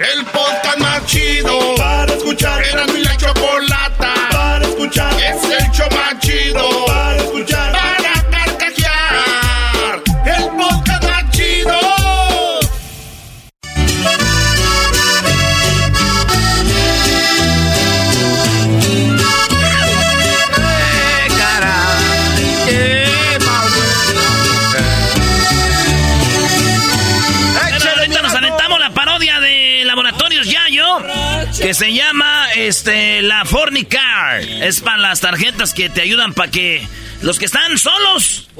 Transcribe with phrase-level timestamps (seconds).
[0.00, 1.79] El podcast más chido
[31.80, 34.42] se llama este la Fornicar.
[34.42, 36.86] Es para las tarjetas que te ayudan para que
[37.22, 38.50] los que están solos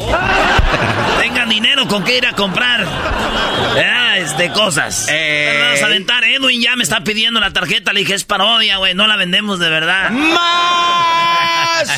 [1.21, 5.07] tengan dinero con que ir a comprar ah, este, cosas.
[5.07, 6.25] Vamos a aventar.
[6.25, 7.93] Edwin ya me está pidiendo la tarjeta.
[7.93, 8.95] Le dije, es parodia, güey.
[8.95, 10.09] No la vendemos de verdad.
[10.13, 11.91] ¡Más!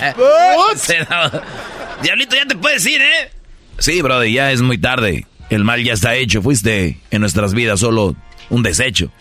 [2.02, 3.30] Diablito, ya te puedes ir, ¿eh?
[3.78, 5.24] Sí, brother, ya es muy tarde.
[5.50, 6.42] El mal ya está hecho.
[6.42, 8.16] Fuiste en nuestras vidas solo
[8.50, 9.12] un desecho.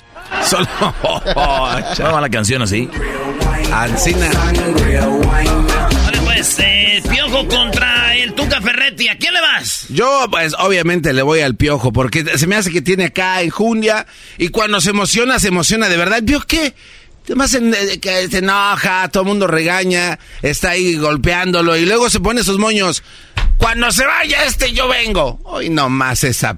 [0.45, 0.67] Solo.
[1.02, 2.90] ¿Cómo va la canción así?
[3.71, 4.29] Ancina.
[6.04, 9.07] Vale, pues, eh, Piojo contra el Tuca Ferretti.
[9.07, 9.85] ¿A quién le vas?
[9.90, 14.05] Yo, pues, obviamente le voy al piojo, porque se me hace que tiene acá enjundia,
[14.38, 16.20] y cuando se emociona, se emociona de verdad.
[16.20, 16.73] ¿El piojo qué?
[17.26, 22.10] Además, en- eh, que se enoja, todo el mundo regaña, está ahí golpeándolo, y luego
[22.10, 23.04] se pone sus moños.
[23.57, 25.40] Cuando se vaya este, yo vengo.
[25.43, 26.57] Hoy no más esa...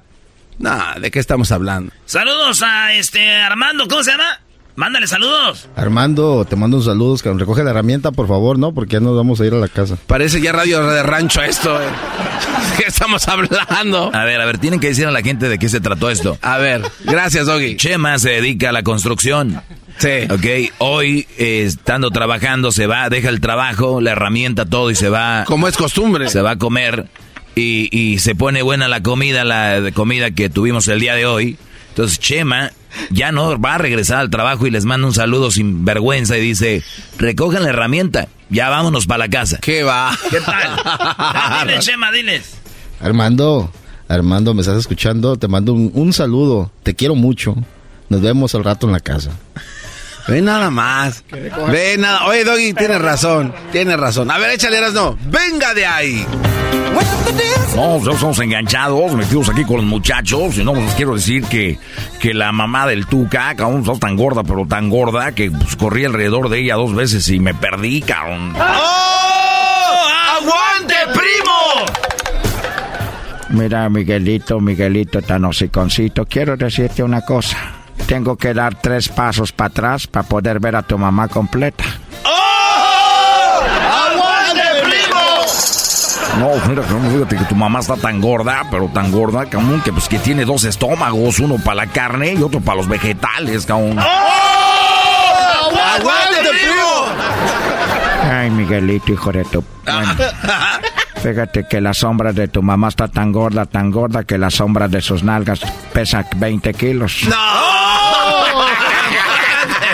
[0.58, 1.92] No, ¿de qué estamos hablando?
[2.06, 4.40] Saludos a este Armando, ¿cómo se llama?
[4.76, 5.68] Mándale saludos.
[5.76, 8.74] Armando, te mando un saludos, que recoge la herramienta, por favor, ¿no?
[8.74, 9.96] Porque ya nos vamos a ir a la casa.
[10.08, 11.86] Parece ya radio de rancho esto, eh.
[12.70, 14.10] ¿De qué estamos hablando?
[14.12, 16.38] A ver, a ver, tienen que decir a la gente de qué se trató esto.
[16.42, 17.76] A ver, gracias, Doggy.
[17.76, 19.62] Chema se dedica a la construcción.
[19.98, 20.26] Sí.
[20.28, 25.08] Ok, hoy, eh, estando trabajando, se va, deja el trabajo, la herramienta, todo y se
[25.08, 25.44] va.
[25.46, 26.28] Como es costumbre.
[26.30, 27.06] Se va a comer
[27.54, 31.26] y, y se pone buena la comida, la de comida que tuvimos el día de
[31.26, 31.56] hoy.
[31.90, 32.72] Entonces Chema
[33.10, 36.40] ya no va a regresar al trabajo y les manda un saludo sin vergüenza y
[36.40, 36.82] dice,
[37.18, 39.58] recojan la herramienta, ya vámonos para la casa.
[39.60, 40.16] ¿Qué va?
[40.30, 41.66] ¿Qué tal?
[41.68, 42.56] Diles, Chema, diles.
[43.00, 43.70] Armando,
[44.08, 45.36] Armando, ¿me estás escuchando?
[45.36, 46.70] Te mando un, un saludo.
[46.82, 47.56] Te quiero mucho.
[48.08, 49.30] Nos vemos al rato en la casa.
[50.26, 51.24] Ve nada más.
[51.30, 52.26] Ve nada.
[52.26, 53.54] Oye, Doggy, tienes razón.
[53.72, 54.30] Tienes razón.
[54.30, 55.18] A ver, échale, no.
[55.26, 56.26] Venga de ahí.
[57.74, 60.56] No, ya estamos enganchados, metidos aquí con los muchachos.
[60.56, 61.78] Y no, les quiero decir que,
[62.20, 66.04] que la mamá del Tuca, cabrón, está tan gorda, pero tan gorda, que pues, corrí
[66.04, 68.54] alrededor de ella dos veces y me perdí, cabrón.
[68.56, 70.04] ¡Oh!
[70.38, 71.86] ¡Aguante, primo!
[73.50, 77.73] Mira, Miguelito, Miguelito tan hociconcito, quiero decirte una cosa.
[78.06, 81.84] Tengo que dar tres pasos para atrás para poder ver a tu mamá completa.
[82.24, 83.60] ¡Oh!
[83.92, 85.20] ¡Aguante, primo!
[86.38, 90.08] No, mira, fíjate que tu mamá está tan gorda, pero tan gorda, cabrón, que pues
[90.08, 93.98] que tiene dos estómagos, uno para la carne y otro para los vegetales, cabrón.
[93.98, 95.72] ¡Oh!
[95.96, 97.06] ¡Aguante, primo!
[98.30, 99.64] Ay, Miguelito, hijo de tu...
[99.84, 100.14] Bueno,
[101.24, 104.88] fíjate que la sombra de tu mamá está tan gorda, tan gorda, que la sombra
[104.88, 105.60] de sus nalgas
[105.92, 107.22] pesa 20 kilos.
[107.28, 107.36] ¡No!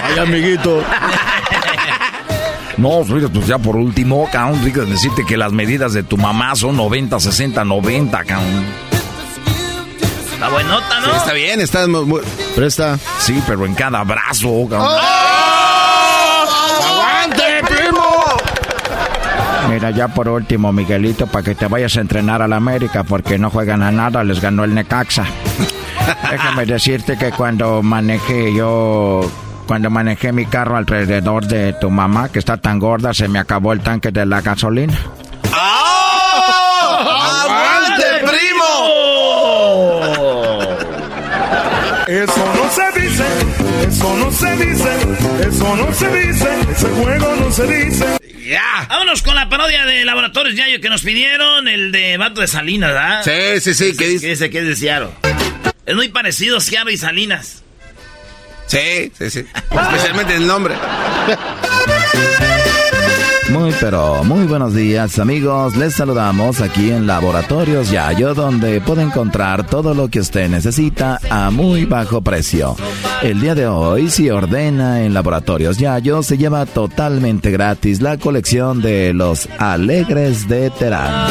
[0.05, 0.83] Ay, amiguito.
[2.79, 6.57] No, fíjate, pues ya por último, cabrón, fíjate, decirte que las medidas de tu mamá
[6.57, 8.65] son 90, 60, 90, cabrón.
[10.33, 11.15] Está buenota, ¿no?
[11.15, 12.05] Está bien, está muy...
[12.07, 12.23] muy-
[12.57, 12.99] Presta.
[13.21, 14.89] Sí, pero en cada brazo, cabrón.
[14.99, 15.60] ¡Aguante,
[19.71, 23.39] Mira, ya por último, Miguelito, para que te vayas a entrenar a la América, porque
[23.39, 25.25] no juegan a nada, les ganó el Necaxa.
[26.31, 29.21] Déjame decirte que cuando manejé yo,
[29.69, 33.73] cuando manejé mi carro alrededor de tu mamá, que está tan gorda, se me acabó
[33.73, 34.99] el tanque de la gasolina.
[35.55, 36.99] ¡Oh!
[37.45, 38.71] ¡Aguante, primo!
[42.09, 43.25] Eso no se dice,
[43.87, 44.91] eso no se dice,
[45.49, 48.30] eso no se dice, ese juego no se dice.
[48.51, 48.85] ¡Ya!
[48.89, 52.91] Vámonos con la parodia de Laboratorios Yayo que nos pidieron, el de Vato de Salinas,
[52.93, 53.23] ¿verdad?
[53.23, 54.27] Sí, sí, sí, ¿qué ¿Qué dice?
[54.27, 55.11] dice que es de Seattle?
[55.87, 57.63] Es muy parecido a Seattle y Salinas.
[58.67, 59.47] Sí, sí, sí.
[59.71, 60.75] Especialmente el nombre.
[63.53, 69.67] Muy pero muy buenos días amigos, les saludamos aquí en Laboratorios Yayo donde puede encontrar
[69.67, 72.77] todo lo que usted necesita a muy bajo precio.
[73.23, 78.83] El día de hoy si ordena en Laboratorios Yayo se lleva totalmente gratis la colección
[78.83, 81.29] de los Alegres de Terán.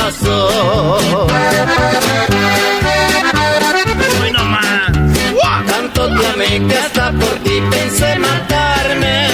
[5.68, 9.28] Tanto te amé que hasta por ti pensé matarme.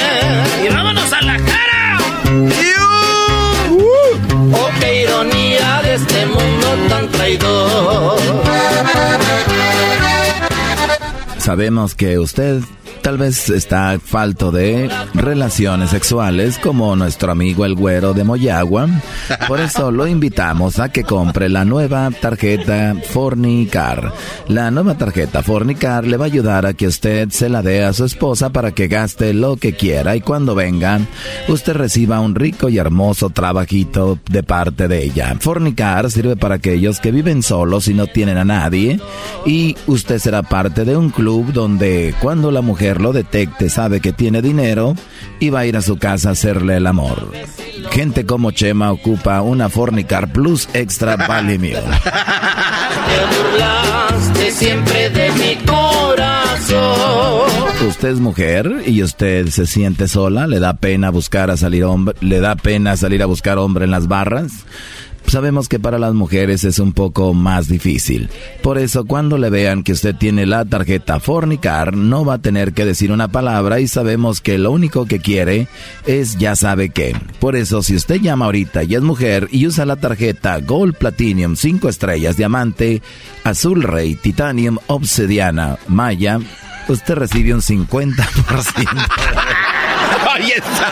[0.66, 2.75] Y vámonos a la cara.
[4.54, 8.20] Oh, qué ironía de este mundo tan traidor.
[11.38, 12.62] Sabemos que usted
[13.06, 18.90] Tal vez está falto de relaciones sexuales como nuestro amigo el güero de Moyagua.
[19.48, 24.12] Por eso lo invitamos a que compre la nueva tarjeta Fornicar.
[24.48, 27.94] La nueva tarjeta Fornicar le va a ayudar a que usted se la dé a
[27.94, 31.00] su esposa para que gaste lo que quiera y cuando venga
[31.48, 35.38] usted reciba un rico y hermoso trabajito de parte de ella.
[35.40, 39.00] Fornicar sirve para aquellos que viven solos y no tienen a nadie
[39.46, 44.14] y usted será parte de un club donde cuando la mujer lo detecte sabe que
[44.14, 44.96] tiene dinero
[45.40, 47.32] y va a ir a su casa a hacerle el amor.
[47.92, 51.80] Gente como Chema ocupa una Fornicar Plus Extra Valimio.
[54.34, 56.16] Te siempre de mi corazón.
[57.88, 62.16] Usted es mujer y usted se siente sola, le da pena buscar a salir hombre,
[62.22, 64.52] le da pena salir a buscar hombre en las barras.
[65.28, 68.30] Sabemos que para las mujeres es un poco más difícil.
[68.62, 72.74] Por eso cuando le vean que usted tiene la tarjeta Fornicar, no va a tener
[72.74, 75.68] que decir una palabra y sabemos que lo único que quiere
[76.06, 77.16] es ya sabe qué.
[77.40, 81.56] Por eso si usted llama ahorita y es mujer y usa la tarjeta Gold Platinum
[81.56, 83.02] 5 estrellas, diamante,
[83.44, 86.40] azul rey, titanium, obsidiana, maya,
[86.88, 88.16] usted recibe un 50%.
[90.36, 90.92] Ahí está.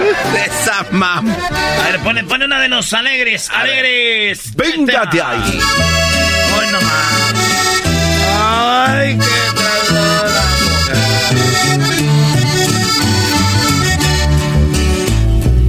[0.00, 1.28] De esa mam.
[1.30, 3.50] A ver, pone, pone una de los alegres.
[3.50, 4.54] Alegres.
[4.56, 5.60] Véngate ahí.
[6.58, 7.34] Hoy nomás.
[8.42, 10.42] Ay, qué traidora.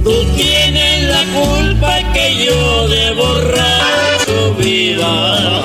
[0.04, 5.62] Tú tienes la culpa que yo de borracho viva.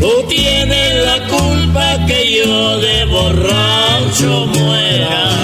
[0.00, 5.39] Tú tienes la culpa que yo de borracho muera.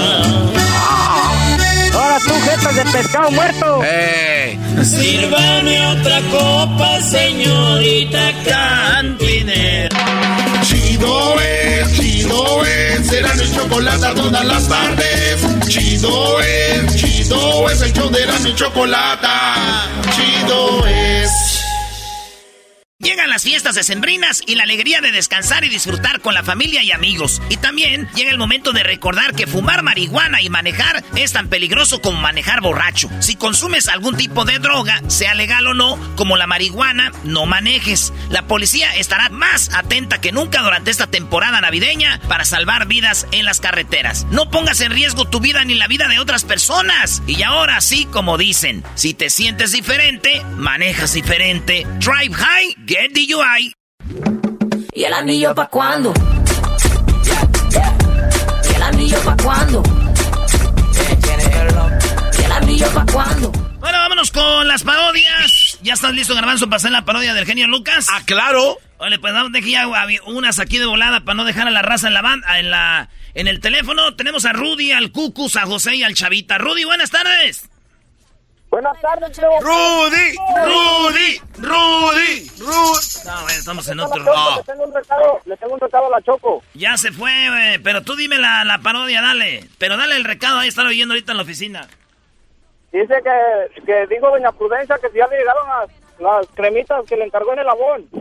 [2.97, 3.81] Pescado muerto.
[3.83, 4.57] ¡Eh!
[4.83, 9.89] Sírvame otra copa, señorita cantinera.
[10.63, 15.67] Chido es, chido es, será mi chocolate todas las tardes.
[15.67, 19.27] Chido es, chido es, el show de la mi chocolate.
[20.15, 21.46] Chido es.
[22.99, 26.91] Llegan las fiestas decembrinas y la alegría de descansar y disfrutar con la familia y
[26.91, 27.43] amigos.
[27.47, 32.01] Y también llega el momento de recordar que fumar marihuana y manejar es tan peligroso
[32.01, 33.07] como manejar borracho.
[33.19, 38.13] Si consumes algún tipo de droga, sea legal o no, como la marihuana, no manejes.
[38.31, 43.45] La policía estará más atenta que nunca durante esta temporada navideña para salvar vidas en
[43.45, 44.25] las carreteras.
[44.31, 47.21] No pongas en riesgo tu vida ni la vida de otras personas.
[47.27, 51.85] Y ahora sí, como dicen, si te sientes diferente, manejas diferente.
[51.99, 53.73] Drive high, get DUI.
[54.93, 56.13] ¿Y el anillo pa' cuándo?
[58.71, 59.83] ¿Y el anillo pa' cuándo?
[62.39, 63.51] ¿Y el anillo pa' cuándo?
[63.51, 65.77] Bueno, vámonos con las parodias.
[65.83, 68.07] ¿Ya estás listo, Garbanzo, para hacer la parodia del genio Lucas?
[68.09, 68.77] Ah, claro.
[68.99, 69.87] Oye, pues vamos, deje ya
[70.25, 73.09] unas aquí de volada para no dejar a la raza en la banda, en la,
[73.35, 74.15] en el teléfono.
[74.15, 76.57] Tenemos a Rudy, al Cucus, a José y al Chavita.
[76.57, 77.69] Rudy, buenas tardes.
[78.69, 79.37] Buenas tardes.
[79.37, 80.35] Rudy,
[80.65, 83.25] Rudy, Rudy, Rudy.
[83.25, 84.23] No, bueno, estamos en otro.
[84.23, 86.61] Le tengo un recado, le tengo un recado a la Choco.
[86.73, 87.79] Ya se fue, güey.
[87.79, 89.63] Pero tú dime la, la parodia, dale.
[89.77, 91.87] Pero dale el recado, ahí están oyendo ahorita en la oficina.
[92.91, 95.89] Dice que, que dijo Doña Prudencia que si ya le llegaron las,
[96.19, 98.05] las cremitas que le encargó en el abón.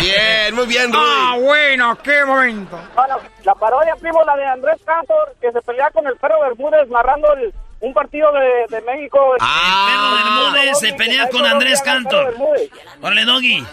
[0.00, 1.04] Bien, muy bien, Rudy.
[1.06, 2.78] Ah, bueno, qué momento.
[2.96, 6.88] Ahora, la parodia, primo, la de Andrés Cantor, que se pelea con el perro Bermúdez
[6.88, 7.52] narrando el-
[7.84, 9.18] un partido de, de México.
[9.38, 12.34] Perro Bermúdez se pelea con Andrés Cantor.
[13.02, 13.64] Órale, Doggy.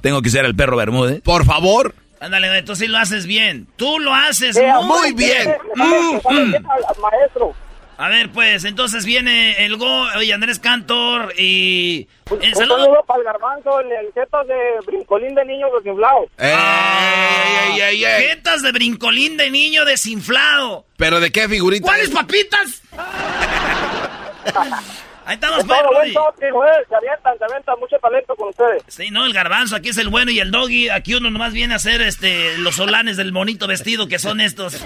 [0.00, 1.20] Tengo que ser el perro Bermúdez.
[1.22, 1.94] Por favor.
[2.20, 3.66] Ándale, tú sí lo haces bien.
[3.76, 5.56] Tú lo haces muy bien.
[5.74, 6.54] Mm, mm.
[7.00, 7.54] Maestro.
[8.00, 12.08] A ver, pues, entonces viene el Go y Andrés Cantor y...
[12.30, 12.78] Un, un saludo.
[12.78, 14.54] saludo para el garbanzo, el, el jetas de
[14.86, 16.26] brincolín de niño desinflado.
[16.38, 18.22] Ey, ey, ey, ey.
[18.22, 20.86] Jetas de brincolín de niño desinflado.
[20.96, 21.84] ¿Pero de qué figurita?
[21.84, 22.14] ¿Cuáles es?
[22.14, 22.82] papitas?
[25.26, 28.82] Ahí estamos, Es todo buen toque, eh, se avientan, se avientan, mucho talento con ustedes.
[28.88, 30.88] Sí, no, el garbanzo, aquí es el bueno y el doggy.
[30.88, 34.82] Aquí uno nomás viene a hacer este los solanes del monito vestido que son estos.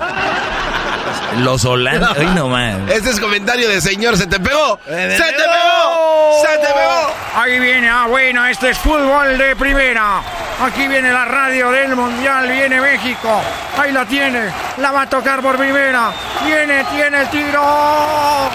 [1.38, 2.14] Los Holanda.
[2.16, 2.86] Ay, no man.
[2.88, 4.16] Este es comentario de señor.
[4.16, 4.78] ¿Se te pegó?
[4.86, 6.42] Eh, ¡Se te pegó!
[6.42, 7.14] ¡Se te pegó!
[7.34, 10.22] Ahí viene, ah, bueno, este es fútbol de primera.
[10.60, 13.42] Aquí viene la radio del Mundial, viene México.
[13.76, 16.12] Ahí la tiene, la va a tocar por primera.
[16.44, 18.50] Viene, tiene el tiro.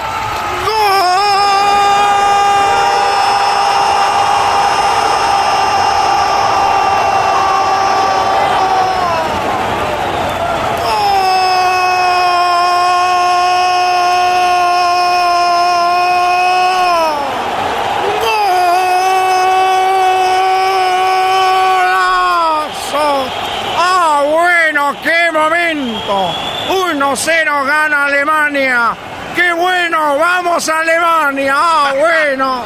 [25.40, 26.34] Momento!
[26.70, 28.96] 1-0 gana Alemania.
[29.36, 30.18] ¡Qué bueno!
[30.18, 31.54] ¡Vamos a Alemania!
[31.56, 32.66] ¡Ah, bueno!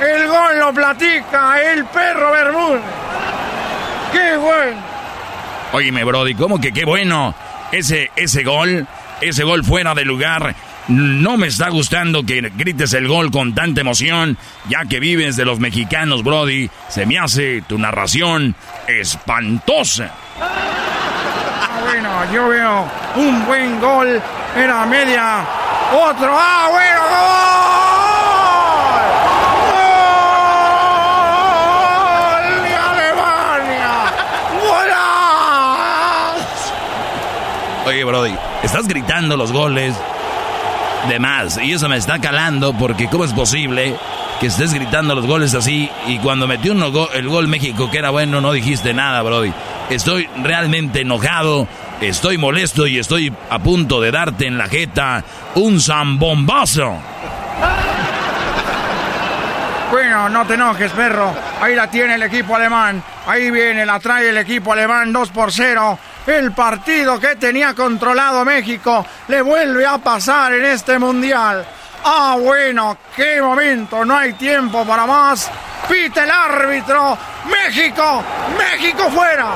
[0.00, 2.82] El gol lo platica el perro Bermúdez.
[4.12, 4.82] ¡Qué bueno!
[5.72, 7.34] Óyeme, Brody, ¿cómo que qué bueno?
[7.72, 8.86] Ese, ese gol,
[9.20, 10.54] ese gol fuera de lugar.
[10.90, 14.36] No me está gustando que grites el gol con tanta emoción,
[14.68, 16.68] ya que vives de los mexicanos, Brody.
[16.88, 18.56] Se me hace tu narración
[18.88, 20.10] espantosa.
[20.40, 24.20] Ah, bueno, yo veo un buen gol.
[24.56, 25.46] Era media.
[25.92, 26.36] Otro.
[26.36, 27.00] ¡Ah, bueno!
[32.34, 32.50] ¡Gol!
[32.56, 33.94] ¡Gol de Alemania!
[36.34, 36.74] ¡Golazo!
[37.86, 39.94] Oye, Brody, estás gritando los goles
[41.08, 41.58] de más.
[41.62, 43.96] Y eso me está calando porque ¿cómo es posible
[44.40, 47.98] que estés gritando los goles así y cuando metió uno go- el gol México que
[47.98, 49.52] era bueno no dijiste nada, Brody?
[49.90, 51.66] Estoy realmente enojado,
[52.00, 55.24] estoy molesto y estoy a punto de darte en la jeta
[55.56, 56.96] un zambombazo.
[59.90, 61.32] Bueno, no te enojes, perro.
[61.60, 63.02] Ahí la tiene el equipo alemán.
[63.26, 65.98] Ahí viene, la trae el equipo alemán 2 por 0.
[66.26, 71.64] El partido que tenía controlado México le vuelve a pasar en este mundial.
[72.04, 75.50] Ah, bueno, qué momento, no hay tiempo para más.
[75.88, 77.18] Pita el árbitro.
[77.46, 78.24] México,
[78.56, 79.46] México fuera.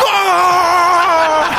[0.00, 1.56] ¡Gol!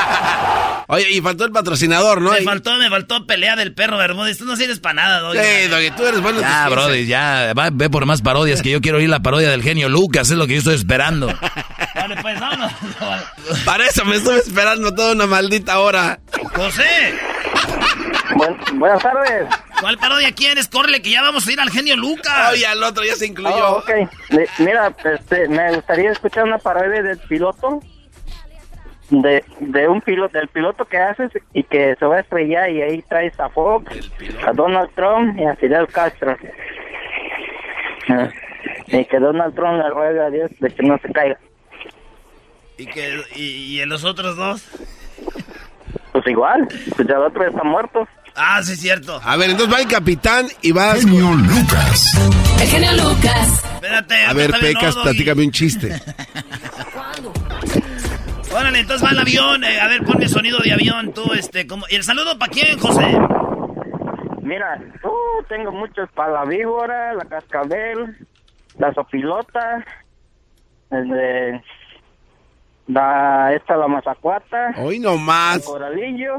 [0.92, 2.32] Oye, y faltó el patrocinador, ¿no?
[2.32, 4.40] Me faltó, me faltó pelea del perro Bermúdez.
[4.40, 5.38] Tú no sirves para nada, Doggy.
[5.38, 6.40] Sí, Doggy, tú eres bueno.
[6.40, 9.20] en Ya, tus Brody, ya, va- ve por más parodias que yo quiero oír la
[9.20, 11.28] parodia del genio Lucas, es lo que yo estoy esperando.
[12.10, 12.74] Vale, pues vámonos.
[13.66, 16.20] Para eso me estuve esperando toda una maldita hora.
[16.56, 17.14] José,
[18.74, 19.48] buenas tardes.
[19.82, 20.68] ¿cuál parodia quieres?
[20.68, 22.52] Córrele, que ya vamos a ir al genio Lucas.
[22.52, 23.56] Oye, al otro ya se incluyó.
[23.56, 23.90] Oh, ok.
[24.32, 27.80] Mi- Mira, este, me gustaría escuchar una parodia del piloto.
[29.12, 32.84] De, de un piloto, del piloto que haces y que se va a estrellar y
[32.84, 33.92] ahí traes a Fox,
[34.46, 36.38] a Donald Trump y a Fidel Castro.
[38.10, 38.30] Ah,
[38.88, 41.40] Y que Donald Trump le ruega a Dios de que no se caiga.
[42.80, 44.64] ¿Y, que, y, y en los otros dos?
[46.14, 48.08] Pues igual, pues ya el otro está muerto.
[48.36, 49.20] Ah, sí, es cierto.
[49.24, 51.00] A ver, entonces va el capitán y vas.
[51.04, 52.12] Genio Lucas.
[52.62, 53.64] El genio Lucas.
[53.76, 54.26] Espérate.
[54.26, 56.02] A ver, Pecas, no, platícame un chiste.
[56.94, 57.34] ¿Cuándo?
[58.56, 59.64] Órale, entonces va el avión.
[59.64, 61.86] eh, a ver, ponme sonido de avión, tú, este, como...
[61.90, 63.06] ¿Y el saludo para quién, José?
[64.42, 68.18] Mira, uh, tengo muchos para la víbora, la cascabel,
[68.80, 69.86] la sopilota,
[70.92, 71.62] el de-
[72.90, 75.58] la, esta la mazacuata, Hoy nomás.
[75.58, 76.34] el coralillo,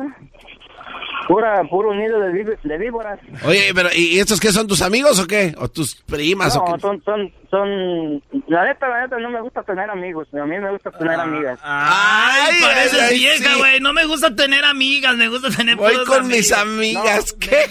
[1.28, 3.18] pura, puro nido de, ví- de víboras.
[3.46, 5.54] Oye, pero ¿y estos qué son tus amigos o qué?
[5.58, 6.80] ¿O tus primas o No, qué?
[6.80, 10.70] son, son, son, la neta, la neta, no me gusta tener amigos, a mí me
[10.72, 11.58] gusta tener amigas.
[11.62, 13.58] Ay, Ay, pareces ay, vieja, sí.
[13.58, 13.80] güey.
[13.80, 17.32] No me gusta tener amigas, me gusta tener Voy con mis amigas.
[17.32, 17.66] No, ¿Qué?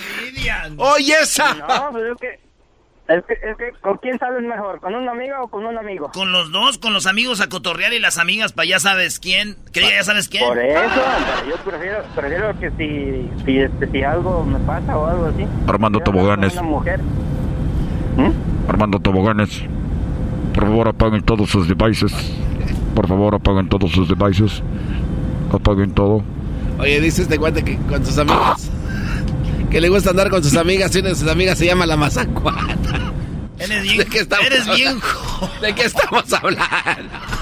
[0.78, 1.54] Oye, esa.
[1.56, 2.40] No, pues es que,
[3.10, 4.80] es que, es que, ¿con quién sales mejor?
[4.80, 6.12] ¿Con una amiga o con un amigo?
[6.13, 9.58] Con los dos, con los amigos a cotorrear y las amigas para ya sabes quién.
[9.74, 10.46] Que ya sabes quién.
[10.46, 11.01] Por eso,
[11.50, 15.46] yo prefiero, prefiero que si, si, este, si algo me pasa o algo así.
[15.68, 16.54] Armando Toboganes.
[16.54, 17.00] Una mujer.
[18.68, 19.63] Armando Toboganes.
[20.54, 22.13] Por favor, apaguen todos sus devices.
[22.94, 24.62] Por favor, apaguen todos sus devices.
[25.51, 26.22] Apaguen todo.
[26.80, 28.72] Oye, dice este cuate que con sus amigas.
[29.70, 31.98] Que le gusta andar con sus amigas y una de sus amigas se llama la
[31.98, 33.12] mazacuata.
[33.60, 35.00] Eres bien, ¿De qué estamos eres bien
[35.62, 36.63] ¿De qué estamos hablando?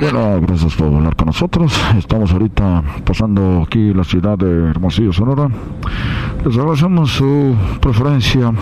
[0.00, 1.72] Bueno, gracias por hablar con nosotros.
[1.96, 5.48] Estamos ahorita pasando aquí la ciudad de Hermosillo, Sonora.
[6.44, 8.52] Les agradecemos su preferencia.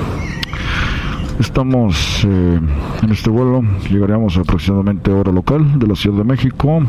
[1.38, 2.60] Estamos eh,
[3.02, 3.62] en este vuelo.
[3.90, 6.82] Llegaremos aproximadamente a hora local de la Ciudad de México.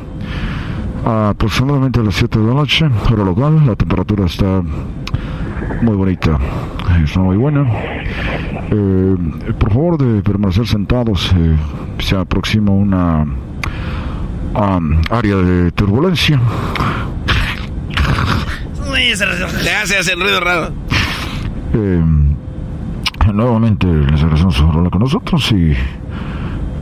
[1.05, 3.65] Aproximadamente a las 7 de la noche, hora local.
[3.65, 4.61] La temperatura está
[5.81, 6.37] muy bonita.
[7.03, 7.65] Está muy buena.
[8.71, 9.15] Eh,
[9.59, 11.33] por favor de permanecer sentados.
[11.37, 11.55] eh,
[11.99, 16.39] se aproxima una um, área de turbulencia.
[19.63, 20.71] Te hace hacer ruido raro.
[21.73, 22.03] Eh,
[23.33, 25.73] nuevamente les agradecemos hablar con nosotros y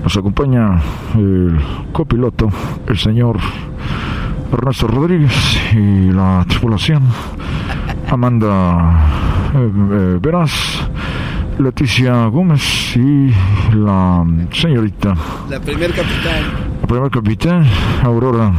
[0.04, 0.82] nos acompaña
[1.16, 1.60] el
[1.92, 2.50] copiloto,
[2.88, 3.38] el señor
[4.52, 7.04] Ernesto Rodríguez y la tripulación
[8.10, 10.90] Amanda eh, eh, Veras,
[11.60, 13.32] Leticia Gómez y
[13.76, 15.14] la señorita,
[15.50, 16.44] La primer capitán.
[16.82, 17.68] la primer capitán
[18.04, 18.52] Aurora,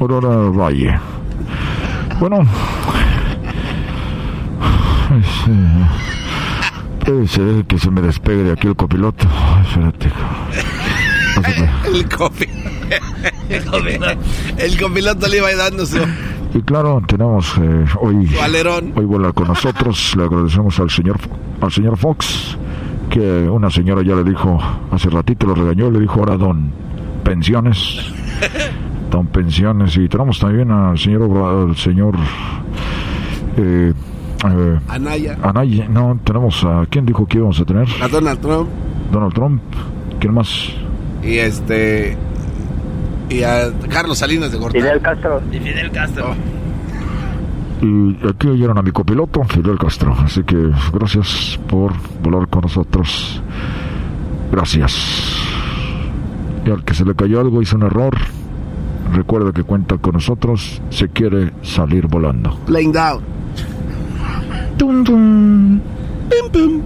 [0.00, 0.98] Aurora Valle.
[2.18, 2.38] Bueno,
[5.20, 9.26] este, puede ser que se me despegue de aquí el copiloto.
[9.62, 10.10] Espérate.
[11.92, 12.46] el copi.
[13.48, 14.20] el copiloto.
[14.58, 15.98] El copiloto le iba dando su...
[16.54, 18.30] Y claro, tenemos eh, hoy,
[18.94, 20.14] hoy vuela con nosotros.
[20.16, 21.18] Le agradecemos al señor,
[21.60, 22.56] al señor Fox,
[23.10, 24.58] que una señora ya le dijo,
[24.90, 26.72] hace ratito lo regañó, le dijo ahora don
[27.24, 28.00] pensiones.
[29.10, 29.96] Don pensiones.
[29.96, 32.16] Y tenemos también al señor, al señor
[33.56, 33.92] eh,
[34.44, 35.38] eh, Anaya.
[35.42, 35.88] Anaya.
[35.88, 37.86] No, tenemos a, ¿quién dijo que íbamos a tener?
[38.02, 38.68] A Donald Trump.
[39.12, 39.62] Donald Trump.
[40.18, 40.70] ¿Quién más?
[41.26, 42.16] Y este...
[43.28, 44.82] Y a Carlos Salinas de Gortari.
[44.82, 45.42] Fidel Castro.
[45.50, 46.34] Y Fidel Castro.
[47.82, 50.14] Y aquí oyeron a mi copiloto, Fidel Castro.
[50.18, 51.92] Así que gracias por
[52.22, 53.42] volar con nosotros.
[54.52, 55.36] Gracias.
[56.64, 58.16] Y al que se le cayó algo, hizo un error.
[59.12, 60.80] Recuerda que cuenta con nosotros.
[60.90, 62.56] Se quiere salir volando.
[62.66, 63.20] Playing down.
[64.78, 65.80] Tum, tum.
[66.30, 66.82] Pim, pim.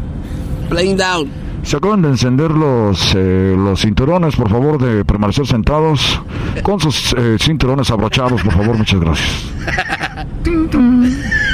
[0.70, 1.30] Playing down.
[1.62, 6.20] Se acaban de encender los, eh, los cinturones, por favor, de permanecer sentados.
[6.62, 9.52] Con sus eh, cinturones abrochados, por favor, muchas gracias.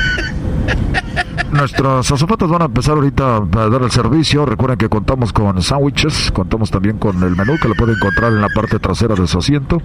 [1.57, 4.45] Nuestras azafatas van a empezar ahorita a dar el servicio.
[4.45, 8.43] Recuerden que contamos con sándwiches, contamos también con el menú que lo pueden encontrar en
[8.43, 9.81] la parte trasera de su asiento.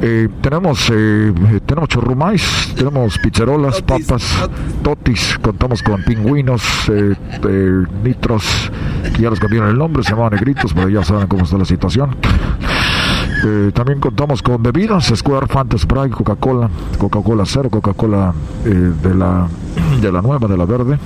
[0.00, 1.32] Eh, tenemos eh,
[1.66, 4.50] tenemos churrumais, tenemos pizzerolas, Totis, papas,
[4.82, 7.14] totis, contamos con pingüinos, eh,
[7.48, 8.70] eh, nitros,
[9.14, 11.64] que ya les cambiaron el nombre, se llamaban negritos, pero ya saben cómo está la
[11.64, 12.16] situación.
[13.44, 18.32] Eh, también contamos con bebidas, Square, Fanta, Sprite, Coca-Cola, Coca-Cola cero, Coca-Cola
[18.64, 19.48] eh, de la
[20.00, 20.98] de la nueva, de la verde.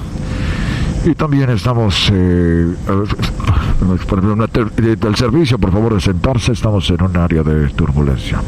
[1.05, 2.75] Y también estamos, eh,
[5.01, 8.41] del servicio, por favor, de sentarse, estamos en un área de turbulencia.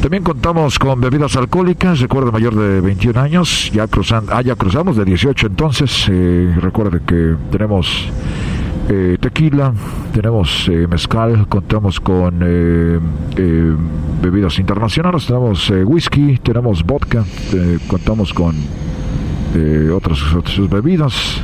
[0.00, 5.04] También contamos con bebidas alcohólicas, recuerde mayor de 21 años, ya cruzan, ah, cruzamos de
[5.04, 8.08] 18 entonces, eh, recuerde que tenemos
[8.88, 9.72] eh, tequila,
[10.12, 12.98] tenemos eh, mezcal, contamos con eh,
[13.36, 13.74] eh,
[14.22, 18.56] bebidas internacionales, tenemos eh, whisky, tenemos vodka, eh, contamos con
[19.54, 21.40] eh, otras, otras bebidas.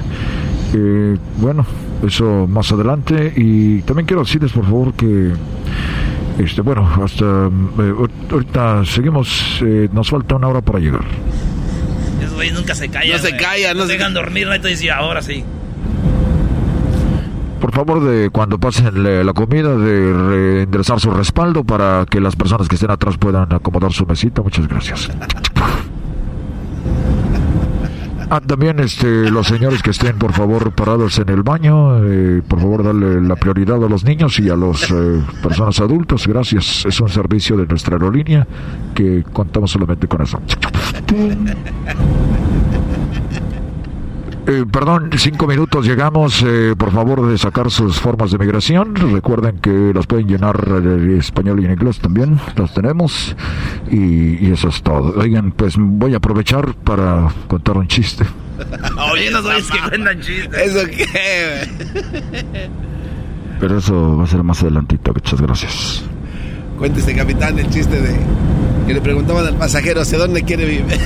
[0.75, 1.65] Eh, bueno,
[2.07, 3.33] eso más adelante.
[3.37, 5.33] Y también quiero decirles, por favor, que
[6.39, 7.95] este, bueno, hasta eh,
[8.31, 11.05] ahorita seguimos, eh, nos falta una hora para llegar.
[12.21, 13.13] Esos güeyes nunca se callan.
[13.13, 15.45] No se callan, no se se dejan dormir, dice, ahora sí.
[17.65, 22.37] Por favor, de cuando pasen la, comida, de re- enderezar su respaldo para que las
[22.37, 24.43] personas que estén atrás puedan acomodar su mesita.
[24.43, 25.09] Muchas gracias.
[28.29, 32.61] Ah, también este, los señores que estén, por favor, parados en el baño, eh, por
[32.61, 34.93] favor, darle la prioridad a los niños y a las
[35.43, 36.27] personas adultas.
[36.27, 36.85] Gracias.
[36.85, 38.47] Es un servicio de nuestra aerolínea
[38.95, 40.39] que contamos solamente con eso.
[44.47, 46.43] Eh, perdón, cinco minutos llegamos.
[46.47, 48.95] eh, por favor, de sacar sus formas de migración.
[48.95, 52.39] Recuerden que las pueden llenar en español y en inglés también.
[52.57, 53.35] Las tenemos.
[53.91, 55.19] Y, y eso es todo.
[55.19, 58.25] Oigan, pues voy a aprovechar para contar un chiste.
[59.13, 60.77] Oye, los güeyes que cuentan chistes.
[60.77, 61.69] ¿Eso qué?
[63.61, 65.13] Pero eso va a ser más adelantito.
[65.15, 66.05] Muchas gracias.
[66.79, 68.15] Cuéntese, capitán, el chiste de...
[68.87, 70.85] Que le preguntaban al pasajero hacia dónde quiere vivir.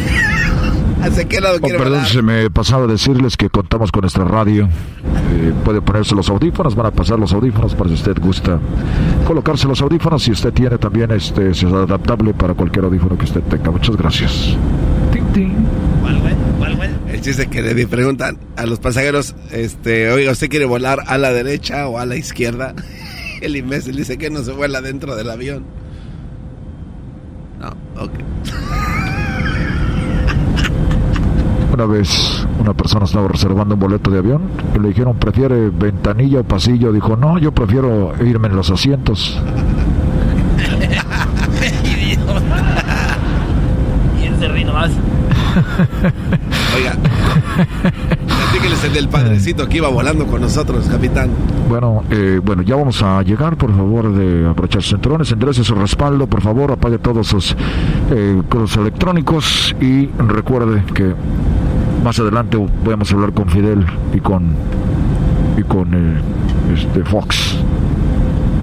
[1.02, 2.06] ¿Hacia qué lado Oh, perdón, volar?
[2.06, 4.64] se me pasaba decirles que contamos con nuestra radio.
[4.66, 8.58] Eh, puede ponerse los audífonos, van a pasar los audífonos para si usted gusta
[9.26, 10.22] colocarse los audífonos.
[10.24, 13.70] Si usted tiene también este, es adaptable para cualquier audífono que usted tenga.
[13.70, 14.56] Muchas gracias.
[15.12, 15.54] Tin, tin.
[16.02, 16.34] ¿Cuál, güey?
[16.58, 16.90] ¿Cuál, güey?
[17.12, 21.32] El chiste que le preguntan a los pasajeros, este, oiga, ¿usted quiere volar a la
[21.32, 22.74] derecha o a la izquierda?
[23.40, 25.64] El imbécil dice que no se vuela dentro del avión.
[27.60, 27.68] No,
[28.02, 28.10] ok.
[31.78, 36.40] Una vez una persona estaba reservando un boleto de avión y le dijeron, ¿prefiere ventanilla
[36.40, 36.90] o pasillo?
[36.90, 39.40] Dijo, no, yo prefiero irme en los asientos.
[44.20, 44.90] Y él se ríe nomás.
[46.76, 46.96] Oiga,
[48.26, 51.30] platíqueles el del padrecito que iba volando con nosotros, capitán.
[51.68, 55.74] Bueno, eh, bueno, ya vamos a llegar, por favor, de aprovechar sus cinturones, enderece su
[55.74, 57.56] respaldo, por favor, apague todos sus
[58.10, 58.40] eh,
[58.76, 61.14] electrónicos y recuerde que
[62.02, 64.54] más adelante vamos a hablar con Fidel y con
[65.56, 66.22] y con eh,
[66.80, 67.56] este Fox.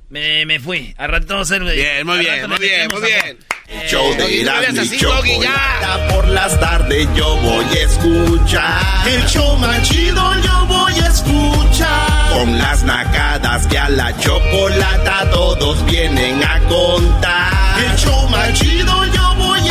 [0.10, 0.93] Me, me fui.
[0.98, 1.63] Al rato vamos a hacer.
[1.76, 3.38] Bien, muy bien, muy bien, muy a- bien.
[3.67, 4.98] El show de veas y.
[4.98, 9.08] Chocolata por las tardes yo voy a escuchar.
[9.08, 12.34] El show más chido yo voy a escuchar.
[12.38, 17.52] Con las nacadas que a la chocolata todos vienen a contar.
[17.91, 19.64] El show más chido yo voy a escuchar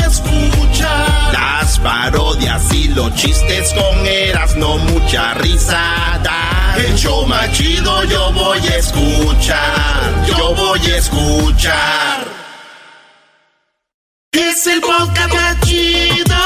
[1.64, 6.77] las parodias y los chistes con eras, no mucha risada.
[6.77, 12.24] El show más chido yo voy a escuchar, yo voy a escuchar.
[14.33, 16.37] Es el podcast más chido,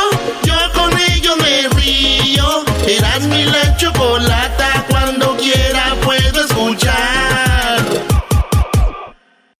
[0.44, 2.64] yo con ello me río.
[2.86, 7.84] Eras mi la chocolata, cuando quiera puedo escuchar.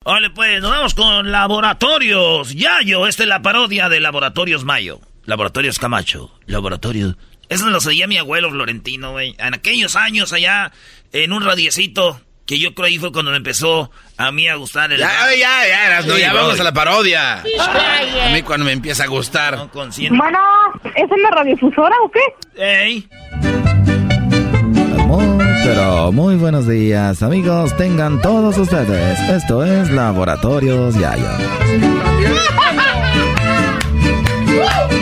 [0.05, 3.09] Vale, pues nos vamos con Laboratorios Yayo.
[3.09, 5.01] Esta es la parodia de Laboratorios Mayo.
[5.29, 6.31] Laboratorios Camacho.
[6.47, 7.15] Laboratorios.
[7.51, 9.37] Eso lo seguía mi abuelo Florentino, güey.
[9.39, 10.73] En aquellos años allá,
[11.13, 14.91] en un radiecito, que yo creo ahí fue cuando me empezó a mí a gustar
[14.91, 14.99] el...
[15.01, 16.41] Ya, ya, ya, eras, no, Sí, ya voy.
[16.41, 17.43] vamos a la parodia.
[17.43, 19.69] A mí cuando me empieza a gustar.
[19.71, 20.39] Bueno,
[20.97, 22.21] ¿es una radiodifusora o qué?
[22.57, 23.07] ¡Ey!
[25.07, 25.27] Muy,
[25.63, 27.77] pero muy buenos días, amigos.
[27.77, 29.21] Tengan todos ustedes.
[29.29, 31.29] Esto es Laboratorios Yayo.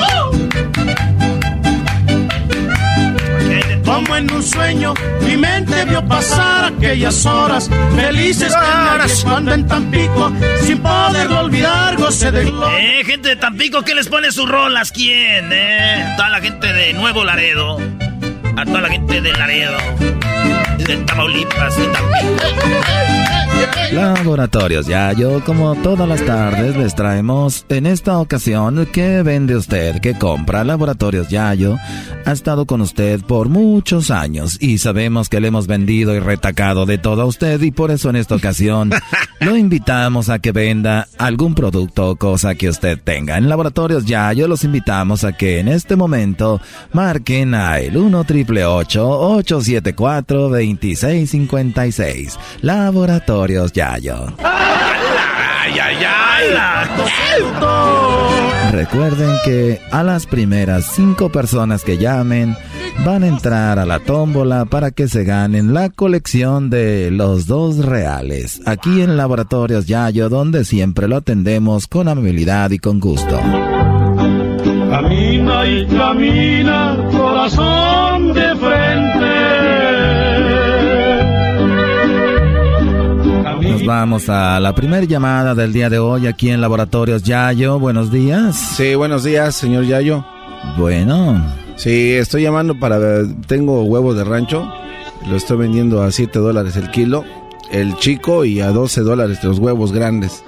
[4.47, 10.33] sueño, mi mente vio pasar aquellas horas felices que cuando en Tampico,
[10.63, 13.01] sin poderlo olvidar, goce de gloria.
[13.01, 14.93] Eh, gente de Tampico, ¿qué les pone sus rolas?
[14.93, 15.51] ¿Quién?
[15.53, 17.79] Eh, toda la gente de Nuevo Laredo.
[18.57, 19.77] A toda la gente de Laredo.
[20.79, 22.96] De Tamaulipas, de Tampico.
[23.93, 30.01] Laboratorios Yayo, como todas las tardes, les traemos en esta ocasión ¿qué vende usted?
[30.01, 30.65] ¿Qué compra?
[30.65, 31.77] Laboratorios Yayo
[32.25, 36.85] ha estado con usted por muchos años y sabemos que le hemos vendido y retacado
[36.85, 38.91] de todo a usted y por eso en esta ocasión
[39.41, 43.39] lo invitamos a que venda algún producto o cosa que usted tenga.
[43.39, 46.61] En Laboratorios Yayo los invitamos a que en este momento
[46.93, 52.39] marquen a el 1 triple 874 2656.
[52.63, 52.96] Laboratorios
[53.73, 54.27] Yayo.
[54.39, 56.27] ¡Ay, ay, ay!
[58.73, 62.57] Recuerden que a las primeras cinco personas que llamen
[63.05, 67.79] van a entrar a la tómbola para que se ganen la colección de los dos
[67.85, 68.61] reales.
[68.67, 73.39] Aquí en Laboratorios Yayo, donde siempre lo atendemos con amabilidad y con gusto.
[74.91, 78.86] Camina y camina, corazón de frente.
[83.87, 87.79] Vamos a la primera llamada del día de hoy aquí en Laboratorios Yayo.
[87.79, 88.57] Buenos días.
[88.77, 90.25] Sí, buenos días, señor Yayo.
[90.77, 91.41] Bueno.
[91.77, 92.99] Sí, estoy llamando para...
[93.47, 94.69] Tengo huevos de rancho.
[95.29, 97.25] Lo estoy vendiendo a 7 dólares el kilo.
[97.71, 100.43] El chico y a 12 dólares los huevos grandes.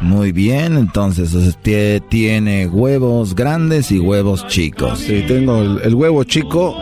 [0.00, 4.98] Muy bien, entonces usted tiene huevos grandes y huevos chicos.
[4.98, 6.76] Sí, tengo el, el huevo chico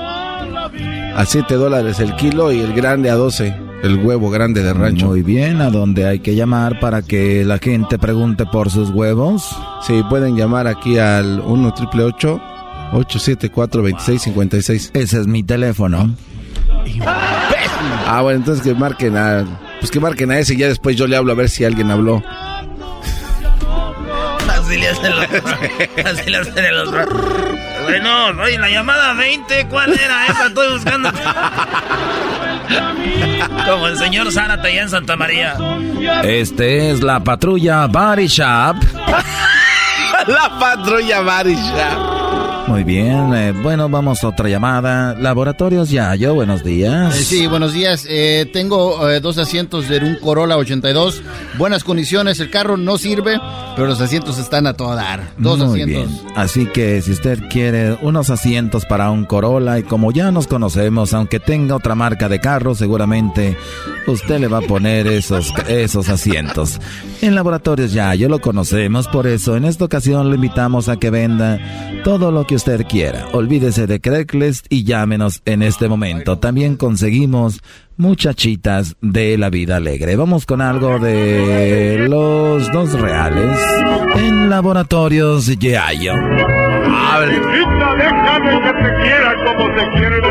[1.15, 3.55] a 7 dólares el kilo y el grande a 12.
[3.83, 5.07] El huevo grande de rancho.
[5.07, 9.57] Muy bien, ¿a dónde hay que llamar para que la gente pregunte por sus huevos?
[9.83, 14.91] Sí, pueden llamar aquí al 1 triple 874 2656.
[14.95, 16.15] Ese es mi teléfono.
[17.05, 19.45] Ah, bueno, entonces que marquen a...
[19.81, 21.91] Pues que marquen a ese y ya después yo le hablo a ver si alguien
[21.91, 22.23] habló.
[24.49, 25.27] Así le hacen los...
[26.05, 26.89] Así le hacen los...
[27.85, 30.47] Bueno, oye, la llamada 20, ¿cuál era esa?
[30.47, 31.11] Estoy buscando.
[33.67, 35.57] Como el señor Zárate allá en Santa María.
[36.23, 38.77] Este es la patrulla Body Shop.
[40.27, 42.32] la patrulla Body Shop.
[42.73, 45.15] Muy bien, eh, bueno, vamos a otra llamada.
[45.15, 47.15] Laboratorios Yayo, buenos días.
[47.15, 48.07] Eh, sí, buenos días.
[48.09, 51.23] Eh, tengo dos asientos de un Corolla 82.
[51.59, 52.41] Buenas condiciones.
[52.41, 53.39] El carro no sirve,
[53.77, 55.35] pero los asientos están a todo dar.
[55.37, 56.11] Dos Muy asientos.
[56.11, 56.33] bien.
[56.35, 61.13] Así que si usted quiere unos asientos para un Corolla y como ya nos conocemos,
[61.13, 63.55] aunque tenga otra marca de carro, seguramente
[64.07, 66.81] usted le va a poner esos, esos asientos.
[67.21, 71.11] En Laboratorios ya, yo lo conocemos, por eso en esta ocasión le invitamos a que
[71.11, 71.59] venda
[72.03, 73.27] todo lo que usted quiera.
[73.33, 76.39] Olvídese de Craigslist y llámenos en este momento.
[76.39, 77.61] También conseguimos
[77.97, 80.15] muchachitas de la vida alegre.
[80.15, 83.59] Vamos con algo de los dos reales
[84.15, 86.15] en Laboratorios Yayo.
[87.99, 90.31] Déjame que te quiera como se quiere el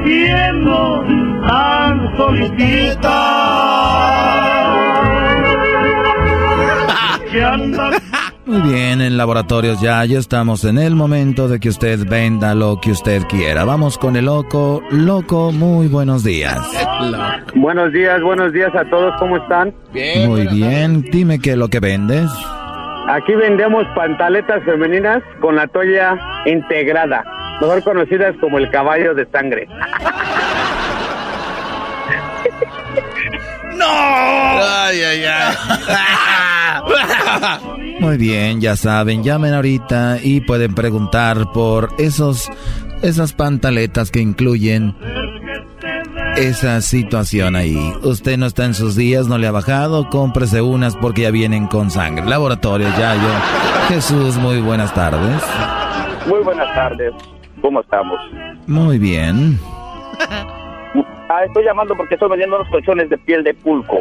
[0.00, 1.04] haciendo
[1.46, 3.16] tan solicita?
[7.30, 8.02] ¿Qué andas
[8.44, 12.90] Muy bien, en Laboratorios Yayo estamos en el momento de que usted venda lo que
[12.90, 13.64] usted quiera.
[13.64, 14.82] Vamos con el loco.
[14.90, 16.58] Loco, muy buenos días.
[17.54, 19.72] Buenos días, buenos días a todos, ¿cómo están?
[20.26, 22.28] Muy bien, dime qué es lo que vendes.
[23.08, 27.24] Aquí vendemos pantaletas femeninas con la toalla integrada,
[27.60, 29.68] mejor conocidas como el caballo de sangre.
[33.76, 33.86] ¡No!
[33.86, 35.56] ¡Ay, ay, ay!
[38.00, 42.50] Muy bien, ya saben, llamen ahorita y pueden preguntar por esos
[43.02, 44.94] esas pantaletas que incluyen
[46.36, 47.78] esa situación ahí.
[48.02, 51.66] Usted no está en sus días, no le ha bajado, cómprese unas porque ya vienen
[51.66, 52.24] con sangre.
[52.26, 53.28] Laboratorio Yayo.
[53.88, 55.42] Jesús, muy buenas tardes.
[56.26, 57.12] Muy buenas tardes.
[57.60, 58.18] ¿Cómo estamos?
[58.66, 59.58] Muy bien.
[61.28, 64.00] Ah, estoy llamando porque estoy vendiendo unos colchones de piel de pulco.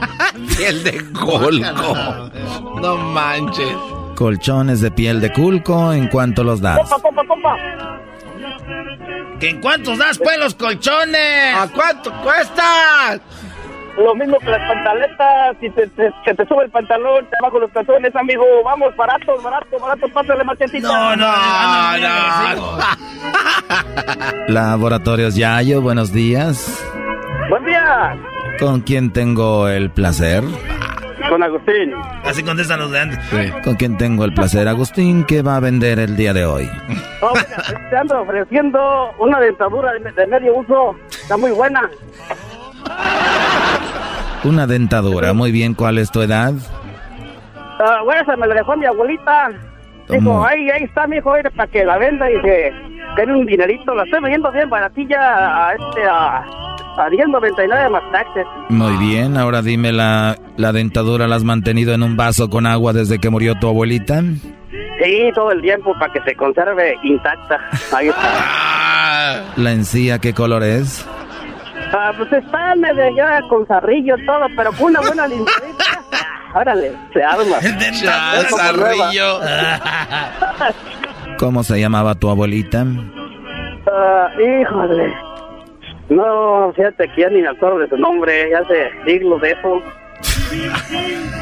[0.56, 2.30] piel de pulco.
[2.80, 3.76] No manches.
[4.14, 6.78] Colchones de piel de culco, ¿en cuánto los das?
[6.78, 7.56] ¡Compa, compa, compa!
[9.38, 11.54] ¿Que en cuántos das, pues, los colchones?
[11.54, 13.18] ¿A cuánto cuesta?
[13.96, 17.58] Lo mismo que las pantaletas, si te, te- se te sube el pantalón, te bajo
[17.58, 18.44] los calzones, amigo.
[18.64, 20.88] Vamos, barato, barato, barato, pásale machetita.
[20.88, 22.78] No, no, No, no.
[24.48, 26.82] Laboratorios Yayo, buenos días.
[27.48, 28.16] Buen día,
[28.58, 30.44] ¿Con quién tengo el placer?
[31.28, 31.92] con Agustín.
[32.24, 33.18] Así contestan los de antes.
[33.62, 34.66] ¿Con quién tengo el placer?
[34.66, 36.68] Agustín, ¿qué va a vender el día de hoy?
[37.20, 40.96] Oh, mira, te ando ofreciendo una dentadura de, de medio uso.
[41.10, 41.88] Está muy buena.
[44.44, 45.32] Una dentadura.
[45.32, 46.54] Muy bien, ¿cuál es tu edad?
[47.78, 49.50] Ah, bueno, esa me la dejó mi abuelita.
[50.08, 52.72] Dijo, ahí, ahí está, mi hijo, para que la venda y que
[53.16, 53.94] tiene un dinerito.
[53.94, 58.46] La estoy vendiendo bien baratilla a este, a, a 10.99 más taxes.
[58.70, 62.92] Muy bien, ahora dime, la, ¿la dentadura la has mantenido en un vaso con agua
[62.92, 64.22] desde que murió tu abuelita?
[65.02, 67.58] Sí, todo el tiempo para que se conserve intacta.
[67.94, 69.44] Ahí está.
[69.56, 71.06] ¿La encía qué color es?
[71.92, 75.84] Ah, pues está medio ya con zarrillo todo, pero con una buena limpiadita.
[76.12, 77.56] ah, Órale, se arma.
[77.60, 79.40] Como zarrillo.
[81.38, 82.84] ¿Cómo se llamaba tu abuelita?
[83.90, 85.14] Ah, híjole.
[86.10, 89.82] No, fíjate que ya ni me acuerdo de su nombre, ya hace siglos de eso.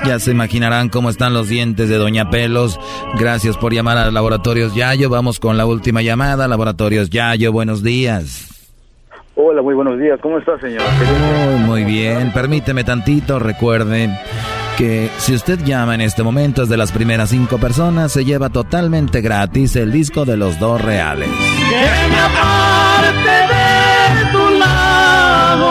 [0.05, 2.79] Ya se imaginarán cómo están los dientes de Doña Pelos.
[3.19, 5.11] Gracias por llamar a Laboratorios Yayo.
[5.11, 6.47] Vamos con la última llamada.
[6.47, 8.48] Laboratorios Yayo, buenos días.
[9.41, 10.19] Hola, muy buenos días.
[10.21, 10.83] ¿Cómo está, señor?
[11.47, 12.33] Muy, muy bien.
[12.33, 13.39] Permíteme tantito.
[13.39, 14.11] Recuerde
[14.77, 18.49] que si usted llama en este momento es de las primeras cinco personas, se lleva
[18.49, 21.29] totalmente gratis el disco de los dos reales.
[21.29, 21.77] Que
[22.11, 25.71] me aparte de tu lado.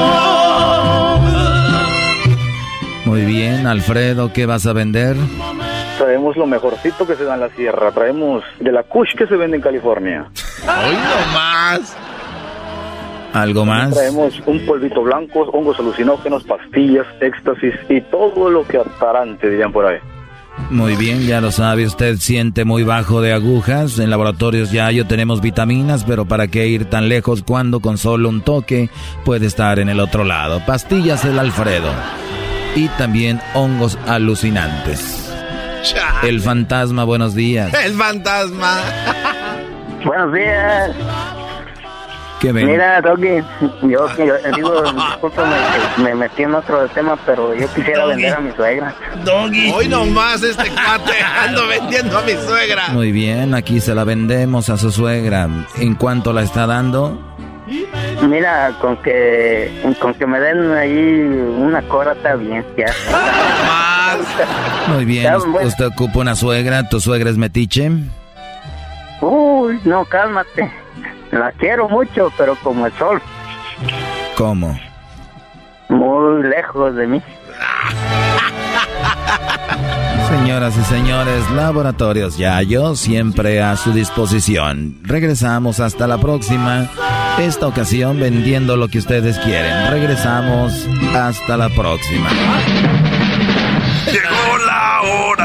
[3.04, 5.18] Muy bien, Alfredo, ¿qué vas a vender?
[5.98, 7.92] Traemos lo mejorcito que se da en la sierra.
[7.92, 10.26] Traemos de la Kush que se vende en California.
[10.64, 11.98] Hoy nomás.
[13.34, 13.94] ¿Algo más?
[13.94, 19.86] Traemos un polvito blanco, hongos alucinógenos, pastillas, éxtasis y todo lo que atarante dirían por
[19.86, 19.98] ahí.
[20.70, 24.00] Muy bien, ya lo sabe, usted siente muy bajo de agujas.
[24.00, 28.42] En laboratorios Yayo tenemos vitaminas, pero ¿para qué ir tan lejos cuando con solo un
[28.42, 28.90] toque
[29.24, 30.62] puede estar en el otro lado?
[30.66, 31.90] Pastillas el Alfredo.
[32.76, 35.32] Y también hongos alucinantes.
[36.24, 37.74] El fantasma, buenos días.
[37.86, 38.82] El fantasma.
[40.04, 40.92] Buenos días.
[42.42, 43.44] Mira, Doggy,
[43.82, 45.56] yo, yo digo, discúlpame
[45.96, 48.16] que me metí en otro tema, pero yo quisiera Doggy.
[48.16, 48.96] vender a mi suegra.
[49.24, 49.72] Doggy.
[49.72, 52.90] Hoy nomás este cuate ando vendiendo a mi suegra.
[52.90, 55.48] Muy bien, aquí se la vendemos a su suegra.
[55.78, 57.20] ¿En cuánto la está dando?
[58.22, 60.94] Mira, con que con que me den ahí
[61.58, 62.94] una cora está bien, ya.
[64.94, 65.34] Muy bien.
[65.36, 66.88] ¿usted ocupa una suegra?
[66.88, 67.92] ¿Tu suegra es metiche?
[69.22, 70.72] Uy, no, cálmate.
[71.32, 73.22] La quiero mucho, pero como el sol,
[74.36, 74.78] ¿Cómo?
[75.90, 77.22] muy lejos de mí.
[80.30, 84.98] Señoras y señores, laboratorios Yayo siempre a su disposición.
[85.04, 86.88] Regresamos hasta la próxima.
[87.40, 89.90] Esta ocasión vendiendo lo que ustedes quieren.
[89.90, 92.30] Regresamos hasta la próxima.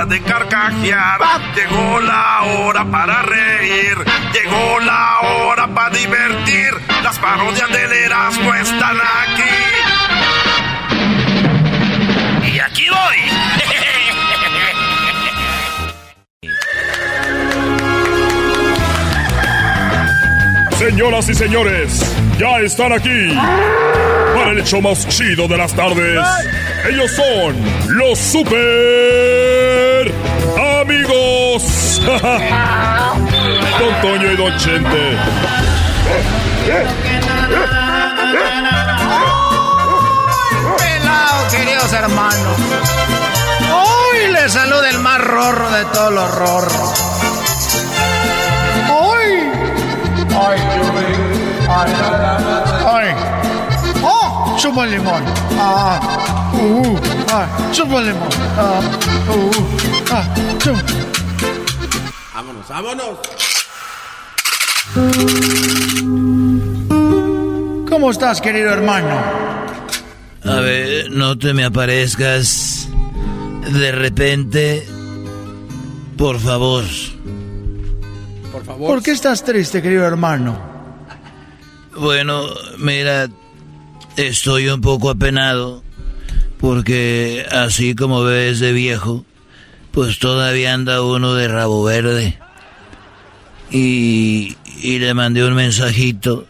[0.02, 1.20] Hora de carcajear,
[1.54, 3.96] llegó la hora para reír,
[4.32, 6.72] llegó la hora para divertir.
[7.04, 9.42] Las parodias del Erasmo están aquí.
[12.52, 13.16] Y aquí voy.
[20.78, 23.38] Señoras y señores, ya están aquí
[24.34, 26.26] para el hecho más chido de las tardes.
[26.88, 27.54] Ellos son
[27.96, 29.31] los super
[31.52, 32.00] amigos.
[33.78, 35.18] Don Toño y Don Chente.
[40.78, 42.56] Pelao, queridos hermanos.
[43.72, 46.92] Hoy les saluda el más rorro de todos los rorros.
[48.88, 49.50] ¡Ay!
[51.68, 51.92] ¡Ay,
[52.86, 53.14] ¡Ay!
[54.02, 54.56] ¡Oh!
[54.58, 55.24] ¡Chupa el limón!
[55.58, 56.00] ¡Ah!
[56.54, 56.96] ¡Uh!
[57.32, 57.46] ¡Ah!
[57.72, 58.28] ¡Chupa el limón!
[58.58, 58.80] ¡Ah!
[59.28, 59.50] ¡Uh!
[60.10, 60.24] ¡Ah!
[62.42, 63.18] Vámonos, vámonos.
[67.88, 69.22] ¿Cómo estás, querido hermano?
[70.44, 72.88] A ver, no te me aparezcas
[73.70, 74.84] de repente.
[76.18, 76.82] Por favor.
[78.50, 78.88] Por favor.
[78.88, 80.60] ¿Por qué estás triste, querido hermano?
[81.94, 83.28] Bueno, mira,
[84.16, 85.84] estoy un poco apenado
[86.58, 89.24] porque así como ves de viejo,
[89.92, 92.38] pues todavía anda uno de rabo verde.
[93.70, 96.46] Y, y le mandé un mensajito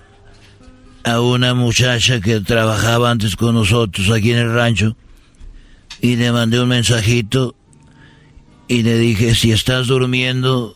[1.05, 4.97] a una muchacha que trabajaba antes con nosotros aquí en el rancho.
[6.01, 7.55] Y le mandé un mensajito
[8.69, 10.75] y le dije, si estás durmiendo,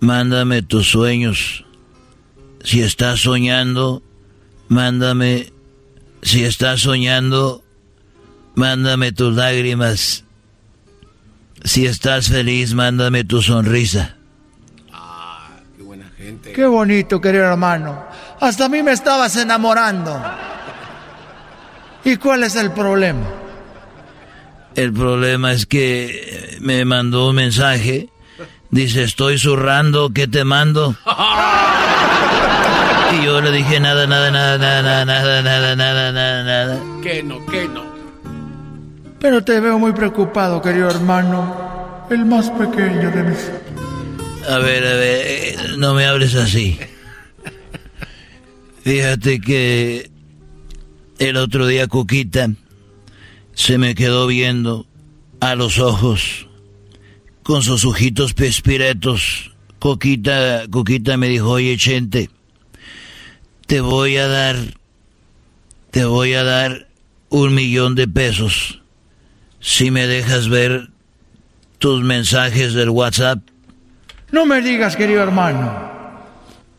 [0.00, 1.64] mándame tus sueños.
[2.62, 4.02] Si estás soñando,
[4.68, 5.52] mándame.
[6.22, 7.62] Si estás soñando,
[8.54, 10.25] mándame tus lágrimas.
[11.64, 14.16] Si estás feliz, mándame tu sonrisa.
[14.92, 16.52] Ah, qué buena gente.
[16.52, 18.04] Qué bonito, querido hermano.
[18.40, 20.22] Hasta a mí me estabas enamorando.
[22.04, 23.26] ¿Y cuál es el problema?
[24.74, 28.10] El problema es que me mandó un mensaje.
[28.70, 30.94] Dice, estoy zurrando, ¿qué te mando?
[33.12, 36.80] Y yo le dije, nada, nada, nada, nada, nada, nada, nada, nada, nada.
[37.02, 37.85] Que no, que no.
[39.26, 42.06] Pero te veo muy preocupado, querido hermano.
[42.08, 43.50] El más pequeño de mis...
[44.48, 46.78] A ver, a ver, no me hables así.
[48.84, 50.08] Fíjate que
[51.18, 52.50] el otro día Cuquita
[53.52, 54.86] se me quedó viendo
[55.40, 56.46] a los ojos
[57.42, 59.56] con sus ojitos pespiretos.
[59.80, 62.30] Coquita, Coquita me dijo, oye, Chente,
[63.66, 64.56] te voy a dar,
[65.90, 66.86] te voy a dar
[67.28, 68.82] un millón de pesos
[69.66, 70.90] si me dejas ver
[71.78, 73.40] tus mensajes del WhatsApp.
[74.30, 75.90] No me digas, querido hermano.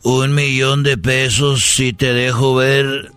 [0.04, 3.12] Un millón de pesos si te dejo ver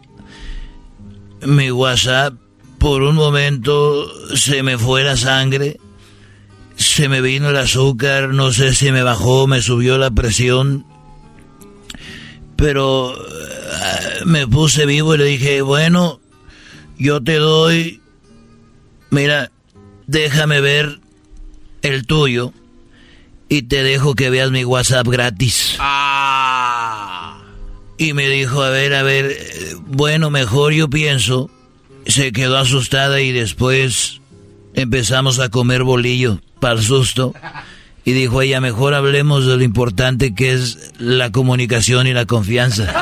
[1.46, 2.34] mi WhatsApp.
[2.78, 5.78] Por un momento se me fue la sangre,
[6.74, 10.84] se me vino el azúcar, no sé si me bajó, me subió la presión,
[12.56, 16.20] pero eh, me puse vivo y le dije, bueno,
[16.98, 18.00] yo te doy,
[19.10, 19.52] mira,
[20.10, 20.98] déjame ver
[21.82, 22.52] el tuyo
[23.48, 25.76] y te dejo que veas mi WhatsApp gratis.
[25.78, 27.40] Ah.
[27.96, 31.50] Y me dijo, a ver, a ver, eh, bueno, mejor yo pienso.
[32.06, 34.20] Se quedó asustada y después
[34.74, 37.34] empezamos a comer bolillo para el susto.
[38.04, 42.84] Y dijo ella, mejor hablemos de lo importante que es la comunicación y la confianza.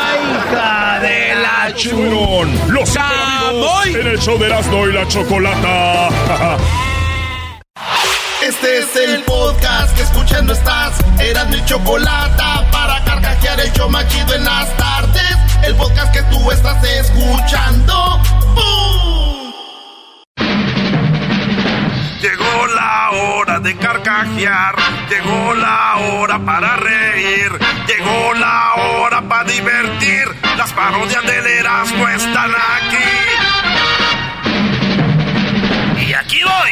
[0.00, 2.50] ¡Ay, hija de la churón!
[2.68, 2.96] ¡Los
[3.82, 6.08] amigos en el show de Erasmo y la Chocolata!
[8.42, 10.98] Este es el podcast que escuchando estás.
[11.20, 15.36] Eran mi chocolata para carcajear el show machido en las tardes.
[15.64, 18.20] El podcast que tú estás escuchando.
[18.54, 19.52] ¡Bum!
[22.22, 24.74] Llegó la hora de carcajear,
[25.10, 27.52] llegó la hora para reír,
[27.86, 30.24] llegó la hora para divertir.
[30.56, 33.37] Las parodias del Erasmo están aquí.
[36.08, 36.70] Y aquí voy.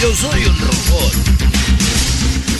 [0.00, 1.12] Yo soy un robot.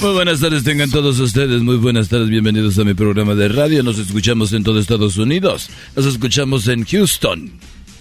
[0.01, 1.62] Muy buenas tardes, tengan todos ustedes.
[1.62, 3.85] Muy buenas tardes, bienvenidos a mi programa de radio.
[3.85, 5.71] Nos escuchamos en todo Estados Unidos.
[5.95, 7.53] Nos escuchamos en Houston.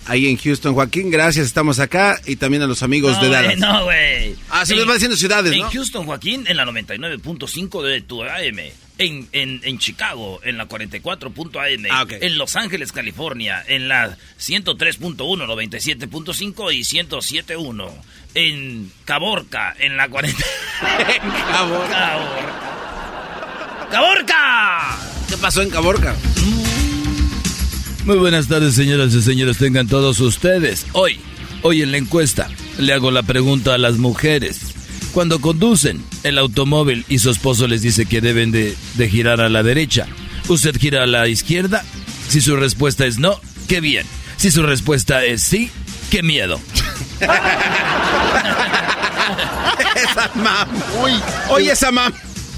[0.08, 2.20] Ahí en Houston, Joaquín, gracias, estamos acá.
[2.26, 3.58] Y también a los amigos de Dallas.
[3.58, 4.36] No, güey.
[4.50, 5.70] Ah, se En- les va diciendo ciudades, En ¿no?
[5.72, 8.60] Houston, Joaquín, en la 99.5 de tu AM.
[9.00, 11.86] En, en, en Chicago, en la 44.am.
[11.92, 12.06] Ah.
[12.10, 17.92] En Los Ángeles, California, en la 103.1, 97.5 y 107.1.
[18.34, 20.44] En Caborca, en la 40.
[21.52, 22.17] Caborca.
[23.92, 24.98] ¡Caborca!
[25.29, 26.15] ¿Qué pasó en Caborca?
[28.08, 30.85] Muy buenas tardes, señoras y señores, tengan todos ustedes.
[30.93, 31.19] Hoy,
[31.62, 32.47] hoy en la encuesta,
[32.77, 34.62] le hago la pregunta a las mujeres.
[35.12, 38.77] Cuando conducen el automóvil y su esposo les dice que deben de,
[39.10, 40.08] girar a la derecha,
[40.47, 41.83] ¿usted gira a la izquierda?
[42.29, 44.08] Si su respuesta es no, qué bien.
[44.37, 45.69] Si su respuesta es sí,
[46.10, 46.62] qué miedo.
[49.97, 50.69] esa mam.
[51.03, 51.12] Uy,
[51.49, 52.13] oye esa mam.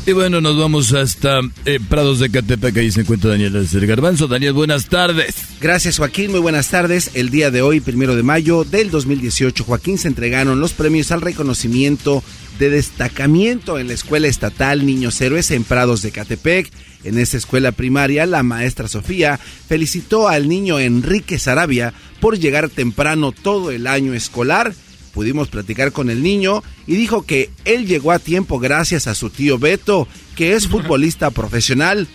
[0.10, 4.28] Y bueno, nos vamos hasta eh, Prados de Catepec, ahí se encuentra Daniel el Garbanzo.
[4.28, 5.36] Daniel, buenas tardes.
[5.62, 7.12] Gracias Joaquín, muy buenas tardes.
[7.14, 11.22] El día de hoy, primero de mayo del 2018, Joaquín se entregaron los premios al
[11.22, 12.24] reconocimiento
[12.58, 16.72] de destacamiento en la Escuela Estatal Niños Héroes en Prados de Catepec.
[17.04, 23.32] En esta escuela primaria, la maestra Sofía felicitó al niño Enrique Sarabia por llegar temprano
[23.32, 24.74] todo el año escolar.
[25.20, 29.30] Pudimos platicar con el niño y dijo que él llegó a tiempo gracias a su
[29.30, 30.08] tío Beto,
[30.38, 32.08] que es futbolista profesional.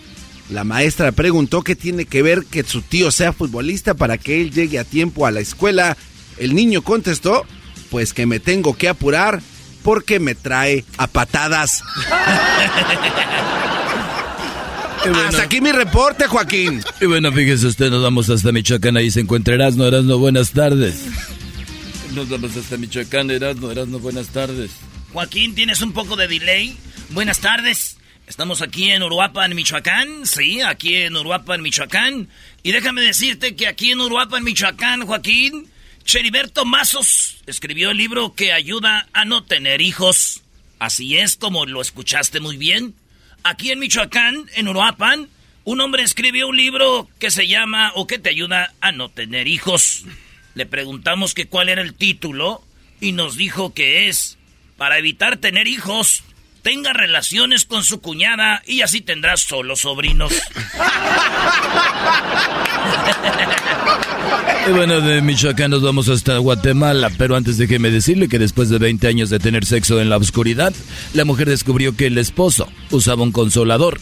[0.49, 4.49] La maestra preguntó qué tiene que ver que su tío sea futbolista para que él
[4.49, 5.95] llegue a tiempo a la escuela.
[6.39, 7.45] El niño contestó,
[7.91, 9.39] pues que me tengo que apurar
[9.83, 11.83] porque me trae a patadas.
[15.27, 16.81] Hasta aquí mi reporte, Joaquín.
[16.99, 20.95] Y bueno, fíjese usted, nos vamos hasta Michoacán, ahí se encuentra Erasno, Erasno, buenas tardes.
[22.15, 24.71] Nos vamos hasta Michoacán, Erasno, Erasno, buenas tardes.
[25.11, 26.77] Joaquín, ¿tienes un poco de delay?
[27.09, 27.97] Buenas tardes.
[28.25, 30.25] Estamos aquí en Uruapan, Michoacán.
[30.25, 32.29] Sí, aquí en Uruapan, Michoacán.
[32.63, 35.69] Y déjame decirte que aquí en Uruapan, Michoacán, Joaquín,
[36.05, 40.41] Cheriberto Mazos escribió el libro que ayuda a no tener hijos.
[40.79, 42.95] Así es como lo escuchaste muy bien.
[43.43, 45.27] Aquí en Michoacán, en Uruapan,
[45.65, 49.49] un hombre escribió un libro que se llama o que te ayuda a no tener
[49.49, 50.05] hijos.
[50.55, 52.63] Le preguntamos que cuál era el título
[52.99, 54.37] y nos dijo que es
[54.77, 56.23] para evitar tener hijos
[56.65, 60.33] tenga relaciones con su cuñada y así tendrás solo sobrinos.
[64.67, 68.79] Y bueno, de Michoacán nos vamos hasta Guatemala, pero antes déjeme decirle que después de
[68.79, 70.73] 20 años de tener sexo en la oscuridad,
[71.13, 73.99] la mujer descubrió que el esposo usaba un consolador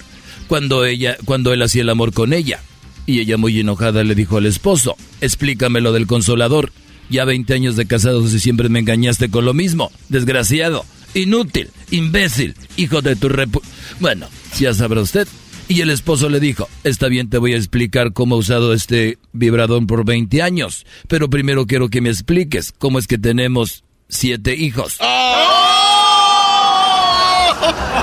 [0.48, 2.62] cuando ella cuando él hacía el amor con ella.
[3.06, 6.72] Y ella muy enojada le dijo al esposo, "Explícame lo del consolador.
[7.10, 12.56] Ya 20 años de casados y siempre me engañaste con lo mismo, desgraciado." Inútil, imbécil,
[12.76, 13.62] hijo de tu repu...
[14.00, 14.28] Bueno,
[14.58, 15.28] ya sabrá usted.
[15.68, 19.18] Y el esposo le dijo, está bien, te voy a explicar cómo he usado este
[19.32, 24.56] vibrador por 20 años, pero primero quiero que me expliques cómo es que tenemos siete
[24.56, 24.98] hijos.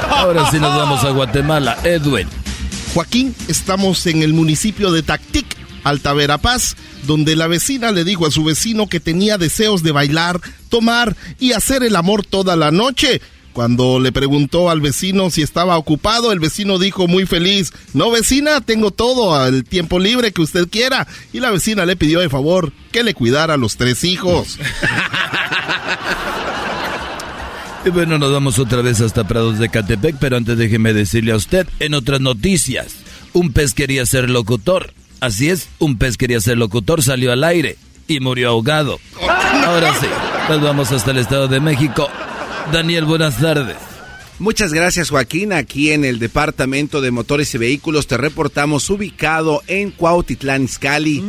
[0.09, 1.79] Ahora sí nos vamos a Guatemala.
[1.85, 2.29] Edwin.
[2.95, 6.75] Joaquín, estamos en el municipio de Tactic, Alta Verapaz,
[7.07, 11.53] donde la vecina le dijo a su vecino que tenía deseos de bailar, tomar y
[11.53, 13.21] hacer el amor toda la noche.
[13.53, 18.61] Cuando le preguntó al vecino si estaba ocupado, el vecino dijo muy feliz, no vecina,
[18.61, 21.07] tengo todo el tiempo libre que usted quiera.
[21.33, 24.59] Y la vecina le pidió de favor que le cuidara a los tres hijos.
[27.85, 31.37] Y bueno, nos vamos otra vez hasta Prados de Catepec, pero antes déjeme decirle a
[31.37, 32.97] usted, en otras noticias,
[33.33, 34.93] un pez quería ser locutor.
[35.21, 37.77] Así es, un pez quería ser locutor, salió al aire
[38.07, 39.01] y murió ahogado.
[39.67, 40.07] Ahora sí,
[40.49, 42.09] nos vamos hasta el Estado de México.
[42.73, 43.77] Daniel, buenas tardes.
[44.41, 45.53] Muchas gracias Joaquín.
[45.53, 51.23] Aquí en el Departamento de Motores y Vehículos te reportamos ubicado en Cuautitlán, Izcalli.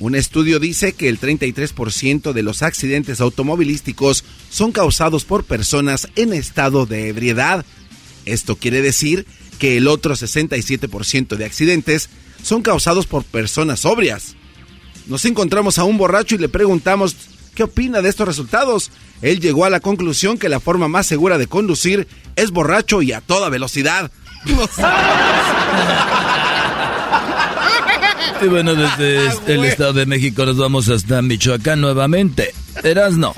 [0.00, 6.34] Un estudio dice que el 33% de los accidentes automovilísticos son causados por personas en
[6.34, 7.64] estado de ebriedad.
[8.26, 9.24] Esto quiere decir
[9.58, 12.10] que el otro 67% de accidentes
[12.42, 14.36] son causados por personas sobrias.
[15.06, 17.16] Nos encontramos a un borracho y le preguntamos
[17.58, 18.92] qué opina de estos resultados.
[19.20, 22.06] Él llegó a la conclusión que la forma más segura de conducir
[22.36, 24.12] es borracho y a toda velocidad.
[28.40, 32.54] Y bueno, desde este- el Estado de México nos vamos hasta Michoacán nuevamente.
[32.84, 33.34] Erasno.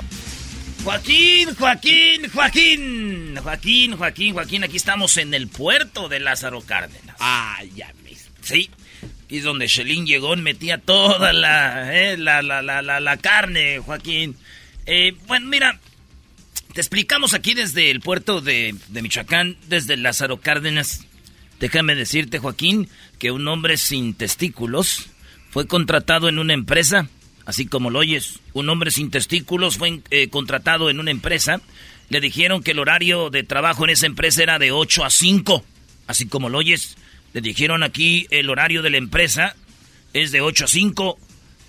[0.83, 3.35] Joaquín, Joaquín, Joaquín.
[3.41, 4.63] Joaquín, Joaquín, Joaquín.
[4.63, 7.15] Aquí estamos en el puerto de Lázaro Cárdenas.
[7.19, 8.29] Ah, ya ves.
[8.43, 8.69] Sí.
[9.31, 14.35] Y es donde Shelin llegó metía toda la, eh, la, la, la, la carne, Joaquín.
[14.85, 15.79] Eh, bueno, mira,
[16.73, 21.05] te explicamos aquí desde el puerto de, de Michoacán, desde Lázaro Cárdenas.
[21.61, 25.07] Déjame decirte, Joaquín, que un hombre sin testículos
[25.49, 27.07] fue contratado en una empresa,
[27.45, 28.41] así como lo oyes.
[28.51, 31.61] Un hombre sin testículos fue eh, contratado en una empresa.
[32.09, 35.63] Le dijeron que el horario de trabajo en esa empresa era de 8 a 5,
[36.07, 36.97] así como lo oyes.
[37.33, 39.55] Le dijeron aquí el horario de la empresa
[40.13, 41.19] es de 8 a 5,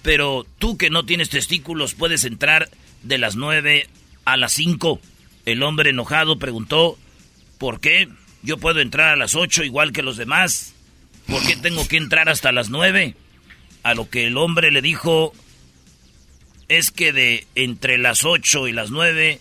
[0.03, 2.69] pero tú que no tienes testículos puedes entrar
[3.03, 3.89] de las 9
[4.25, 5.01] a las 5.
[5.47, 6.99] El hombre enojado preguntó,
[7.59, 8.09] ¿por qué?
[8.43, 10.75] Yo puedo entrar a las 8 igual que los demás.
[11.29, 13.15] ¿Por qué tengo que entrar hasta las 9?
[13.85, 15.33] A lo que el hombre le dijo,
[16.69, 19.41] es que de entre las 8 y las 9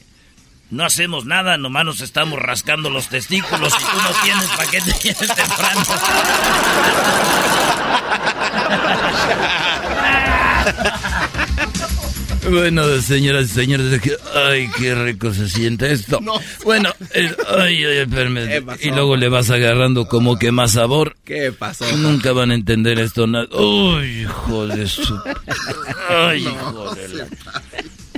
[0.71, 4.79] no hacemos nada, nomás nos estamos rascando los testículos y tú no tienes para qué
[4.79, 5.81] te vienes temprano.
[12.49, 14.01] Bueno, señoras y señores,
[14.33, 16.19] ay, qué rico se siente esto.
[16.63, 18.47] Bueno, eh, ay, ay, espérame.
[18.47, 18.79] ¿Qué pasó?
[18.81, 21.15] Y luego le vas agarrando como que más sabor.
[21.23, 21.85] ¿Qué pasó?
[21.97, 23.25] Nunca van a entender esto.
[23.25, 25.21] Uy, hijo de su...
[26.09, 27.23] Ay, hijo de la...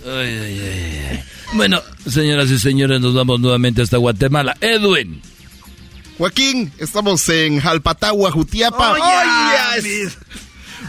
[0.06, 1.24] Ay, ay, ay, ay.
[1.56, 4.58] Bueno, señoras y señores, nos vamos nuevamente hasta Guatemala.
[4.60, 5.22] Edwin.
[6.18, 8.94] Joaquín, estamos en Jalpatagua, Jutiapa.
[8.94, 10.18] Oh, yes.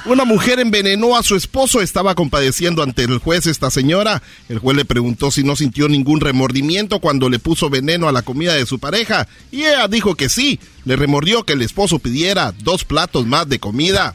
[0.07, 4.23] Una mujer envenenó a su esposo, estaba compadeciendo ante el juez esta señora.
[4.49, 8.23] El juez le preguntó si no sintió ningún remordimiento cuando le puso veneno a la
[8.23, 9.29] comida de su pareja.
[9.51, 10.61] Y ella dijo que sí.
[10.85, 14.15] Le remordió que el esposo pidiera dos platos más de comida.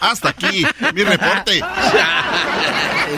[0.00, 1.62] Hasta aquí, mi reporte.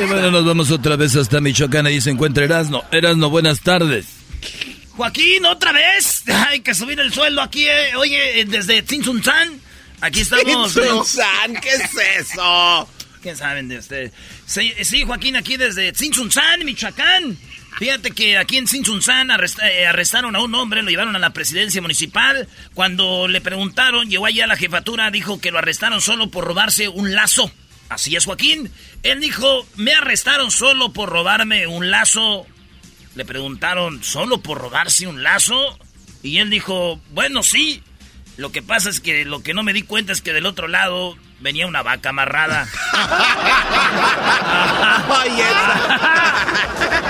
[0.00, 1.86] Y bueno, nos vamos otra vez hasta Michoacán.
[1.86, 2.84] Ahí se encuentra Erasno.
[2.90, 4.06] Erasno, buenas tardes.
[4.96, 6.24] Joaquín, otra vez.
[6.48, 7.96] Hay que subir el sueldo aquí, eh.
[7.96, 9.60] oye, desde Tzintzuntzán.
[10.00, 10.72] Aquí estamos.
[10.72, 12.88] Tzintzuntzán, ¿qué es eso?
[13.22, 14.12] ¿Qué saben de usted?
[14.46, 17.36] Sí, sí, Joaquín, aquí desde Tzintzuntzán, Michoacán.
[17.78, 18.66] Fíjate que aquí en
[19.30, 22.48] arrest- eh, arrestaron a un hombre, lo llevaron a la presidencia municipal.
[22.74, 26.88] Cuando le preguntaron, llegó allá a la jefatura, dijo que lo arrestaron solo por robarse
[26.88, 27.50] un lazo.
[27.88, 28.70] Así es, Joaquín.
[29.02, 32.46] Él dijo, me arrestaron solo por robarme un lazo.
[33.14, 35.78] Le preguntaron, ¿solo por robarse un lazo?
[36.22, 37.82] Y él dijo, bueno, sí.
[38.36, 40.68] Lo que pasa es que lo que no me di cuenta es que del otro
[40.68, 42.68] lado venía una vaca amarrada.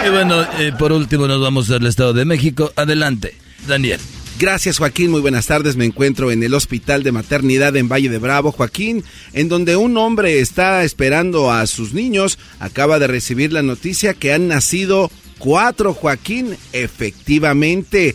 [0.04, 2.72] Y bueno, eh, por último nos vamos al Estado de México.
[2.76, 4.00] Adelante, Daniel.
[4.38, 5.76] Gracias Joaquín, muy buenas tardes.
[5.76, 9.02] Me encuentro en el Hospital de Maternidad en Valle de Bravo, Joaquín,
[9.32, 12.38] en donde un hombre está esperando a sus niños.
[12.60, 18.14] Acaba de recibir la noticia que han nacido cuatro, Joaquín, efectivamente,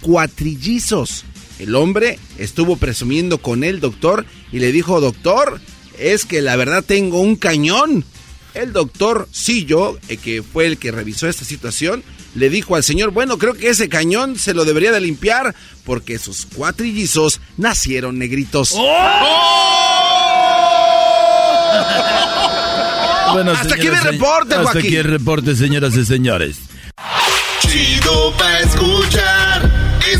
[0.00, 1.24] cuatrillizos.
[1.58, 5.60] El hombre estuvo presumiendo con el doctor y le dijo, doctor,
[5.98, 8.04] es que la verdad tengo un cañón.
[8.54, 12.02] El doctor Sillo, eh, que fue el que revisó esta situación,
[12.34, 15.54] le dijo al señor, bueno, creo que ese cañón se lo debería de limpiar
[15.84, 18.74] porque sus cuatrillizos nacieron negritos.
[23.32, 24.80] Bueno, Hasta aquí mi reporte, Hasta Joaquín.
[24.86, 26.56] aquí el reporte, señoras y señores.
[27.60, 29.35] Chido pa' escuchar.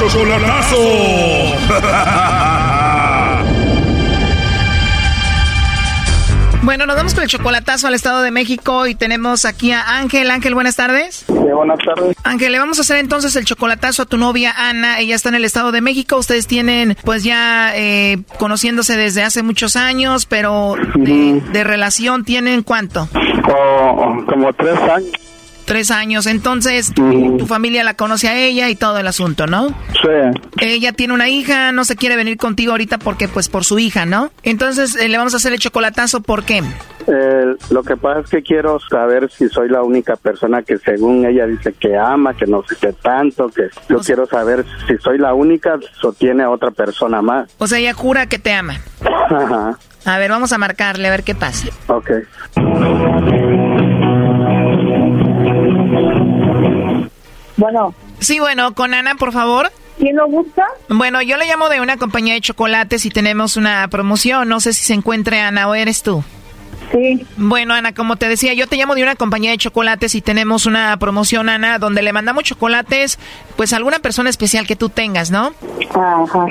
[0.00, 0.76] Chocolatazo.
[6.62, 10.30] Bueno, nos vamos con el chocolatazo al Estado de México y tenemos aquí a Ángel.
[10.30, 11.24] Ángel, buenas tardes.
[11.26, 12.14] buenas tardes.
[12.22, 15.00] Ángel, le vamos a hacer entonces el chocolatazo a tu novia Ana.
[15.00, 16.16] Ella está en el Estado de México.
[16.18, 22.62] Ustedes tienen, pues ya eh, conociéndose desde hace muchos años, pero de, de relación tienen
[22.62, 23.08] cuánto?
[23.42, 25.10] Co- como tres años.
[25.70, 26.26] Tres años.
[26.26, 29.68] Entonces, tu, tu familia la conoce a ella y todo el asunto, ¿no?
[29.68, 30.40] Sí.
[30.58, 34.04] Ella tiene una hija, no se quiere venir contigo ahorita porque, pues, por su hija,
[34.04, 34.32] ¿no?
[34.42, 36.64] Entonces, eh, le vamos a hacer el chocolatazo, ¿por qué?
[37.06, 41.24] Eh, lo que pasa es que quiero saber si soy la única persona que según
[41.24, 45.18] ella dice que ama, que no sé qué tanto, que yo quiero saber si soy
[45.18, 47.48] la única o tiene otra persona más.
[47.58, 48.80] O sea, ella jura que te ama.
[49.04, 51.68] Ajá, A ver, vamos a marcarle, a ver qué pasa.
[51.86, 52.10] ok.
[57.60, 57.94] Bueno.
[58.20, 59.70] Sí, bueno, con Ana, por favor.
[59.98, 60.64] ¿Quién lo busca?
[60.88, 64.48] Bueno, yo le llamo de una compañía de chocolates y tenemos una promoción.
[64.48, 66.24] No sé si se encuentre Ana o eres tú.
[66.92, 67.24] Sí.
[67.36, 70.66] Bueno, Ana, como te decía, yo te llamo de una compañía de chocolates y tenemos
[70.66, 73.18] una promoción, Ana, donde le mandamos chocolates,
[73.56, 75.52] pues a alguna persona especial que tú tengas, ¿no?
[75.94, 76.46] Ajá.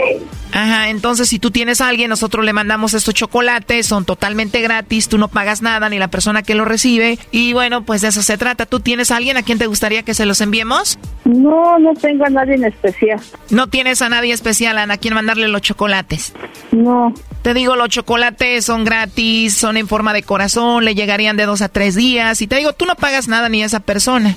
[0.51, 5.07] Ajá, entonces si tú tienes a alguien, nosotros le mandamos estos chocolates, son totalmente gratis,
[5.07, 7.19] tú no pagas nada, ni la persona que lo recibe.
[7.31, 8.65] Y bueno, pues de eso se trata.
[8.65, 10.97] ¿Tú tienes a alguien a quien te gustaría que se los enviemos?
[11.25, 13.19] No, no tengo a nadie en especial.
[13.49, 16.33] No tienes a nadie especial, Ana, a quien mandarle los chocolates.
[16.71, 17.13] No.
[17.41, 21.61] Te digo, los chocolates son gratis, son en forma de corazón, le llegarían de dos
[21.61, 22.41] a tres días.
[22.41, 24.35] Y te digo, tú no pagas nada ni a esa persona.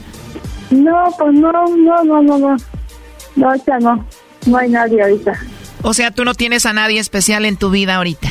[0.71, 2.57] No, pues no, no, no, no, no.
[3.37, 4.07] No, ahorita no.
[4.47, 5.39] No hay nadie ahorita.
[5.83, 8.29] O sea, tú no tienes a nadie especial en tu vida ahorita.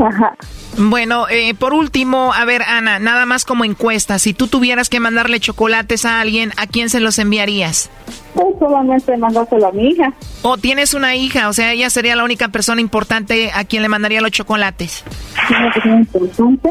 [0.00, 0.34] Ajá.
[0.78, 5.00] Bueno, eh, por último, a ver, Ana, nada más como encuesta, si tú tuvieras que
[5.00, 7.90] mandarle chocolates a alguien, ¿a quién se los enviarías?
[8.34, 10.12] Pues solamente mandárselo a mi hija.
[10.40, 13.88] O tienes una hija, o sea, ella sería la única persona importante a quien le
[13.88, 15.04] mandaría los chocolates.
[15.50, 16.70] Una persona importante.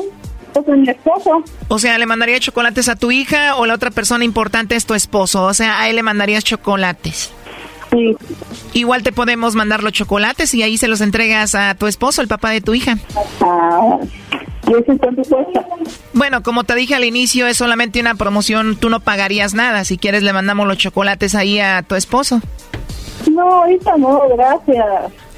[0.54, 1.44] Pues a mi esposo.
[1.70, 4.96] O sea, ¿le mandaría chocolates a tu hija o la otra persona importante es tu
[4.96, 5.44] esposo?
[5.46, 7.32] O sea, a él le mandarías chocolates.
[7.92, 8.16] Sí.
[8.74, 12.28] Igual te podemos mandar los chocolates y ahí se los entregas a tu esposo, el
[12.28, 12.98] papá de tu hija.
[13.42, 13.98] Ah,
[14.68, 15.66] ¿y eso cuánto cuesta?
[16.14, 19.84] Bueno, como te dije al inicio, es solamente una promoción, tú no pagarías nada.
[19.84, 22.42] Si quieres, le mandamos los chocolates ahí a tu esposo.
[23.30, 24.86] No, ahorita no, gracias.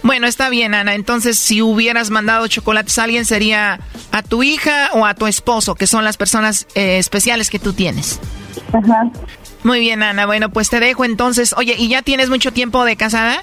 [0.04, 0.96] Bueno, está bien, Ana.
[0.96, 3.80] Entonces, si hubieras mandado chocolates a alguien, sería
[4.12, 7.74] a tu hija o a tu esposo, que son las personas eh, especiales que tú
[7.74, 8.20] tienes.
[8.74, 9.10] Ajá.
[9.64, 10.26] Muy bien, Ana.
[10.26, 11.54] Bueno, pues te dejo entonces.
[11.58, 13.42] Oye, ¿y ya tienes mucho tiempo de casada?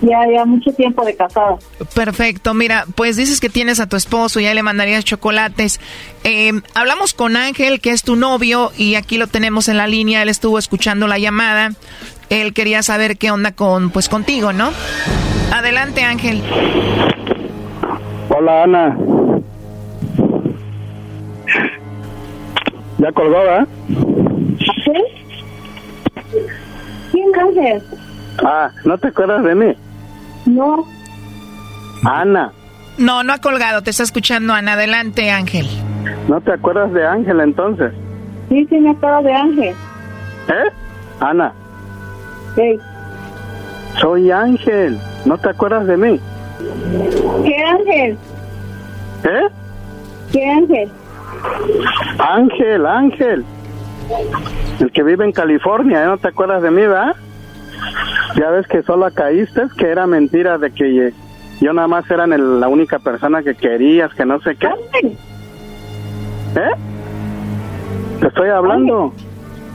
[0.00, 1.56] Ya, ya, mucho tiempo de casada.
[1.94, 2.54] Perfecto.
[2.54, 5.80] Mira, pues dices que tienes a tu esposo y ya le mandarías chocolates.
[6.24, 10.22] Eh, hablamos con Ángel, que es tu novio, y aquí lo tenemos en la línea.
[10.22, 11.72] Él estuvo escuchando la llamada.
[12.28, 14.70] Él quería saber qué onda con, pues, contigo, ¿no?
[15.52, 16.42] Adelante, Ángel.
[18.28, 18.96] Hola, Ana.
[22.98, 23.68] Ya colgó, ¿verdad?
[24.58, 25.15] ¿Sí?
[27.12, 27.82] ¿Quién Ángel?
[28.44, 29.72] Ah, ¿no te acuerdas de mí?
[30.46, 30.84] No.
[32.04, 32.52] Ana,
[32.98, 33.82] No, no ha colgado.
[33.82, 34.72] Te está escuchando, Ana.
[34.74, 35.66] Adelante, Ángel.
[36.28, 37.92] ¿no te acuerdas de Ángel entonces?
[38.48, 39.74] Sí, sí, me acuerdo de Ángel.
[40.48, 40.70] ¿Eh?
[41.20, 41.52] Ana,
[42.54, 42.78] Sí.
[44.00, 44.98] soy Ángel.
[45.24, 46.20] ¿No te acuerdas de mí?
[47.44, 48.18] ¿Qué Ángel?
[49.24, 49.48] ¿Eh?
[50.32, 50.90] ¿Qué Ángel?
[52.18, 53.44] Ángel, Ángel.
[54.80, 56.06] El que vive en California, ¿eh?
[56.06, 57.14] ¿no te acuerdas de mí, verdad?
[58.36, 61.12] Ya ves que solo caíste, que era mentira de que
[61.60, 64.68] yo nada más era el- la única persona que querías, que no sé qué.
[66.56, 66.70] ¿Eh?
[68.20, 69.12] Te estoy hablando.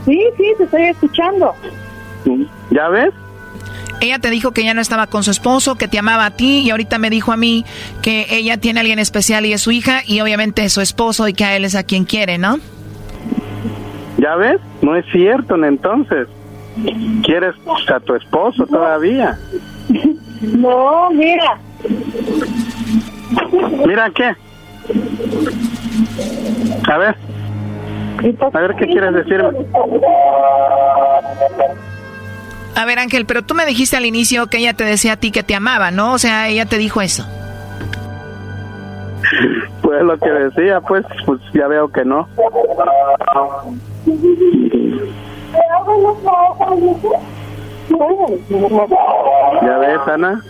[0.04, 1.52] Sí, sí, te estoy escuchando.
[2.70, 3.10] ¿Ya ves?
[4.00, 6.60] Ella te dijo que ya no estaba con su esposo, que te amaba a ti,
[6.60, 7.64] y ahorita me dijo a mí
[8.02, 11.28] que ella tiene a alguien especial y es su hija, y obviamente es su esposo,
[11.28, 12.58] y que a él es a quien quiere, ¿no?
[14.18, 14.60] ¿Ya ves?
[14.82, 16.28] No es cierto, entonces.
[17.24, 17.54] ¿Quieres
[17.92, 19.38] a tu esposo todavía?
[20.42, 21.56] No, mira.
[23.86, 24.34] Mira, ¿qué?
[26.90, 27.16] A ver.
[28.52, 29.50] A ver, ¿qué quieres decirme?
[32.74, 35.30] A ver, Ángel, pero tú me dijiste al inicio que ella te decía a ti
[35.30, 36.12] que te amaba, ¿no?
[36.12, 37.24] O sea, ella te dijo eso.
[39.82, 42.28] Pues lo que decía, pues, pues ya veo que no.
[49.62, 50.40] ¿Ya ves, Ana?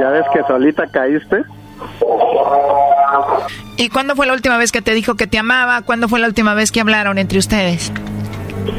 [0.00, 1.42] ¿Ya ves que solita caíste?
[3.76, 5.82] ¿Y cuándo fue la última vez que te dijo que te amaba?
[5.82, 7.92] ¿Cuándo fue la última vez que hablaron entre ustedes?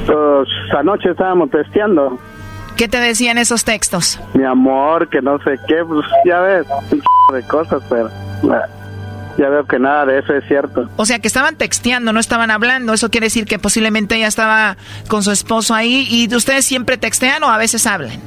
[0.06, 2.20] Pues anoche estábamos testeando.
[2.78, 4.20] ¿Qué te decían esos textos?
[4.34, 7.02] Mi amor, que no sé qué, pues ya ves, un
[7.36, 8.10] de cosas, pero
[9.40, 10.90] ya veo que nada de eso es cierto.
[10.98, 12.94] O sea, que estaban texteando, no estaban hablando.
[12.94, 14.76] Eso quiere decir que posiblemente ella estaba
[15.08, 16.06] con su esposo ahí.
[16.10, 18.20] ¿Y ustedes siempre textean o a veces hablan?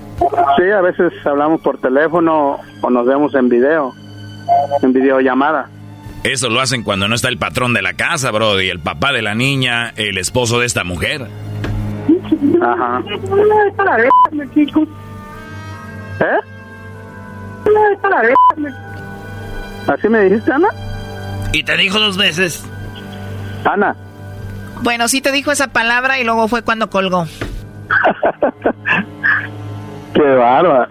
[0.57, 3.95] Sí, a veces hablamos por teléfono o nos vemos en video,
[4.83, 5.69] en videollamada.
[6.25, 9.23] Eso lo hacen cuando no está el patrón de la casa, Brody, el papá de
[9.23, 11.27] la niña, el esposo de esta mujer.
[12.63, 13.03] Ajá.
[16.21, 16.39] ¿Eh?
[19.89, 20.69] ¿Así me dijiste, Ana?
[21.53, 22.65] Y te dijo dos veces.
[23.65, 23.97] Ana.
[24.83, 27.27] Bueno, sí te dijo esa palabra y luego fue cuando colgó.
[30.15, 30.89] Qué bárbaro.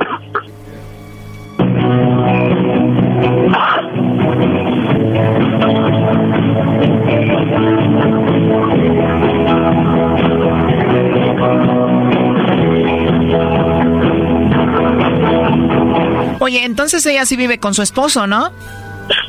[16.40, 18.52] Oye, entonces ella sí vive con su esposo, ¿no?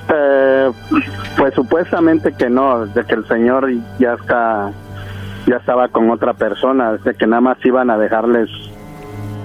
[0.09, 0.71] Eh,
[1.37, 4.71] pues supuestamente que no, de que el señor ya está,
[5.47, 8.49] ya estaba con otra persona, de que nada más iban a dejarles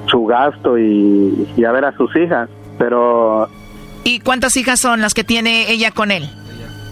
[0.08, 3.50] su gasto y, y a ver a sus hijas, pero
[4.04, 6.30] ¿Y cuántas hijas son las que tiene ella con él?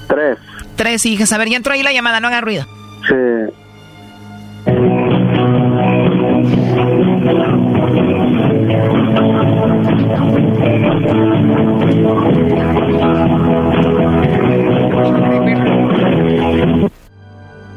[0.08, 0.38] tres,
[0.76, 1.32] Tres hijas.
[1.32, 2.66] A ver, ya entró ahí la llamada, no haga ruido.
[3.08, 3.16] sí.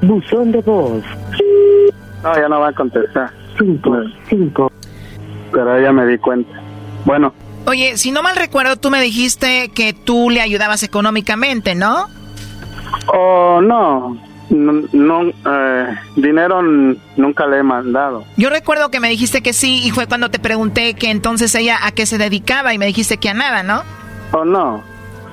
[0.08, 1.04] Buzón de voz.
[2.22, 3.30] No, ya no va a contestar.
[3.58, 3.94] Cinco,
[4.28, 4.72] cinco.
[5.52, 6.50] Pero ya me di cuenta.
[7.04, 7.32] Bueno,
[7.66, 12.06] Oye, si no mal recuerdo, tú me dijiste que tú le ayudabas económicamente, ¿no?
[13.12, 14.16] oh, no,
[14.48, 18.24] no, no, eh, dinero nunca le he mandado.
[18.38, 21.76] Yo recuerdo que me dijiste que sí y fue cuando te pregunté que entonces ella
[21.82, 23.82] a qué se dedicaba y me dijiste que a nada, ¿no?
[24.32, 24.82] Oh, no,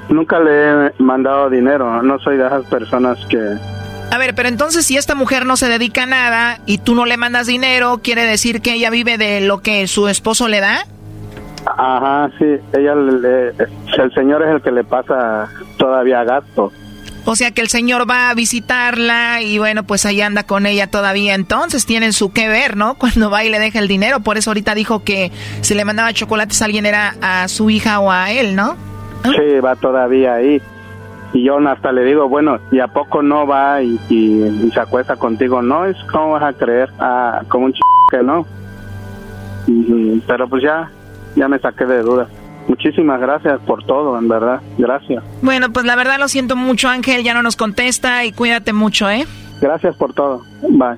[0.10, 2.04] nunca le he mandado dinero.
[2.04, 3.40] No soy de esas personas que...
[4.12, 7.06] A ver, pero entonces si esta mujer no se dedica a nada y tú no
[7.06, 10.86] le mandas dinero, ¿quiere decir que ella vive de lo que su esposo le da?
[11.66, 16.72] Ajá, sí, ella le, el señor es el que le pasa todavía gasto.
[17.28, 20.88] O sea que el señor va a visitarla y bueno, pues ahí anda con ella
[20.88, 21.34] todavía.
[21.34, 22.94] Entonces tienen su que ver, ¿no?
[23.00, 24.20] Cuando va y le deja el dinero.
[24.20, 25.32] Por eso ahorita dijo que
[25.62, 28.78] si le mandaba chocolates a alguien era a su hija o a él, ¿no?
[29.24, 30.62] Sí, va todavía ahí.
[31.36, 34.80] Y yo hasta le digo, bueno, ¿y a poco no va y, y- y se
[34.80, 35.62] acuesta contigo?
[35.62, 37.80] No, es como vas a creer, ah, como un ch
[38.10, 38.46] que no.
[40.26, 40.90] Pero pues ya,
[41.36, 42.30] ya me saqué de dudas.
[42.70, 44.62] Muchísimas gracias por todo, en verdad.
[44.78, 45.24] Gracias.
[45.42, 47.24] Bueno, pues la verdad lo siento mucho, Ángel.
[47.24, 49.26] Ya no nos contesta y cuídate mucho, ¿eh?
[49.60, 50.42] Gracias por todo.
[50.62, 50.98] Bye.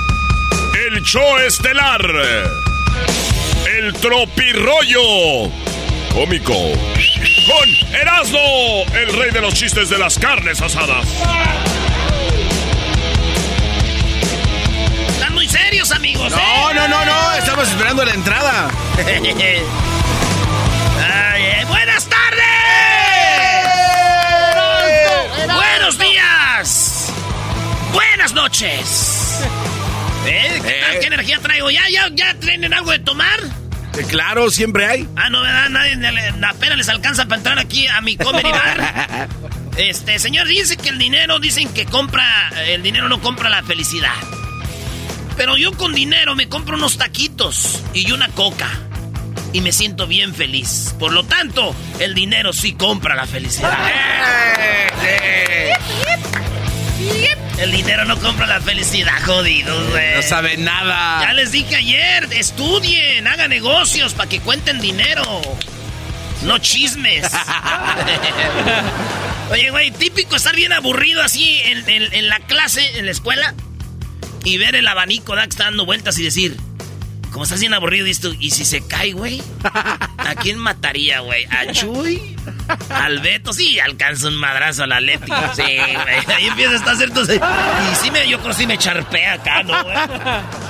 [0.91, 2.01] el show estelar.
[3.65, 5.49] El tropirollo
[6.13, 6.53] cómico.
[6.53, 11.05] Con Erasmo, el rey de los chistes de las carnes asadas.
[15.07, 16.31] Están muy serios, amigos.
[16.31, 16.75] No, ¿eh?
[16.75, 18.69] no, no, no, estamos esperando la entrada.
[18.97, 19.05] Ay,
[21.43, 22.41] eh, ¡Buenas tardes!
[25.47, 27.11] ¡Buenos días!
[27.93, 29.41] ¡Buenas noches!
[30.25, 30.61] ¿Eh?
[30.63, 30.99] ¿Qué, tal?
[30.99, 31.69] ¿Qué energía traigo?
[31.69, 33.39] ¿Ya, ya, ya tienen algo de tomar?
[33.97, 35.07] Eh, Claro, siempre hay.
[35.15, 35.69] Ah, no, ¿verdad?
[35.69, 39.29] Nadie, apenas les alcanza para entrar aquí a mi comedy bar.
[39.77, 44.13] Este, señor, dice que el dinero, dicen que compra, el dinero no compra la felicidad.
[45.37, 48.67] Pero yo con dinero me compro unos taquitos y una coca.
[49.53, 50.93] Y me siento bien feliz.
[50.99, 53.77] Por lo tanto, el dinero sí compra la felicidad.
[57.61, 60.15] El dinero no compra la felicidad, jodidos, güey.
[60.15, 61.21] No sabe nada.
[61.21, 65.23] Ya les dije ayer, estudien, hagan negocios para que cuenten dinero.
[66.43, 67.29] No chismes.
[69.51, 73.53] Oye, güey, típico estar bien aburrido así en, en- en la clase, en la escuela,
[74.43, 76.57] y ver el abanico, da, que está dando vueltas y decir,
[77.31, 79.39] como estás bien aburrido, y esto, ¿y si se cae, güey?
[80.31, 81.43] ¿A quién mataría, güey?
[81.45, 82.37] ¿A Chuy?
[82.89, 83.51] ¿Al Beto?
[83.51, 85.29] Sí, alcanza un madrazo a la Leti.
[85.55, 86.35] Sí, güey.
[86.35, 87.23] Ahí empieza a estar cierto.
[87.23, 89.97] Y sí me, yo creo que sí me charpea acá, ¿no, güey?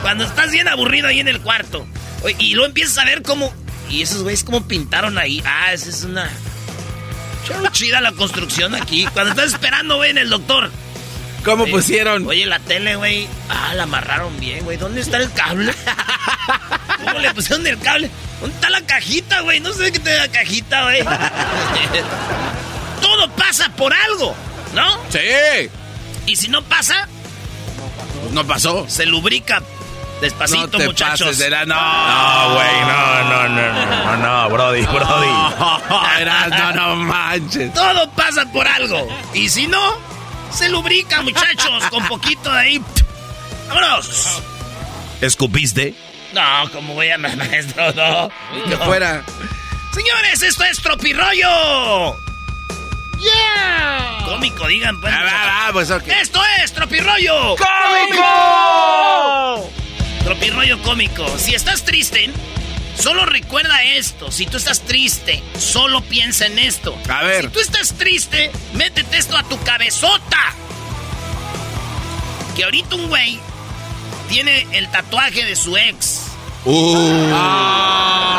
[0.02, 1.86] Cuando estás bien aburrido ahí en el cuarto.
[2.40, 3.54] Y luego empiezas a ver cómo.
[3.88, 5.44] Y esos güeyes cómo pintaron ahí.
[5.46, 6.28] Ah, esa es una.
[7.72, 9.06] Chida la construcción aquí.
[9.14, 10.72] Cuando estás esperando, güey, en el doctor.
[11.46, 12.26] ¿Cómo Oye, pusieron?
[12.26, 13.28] Oye, la tele, güey.
[13.48, 14.78] Ah, la amarraron bien, güey.
[14.78, 15.72] ¿Dónde está el cable?
[17.06, 18.10] ¿Cómo le pusieron el cable?
[18.42, 19.60] ¿Dónde está la cajita, güey?
[19.60, 21.04] No sé qué te da la cajita, güey.
[23.02, 24.36] Todo pasa por algo,
[24.74, 24.86] ¿no?
[25.10, 25.70] Sí.
[26.26, 27.08] Y si no pasa,
[28.32, 28.86] no pasó.
[28.88, 29.62] Se lubrica
[30.22, 31.20] despacito, No te muchachos.
[31.28, 31.76] pases de la- no.
[31.76, 35.28] No, güey, no, no, no, no, no, Brody, Brody.
[36.20, 37.74] Era- no, no manches.
[37.74, 39.08] Todo pasa por algo.
[39.34, 39.96] Y si no,
[40.54, 42.82] se lubrica, muchachos, con poquito de ahí.
[43.68, 44.42] ¡Vámonos!
[45.22, 45.96] ¿Escupiste?
[46.34, 48.30] No, como voy a ma- maestro, no.
[48.68, 48.86] Que No.
[48.86, 49.24] fuera.
[49.94, 52.18] Señores, esto es Tropirollo.
[53.20, 54.20] ¡Yeah!
[54.26, 55.14] Cómico, digan, pues.
[55.74, 56.04] muchachos.
[56.08, 57.56] Esto es Tropirollo.
[57.58, 59.70] ¡Cómico!
[60.24, 61.28] Tropirollo cómico.
[61.38, 62.30] Si estás triste,
[62.98, 64.32] solo recuerda esto.
[64.32, 66.98] Si tú estás triste, solo piensa en esto.
[67.10, 67.46] A ver.
[67.46, 70.54] Si tú estás triste, métete esto a tu cabezota.
[72.56, 73.40] Que ahorita un güey
[74.32, 76.22] tiene el tatuaje de su ex.
[77.34, 78.30] Ah.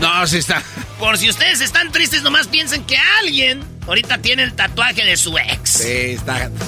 [0.00, 0.64] No, sí está.
[0.98, 5.38] Por si ustedes están tristes, nomás piensen que alguien ahorita tiene el tatuaje de su
[5.38, 5.70] ex.
[5.70, 6.50] Sí, está.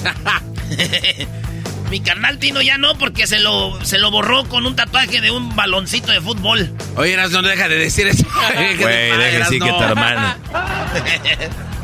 [1.91, 5.29] Mi carnal Tino ya no, porque se lo, se lo borró con un tatuaje de
[5.29, 6.73] un baloncito de fútbol.
[6.95, 8.23] Oye, Eras, no deja de decir eso.
[8.79, 10.33] Güey, deja así que tu hermano.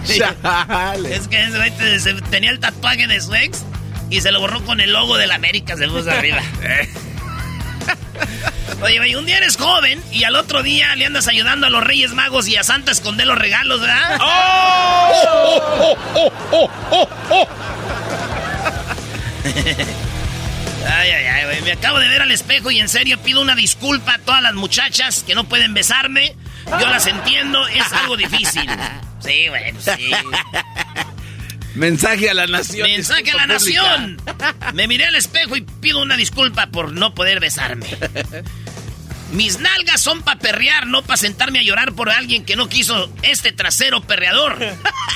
[1.10, 3.66] es que ese tenía el tatuaje de su ex
[4.14, 6.38] y se lo borró con el logo de la América, se puso arriba.
[8.84, 11.84] Oye, güey, un día eres joven y al otro día le andas ayudando a los
[11.84, 14.20] Reyes Magos y a Santa a esconder los regalos, ¿verdad?
[20.88, 21.61] Ay, ay, ay, güey.
[21.64, 24.53] Me acabo de ver al espejo y en serio pido una disculpa a todas las
[24.53, 26.36] muchachas que no pueden besarme.
[26.80, 28.70] Yo las entiendo, es algo difícil.
[29.24, 30.11] Sí, güey, pues sí.
[31.76, 32.88] Mensaje a la nación.
[32.90, 34.22] Mensaje a la nación.
[34.74, 37.88] Me miré al espejo y pido una disculpa por no poder besarme.
[39.32, 43.12] Mis nalgas son para perrear, no para sentarme a llorar por alguien que no quiso
[43.24, 44.58] este trasero perreador.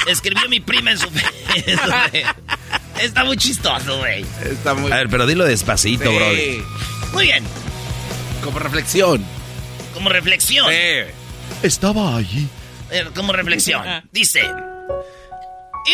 [0.08, 1.08] Escribió mi prima en su...
[2.99, 4.26] Está muy chistoso, güey.
[4.43, 4.91] Está muy...
[4.91, 6.16] A ver, pero dilo despacito, Sí.
[6.16, 6.64] brody.
[7.14, 7.43] Muy bien.
[8.43, 9.24] Como reflexión.
[9.93, 10.68] Como reflexión.
[11.62, 12.47] Estaba allí.
[12.89, 13.84] Eh, Como reflexión.
[14.12, 14.49] Dice,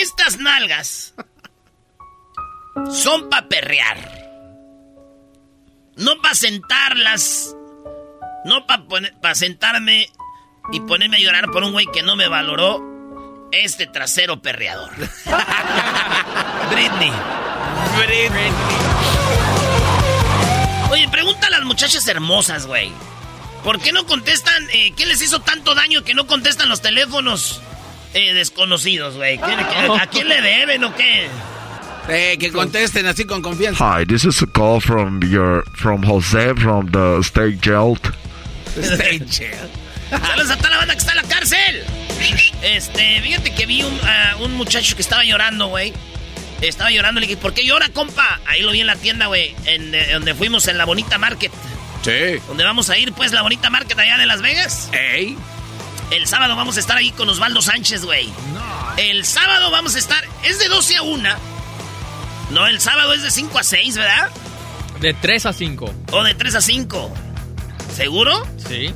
[0.01, 1.13] estas nalgas
[2.91, 3.97] son para perrear.
[5.95, 7.55] No para sentarlas.
[8.45, 10.09] No para sentarme
[10.71, 12.81] y ponerme a llorar por un güey que no me valoró
[13.51, 14.91] este trasero perreador.
[16.71, 17.11] Britney.
[20.91, 22.91] Oye, pregunta a las muchachas hermosas, güey.
[23.63, 24.67] ¿Por qué no contestan?
[24.71, 27.61] eh, ¿Qué les hizo tanto daño que no contestan los teléfonos
[28.13, 29.37] eh, desconocidos, güey?
[29.37, 31.27] ¿Qué- qué- ¿A quién le deben o qué?
[32.09, 33.99] Eh, que contesten así con confianza.
[33.99, 37.97] Hi, this is a call from your from Jose from the state jail.
[38.75, 39.55] State jail.
[40.09, 41.83] Saludos a toda la banda que está en la cárcel.
[42.61, 45.93] Este, fíjate que vi un, a un muchacho que estaba llorando, güey.
[46.61, 48.39] Estaba llorando, le dije, ¿por qué llora, compa?
[48.45, 51.51] Ahí lo vi en la tienda, güey, en, eh, donde fuimos en la Bonita Market.
[52.03, 52.39] Sí.
[52.47, 54.89] Donde vamos a ir, pues, la Bonita Market allá de Las Vegas.
[54.93, 55.37] Ey.
[56.11, 58.29] El sábado vamos a estar ahí con Osvaldo Sánchez, güey.
[58.97, 61.29] El sábado vamos a estar, es de 12 a 1.
[62.51, 64.29] No, el sábado es de 5 a 6, ¿verdad?
[64.99, 65.93] De 3 a 5.
[66.11, 67.13] O de 3 a 5.
[67.95, 68.47] ¿Seguro?
[68.67, 68.93] Sí.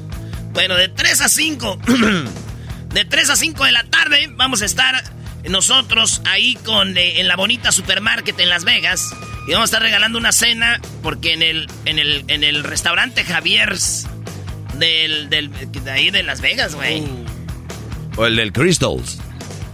[0.53, 1.79] Bueno, de 3 a 5.
[2.93, 5.03] de 3 a 5 de la tarde vamos a estar
[5.49, 9.09] nosotros ahí con eh, en la bonita supermarket en Las Vegas.
[9.47, 13.23] Y vamos a estar regalando una cena porque en el, en el, en el restaurante
[13.23, 14.07] Javier's
[14.79, 15.51] del, del,
[15.83, 17.03] de ahí de Las Vegas, güey.
[18.15, 19.19] O el del Crystals.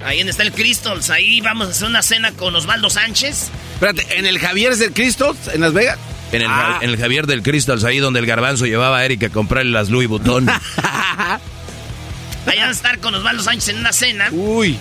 [0.06, 1.10] Ahí donde está el Crystals.
[1.10, 3.49] Ahí vamos a hacer una cena con Osvaldo Sánchez.
[3.76, 5.36] Espérate, ¿en el Javier del Cristo?
[5.54, 5.97] ¿En Las Vegas?
[6.32, 6.80] En el, Ah.
[6.82, 9.89] en el Javier del Crystals, ahí donde el garbanzo llevaba a Eric a comprarle las
[9.89, 10.49] Louis Vuitton.
[12.45, 14.28] Ahí van a estar con Osvaldo Sánchez en una cena.
[14.32, 14.78] Uy.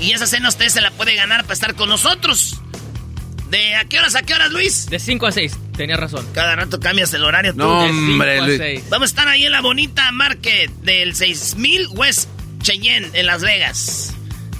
[0.00, 2.60] Y esa cena usted se la puede ganar para estar con nosotros.
[3.54, 4.86] ¿De a qué horas a qué horas, Luis?
[4.90, 6.26] De 5 a 6, tenía razón.
[6.34, 7.58] Cada rato cambias el horario tú.
[7.58, 8.82] No, De hombre, a Luis.
[8.90, 12.28] Vamos a estar ahí en la bonita market del 6000 West
[12.62, 14.12] Cheyenne, en Las Vegas.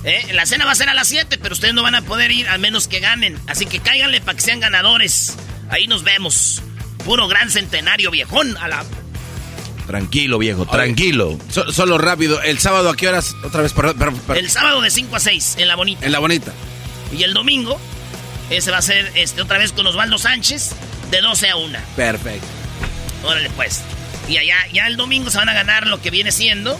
[0.04, 0.28] ¿Eh?
[0.32, 2.46] La cena va a ser a las 7, pero ustedes no van a poder ir
[2.48, 3.36] a menos que ganen.
[3.48, 5.34] Así que cáiganle para que sean ganadores.
[5.70, 6.62] Ahí nos vemos.
[7.04, 8.84] Puro gran centenario viejón a la...
[9.88, 11.36] tranquilo, viejo, tranquilo.
[11.50, 13.34] So- solo rápido, ¿el sábado a qué horas?
[13.42, 14.44] Otra vez, perdón, perdón, perdón.
[14.44, 16.06] El sábado de 5 a 6 en la bonita.
[16.06, 16.52] En la bonita.
[17.16, 17.80] Y el domingo,
[18.56, 20.72] ese va a ser este, otra vez con Osvaldo Sánchez,
[21.10, 21.78] de 12 a 1.
[21.96, 22.46] Perfecto.
[23.24, 23.82] Órale, pues.
[24.28, 26.78] Y allá, ya el domingo se van a ganar lo que viene siendo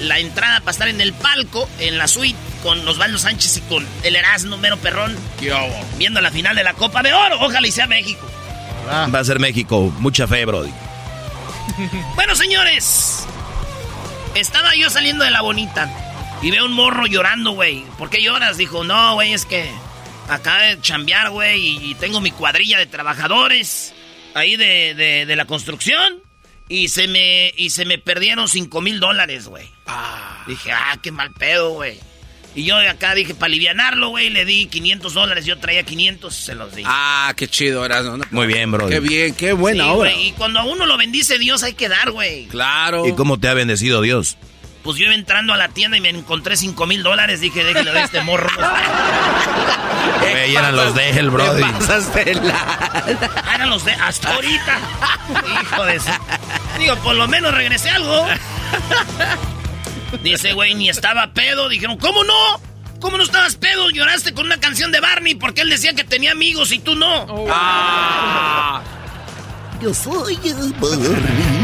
[0.00, 3.86] la entrada para estar en el palco, en la suite, con Osvaldo Sánchez y con
[4.02, 5.16] el Erasmo Mero Perrón,
[5.98, 7.38] viendo la final de la Copa de Oro.
[7.40, 8.26] Ojalá y sea México.
[8.88, 10.72] Va a ser México, mucha fe, Brody.
[12.14, 13.26] Bueno, señores,
[14.34, 15.90] estaba yo saliendo de la bonita
[16.40, 17.84] y veo un morro llorando, güey.
[17.98, 18.56] ¿Por qué lloras?
[18.56, 19.70] Dijo, no, güey, es que
[20.28, 23.94] acabo de chambear, güey, y, y tengo mi cuadrilla de trabajadores
[24.34, 26.20] ahí de, de- de la construcción
[26.68, 29.66] y se me, y se me perdieron 5 mil dólares, güey.
[30.46, 31.98] Dije, ah, qué mal pedo, güey.
[32.54, 35.44] Y yo acá dije, para alivianarlo, güey, le di 500 dólares.
[35.44, 36.82] Yo traía 500, se los di.
[36.86, 38.16] Ah, qué chido, Erasmo.
[38.16, 38.24] ¿no?
[38.30, 38.90] Muy bien, Brody.
[38.94, 40.12] Qué bien, qué buena Sí, obra.
[40.14, 42.46] Y cuando a uno lo bendice Dios, hay que dar, güey.
[42.46, 43.06] Claro.
[43.06, 44.38] ¿Y cómo te ha bendecido Dios?
[44.86, 47.40] Pues yo iba entrando a la tienda y me encontré 5 mil dólares.
[47.40, 48.48] Dije, déjelo de este morro.
[50.20, 51.62] Güey, eran los de él, Brody.
[51.62, 53.04] Te pasaste la...
[53.52, 54.78] Eran los de hasta ahorita.
[55.62, 56.00] Hijo de.
[56.78, 58.26] Digo, por lo menos regresé algo.
[60.22, 61.68] Dice, güey, ni estaba pedo.
[61.68, 62.60] Dijeron, ¿cómo no?
[63.00, 63.90] ¿Cómo no estabas pedo?
[63.90, 67.26] Lloraste con una canción de Barney porque él decía que tenía amigos y tú no.
[67.50, 68.82] Ah.
[69.80, 71.55] Yo soy el Barney.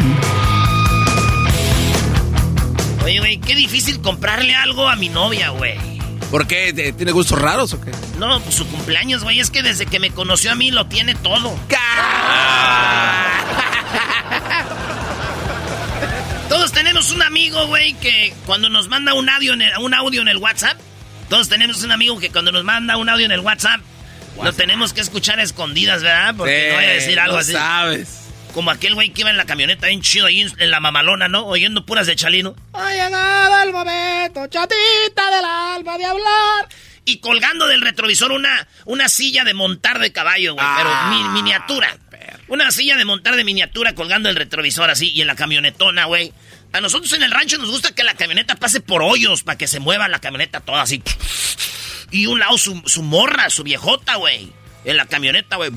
[3.04, 5.76] Oye, güey, qué difícil comprarle algo a mi novia, güey.
[6.30, 6.72] ¿Por qué?
[6.72, 7.90] ¿Te- ¿Tiene gustos raros o qué?
[8.18, 11.14] No, pues su cumpleaños, güey, es que desde que me conoció a mí lo tiene
[11.16, 11.54] todo.
[16.48, 20.20] Todos tenemos un amigo, güey, que cuando nos manda un audio, en el, un audio
[20.22, 20.76] en el WhatsApp,
[21.28, 23.80] todos tenemos un amigo que cuando nos manda un audio en el WhatsApp,
[24.42, 26.34] lo tenemos que escuchar a escondidas, ¿verdad?
[26.36, 27.52] Porque no vaya a decir algo no así.
[27.52, 28.21] sabes.
[28.54, 31.46] Como aquel güey que iba en la camioneta bien chido ahí en, la mamalona, ¿no?
[31.46, 32.54] Oyendo puras de Chalino.
[32.74, 36.68] Ha llegado el momento, chatita del alma, de hablar.
[37.04, 41.96] Y colgando del retrovisor una, una silla de montar de caballo, güey, pero mi- miniatura.
[42.48, 46.32] Una silla de montar de miniatura colgando el retrovisor así y en la camionetona, güey.
[46.74, 49.66] A nosotros en el rancho nos gusta que la camioneta pase por hoyos para que
[49.66, 51.02] se mueva la camioneta toda así.
[52.10, 54.52] Y un lado su, su morra, su viejota, güey.
[54.84, 55.70] En la camioneta, güey.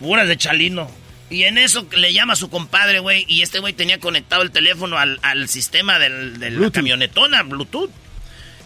[0.00, 0.90] Puras de chalino.
[1.30, 3.24] Y en eso le llama a su compadre, güey.
[3.28, 7.90] Y este güey tenía conectado el teléfono al, al sistema del, de la camionetona, Bluetooth.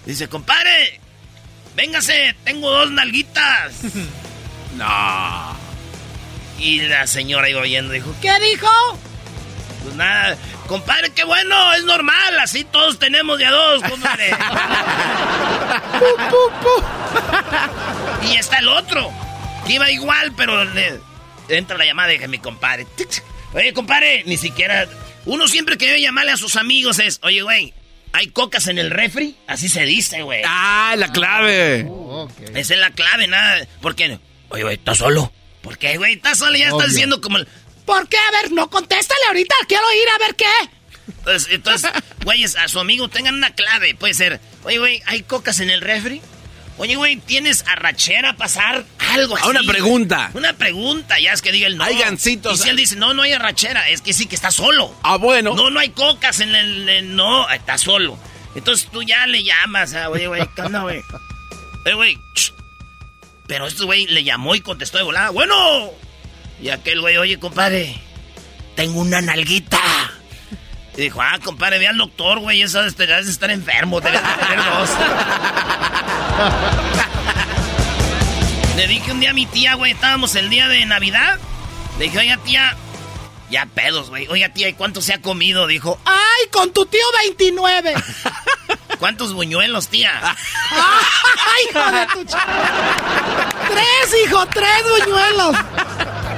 [0.07, 1.01] Dice, compadre,
[1.76, 3.74] véngase, tengo dos nalguitas.
[4.76, 5.57] no.
[6.59, 8.70] Y la señora iba oyendo, dijo, ¿qué dijo?
[9.82, 14.30] Pues nada, compadre, qué bueno, es normal, así todos tenemos ya dos, compadre.
[18.30, 19.12] y está el otro,
[19.66, 21.01] que iba igual, pero le
[21.49, 22.86] entra la llamada y dije, mi compadre.
[23.53, 24.88] Oye, compadre, ni siquiera.
[25.26, 27.72] Uno siempre que debe llamarle a sus amigos es, oye, güey,
[28.12, 29.36] ¿hay cocas en el refri?
[29.47, 30.42] Así se dice, güey.
[30.47, 31.88] Ah, la clave.
[32.55, 33.66] Esa es la clave, nada.
[33.80, 34.18] ¿Por qué?
[34.49, 35.32] Oye, güey, ¿estás solo?
[35.62, 36.14] ¿Por qué, güey?
[36.14, 36.57] ¿Estás solo?
[36.57, 37.49] Ya estás diciendo como el...
[37.86, 38.16] ¿Por qué?
[38.16, 39.55] A ver, no contéstale ahorita.
[39.66, 40.45] Quiero ir a ver qué.
[41.09, 41.90] Entonces, entonces
[42.24, 43.95] güeyes, a su amigo tengan una clave.
[43.95, 46.20] Puede ser, oye, güey, ¿hay cocas en el refri?
[46.77, 48.85] Oye, güey, ¿tienes arrachera a pasar?
[48.99, 49.49] Algo así.
[49.49, 50.31] Una pregunta.
[50.35, 51.85] Una pregunta, ya es que diga el no.
[51.85, 52.59] Hay gancitos.
[52.59, 54.93] Y si él dice, no, no hay arrachera, es que sí, que está solo.
[55.03, 55.55] Ah, bueno.
[55.55, 57.14] No, no hay cocas en el...
[57.14, 58.18] no, está solo.
[58.57, 61.03] Entonces tú ya le llamas, a, oye, güey, ¿qué güey?
[61.85, 62.18] Oye, güey,
[63.47, 65.91] pero este güey le llamó y contestó de volada, bueno.
[66.62, 68.01] Y aquel güey, oye, compadre,
[68.75, 69.81] tengo una nalguita.
[70.97, 74.90] Y dijo, ah, compadre, ve al doctor, güey, eso de estar enfermo, debes tener dos.
[78.76, 81.38] Le dije un día a mi tía, güey, estábamos el día de Navidad.
[81.99, 82.76] Le dije, oiga, tía,
[83.51, 84.26] ya pedos, güey.
[84.28, 85.66] Oiga, tía, ¿y cuánto se ha comido?
[85.66, 87.95] Dijo, ¡ay, con tu tío 29!
[88.99, 90.12] ¿Cuántos buñuelos, tía?
[90.70, 92.36] ¡Ay, hijo de tu ch...
[93.68, 94.47] ¡Tres, hijo!
[94.47, 95.57] ¡Tres buñuelos!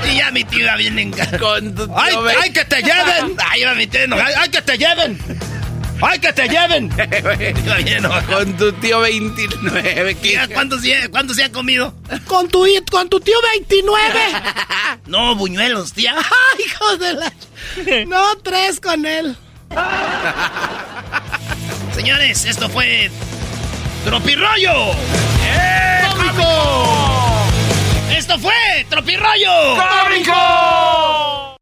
[0.07, 3.37] Y ya mi tío viene en Con tu tío ¡Ay, ay, que te lleven!
[3.51, 4.35] ¡Ay, va mi tío enojado.
[4.39, 5.19] ¡Ay, que te lleven!
[6.01, 6.93] ¡Ay, que te lleven!
[7.65, 8.39] Iba bien enojado.
[8.39, 10.15] Con tu tío 29.
[10.17, 11.95] Tía, ¿cuántos, ¿Cuántos se ha comido?
[12.27, 14.21] Con tu, con tu tío 29.
[15.07, 16.15] no, buñuelos, tía.
[16.17, 17.33] ¡Ay, hijo de la...
[18.07, 19.37] No, tres con él.
[21.95, 23.11] Señores, esto fue
[24.05, 24.93] Tropirollo.
[25.43, 27.26] ¡Eh, ¡Cómico!
[28.17, 28.55] Esto fue
[28.89, 29.77] Tropirollo.
[29.77, 31.57] ¡Cómico!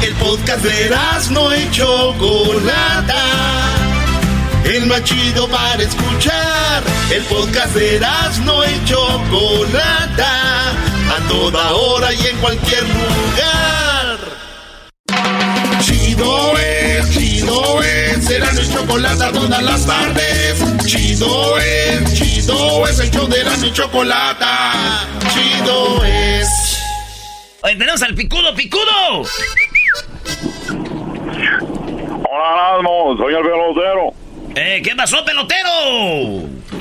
[0.00, 0.96] El podcast de
[1.32, 3.24] no hecho Chocolata.
[4.62, 6.84] El más chido para escuchar.
[7.10, 7.98] El podcast de
[8.44, 10.70] no hecho Chocolata.
[10.70, 13.55] A toda hora y en cualquier lugar.
[18.96, 20.86] Chocolate todas las tardes.
[20.86, 24.44] Chido es, chido es, el show de la mi chocolate.
[25.34, 26.82] Chido es.
[27.62, 29.22] Oye, tenemos al picudo, picudo.
[32.30, 34.12] Hola, Erasmo, soy el pelotero.
[34.54, 35.70] Eh, ¿qué pasó, pelotero?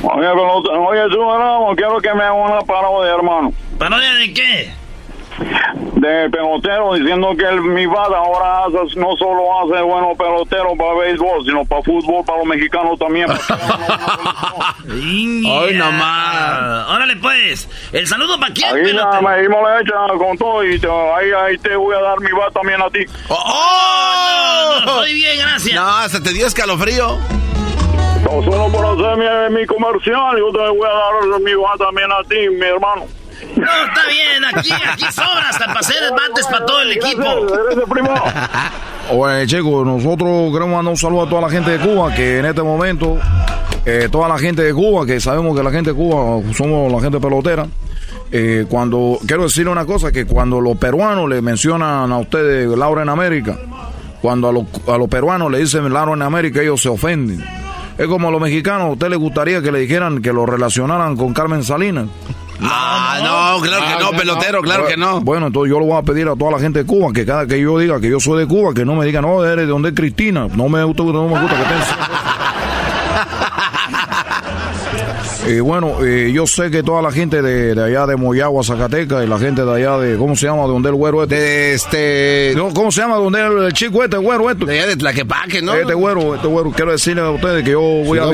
[0.04, 3.54] Oye, pelotero, oye, tú, Erasmo, quiero que me haga una parodia, hermano.
[3.78, 4.85] ¿Parodia de qué?
[5.38, 10.94] De pelotero diciendo que el, mi bada ahora hace, no solo hace bueno pelotero para
[11.00, 13.28] béisbol, sino para fútbol, para los mexicanos también.
[14.88, 16.90] Ay, nomás.
[16.90, 17.68] Órale, pues.
[17.92, 19.22] ¿El saludo para quién, ahí, pelotero?
[19.22, 22.20] me, ahí me lo echan con todo y te, ahí, ahí te voy a dar
[22.20, 23.06] mi bata también a ti.
[23.30, 24.80] ¡Oh!
[24.80, 25.76] No, no, estoy bien, gracias.
[25.76, 27.18] No, hasta te dio escalofrío.
[28.24, 29.18] No, solo por hacer
[29.52, 33.06] mi, mi comercial, yo te voy a dar mi bata también a ti, mi hermano.
[33.56, 37.24] No, está bien, aquí, aquí sobra hasta para hacer bates para todo el equipo.
[39.12, 42.46] Oye, chicos, nosotros queremos mandar un saludo a toda la gente de Cuba que en
[42.46, 43.18] este momento,
[43.86, 47.00] eh, toda la gente de Cuba, que sabemos que la gente de Cuba somos la
[47.00, 47.68] gente pelotera.
[48.32, 53.04] Eh, cuando quiero decirle una cosa, que cuando los peruanos le mencionan a ustedes Laura
[53.04, 53.58] en América,
[54.22, 57.46] cuando a, los, a los peruanos le dicen Laura en América, ellos se ofenden.
[57.98, 61.16] Es como a los mexicanos, ¿a usted le gustaría que le dijeran que lo relacionaran
[61.16, 62.08] con Carmen Salinas?
[62.62, 65.22] Ah, no, claro que no, pelotero, claro que no.
[65.22, 67.46] Bueno, entonces yo lo voy a pedir a toda la gente de Cuba que cada
[67.48, 69.72] que yo diga que yo soy de Cuba, que no me digan, no, eres de
[69.72, 70.48] donde es Cristina.
[70.54, 72.65] No me gusta, no me gusta que
[75.48, 79.24] Y bueno, eh, yo sé que toda la gente de, de, allá de Moyagua, Zacatecas,
[79.24, 80.64] y la gente de allá de, ¿cómo se llama?
[80.64, 81.36] De donde el güero este.
[81.36, 82.54] De este.
[82.56, 83.18] No, ¿Cómo se llama?
[83.18, 84.66] Donde el, el chico este, güero este.
[84.66, 85.76] De allá de Tlaquepaque, ¿no?
[85.76, 86.72] Este güero, este güero.
[86.72, 88.26] Quiero decirle a ustedes que yo voy, a,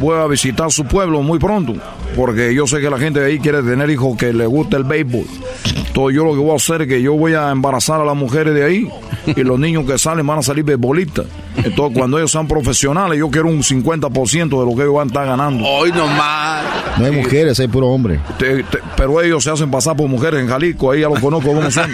[0.00, 1.74] voy a visitar su pueblo muy pronto.
[2.14, 4.84] Porque yo sé que la gente de ahí quiere tener hijos que le guste el
[4.84, 5.24] béisbol.
[5.86, 8.16] Entonces yo lo que voy a hacer es que yo voy a embarazar a las
[8.16, 8.90] mujeres de ahí
[9.26, 11.26] y los niños que salen van a salir beisbolistas.
[11.56, 15.10] Entonces cuando ellos sean profesionales yo quiero un 50% de lo que ellos van a
[15.10, 15.64] estar ganando.
[15.64, 16.64] Hoy nomás.
[16.98, 18.20] No hay mujeres, hay puro hombre.
[18.38, 21.52] Te, te, pero ellos se hacen pasar por mujeres en Jalisco, ahí ya los conozco
[21.52, 21.90] cómo son.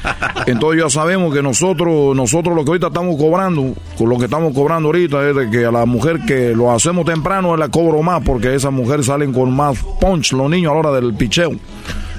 [0.46, 4.52] Entonces ya sabemos que nosotros, nosotros lo que ahorita estamos cobrando, con lo que estamos
[4.54, 8.22] cobrando ahorita es de que a la mujer que lo hacemos temprano la cobro más
[8.24, 11.52] porque esas mujeres salen con más punch los niños a la hora del picheo.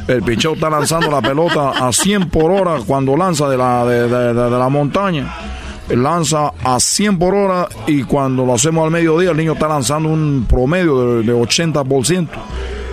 [0.08, 4.34] El picheo está lanzando la pelota a 100 por hora cuando lanza de la, de,
[4.34, 5.34] la montaña.
[5.90, 10.10] Lanza a 100 por hora y cuando lo hacemos al mediodía el niño está lanzando
[10.10, 12.28] un promedio de, de 80%.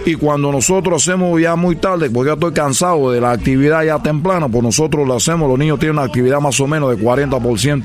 [0.04, 3.98] Y cuando nosotros hacemos ya muy tarde, porque ya estoy cansado de la actividad ya
[4.00, 7.84] temprana, pues nosotros lo hacemos, los niños tienen una actividad más o menos de 40%.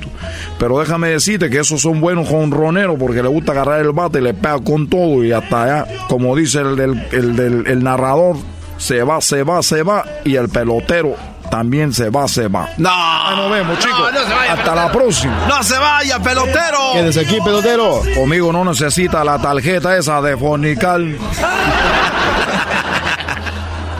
[0.57, 4.33] Pero déjame decirte que esos son buenos jonroneros porque le gusta agarrar el bate le
[4.33, 8.37] pega con todo y hasta allá, como dice el, el narrador,
[8.77, 11.15] se va, se va, se va y el pelotero
[11.49, 12.69] también se va, se va.
[12.77, 12.89] No.
[12.91, 14.13] Ahí nos vemos, chicos.
[14.13, 15.47] no se vaya, hasta la próxima.
[15.47, 16.93] No se vaya, pelotero.
[16.93, 18.01] Quédese aquí, pelotero.
[18.15, 20.99] Conmigo no necesita la tarjeta esa de fornicar.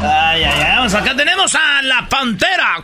[0.01, 0.75] Ay, ay, ay.
[0.77, 1.15] Vamos acá.
[1.15, 2.83] Tenemos a la pantera.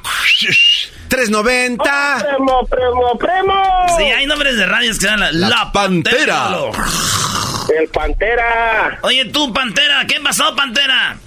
[1.09, 1.83] 390.
[2.27, 3.63] Primo, primo, primo.
[3.97, 6.49] Sí, hay nombres de radios que dan la, La la Pantera.
[7.79, 8.97] El Pantera.
[9.03, 11.17] Oye, tú, Pantera, ¿qué pasó, Pantera?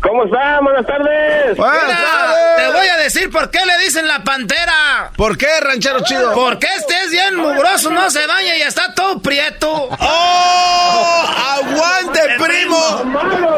[0.00, 0.60] ¿Cómo está?
[0.60, 1.56] Buenas tardes.
[1.56, 5.12] Mira, Te voy a decir por qué le dicen la Pantera.
[5.16, 6.34] ¿Por qué, ranchero chido?
[6.34, 9.70] Porque este es bien mugroso, no se baña y está todo prieto.
[9.98, 11.26] ¡Oh!
[11.56, 13.51] ¡Aguante, primo!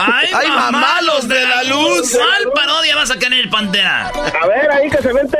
[0.00, 2.12] ¡Ay, ¡Ay, mamalos de la luz!
[2.16, 4.06] ¿Cuál parodia vas a tener, Pantera?
[4.08, 5.36] A ver, ahí que se vente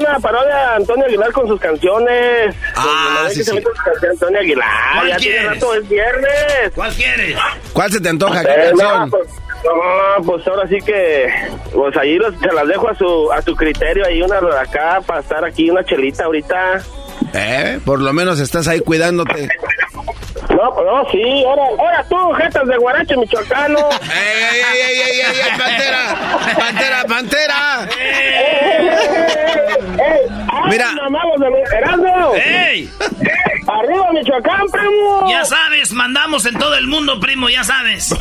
[0.00, 2.54] una parodia de Antonio Aguilar con sus canciones.
[2.76, 3.56] Ah, Pues, sí, que se sí.
[3.56, 4.68] vente sus canciones Antonio Aguilar.
[4.94, 5.52] ¿Cuál Ya tiene quieres?
[5.60, 6.72] rato, es viernes.
[6.74, 7.36] ¿Cuál quieres?
[7.72, 8.42] ¿Cuál se te antoja?
[8.44, 9.10] ¿Qué Eh, no, canción?
[9.10, 9.28] pues,
[9.64, 11.26] no, pues ahora sí que,
[11.74, 15.00] pues ahí los- se las dejo a su a su criterio, ahí una de acá
[15.04, 16.80] para estar aquí, una chelita ahorita.
[17.34, 17.80] ¿Eh?
[17.84, 19.48] Por lo menos estás ahí cuidándote.
[20.56, 23.78] No, pues no, sí, ahora, ahora tú, jetas de guarache michoacano.
[23.78, 26.02] ¡Ey, ey, ey, ey, ey, ey, ey, pantera!
[26.58, 27.88] ¡Pantera, pantera!
[30.68, 30.86] Mira.
[31.38, 32.32] De Erasmo.
[32.34, 32.90] ¡Ey!
[33.68, 35.26] Arriba Michoacán, primo.
[35.28, 38.14] Ya sabes, mandamos en todo el mundo, primo, ya sabes.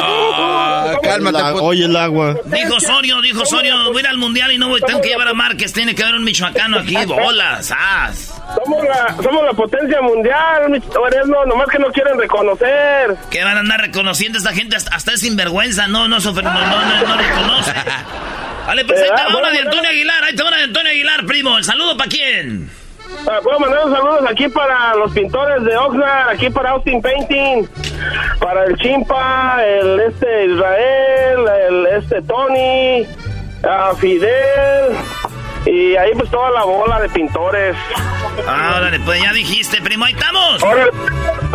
[0.00, 2.36] Ah, cálmate, La- oye el agua.
[2.44, 5.26] Dijo Osorio, dijo Osorio, voy a ir al mundial y no voy, tengo que llevar
[5.28, 8.40] a Márquez, tiene que haber un michoacano aquí, bolas, ¡as!
[8.64, 13.16] Somos la, somos la potencia mundial, Mich- Erasmo, nomás que no quieren reconocer.
[13.30, 16.32] Que van a andar reconociendo a esta gente hasta, hasta es sinvergüenza, no, no, no,
[16.32, 17.72] no, no reconoce.
[18.66, 20.90] Vale, pues ahí te va una de Antonio Aguilar, ahí te va una de Antonio
[20.90, 21.58] Aguilar, primo.
[21.58, 22.70] ¿El saludo para quién?
[23.26, 27.68] Ah, Puedo mandar unos saludos aquí para los pintores de Oxnard, aquí para Austin Painting,
[28.40, 33.06] para el Chimpa, el este Israel, el este Tony,
[33.64, 34.96] a Fidel
[35.66, 37.76] y ahí pues toda la bola de pintores.
[38.46, 40.62] Órale, pues ya dijiste, primo, ahí estamos.
[40.62, 40.86] Ahora,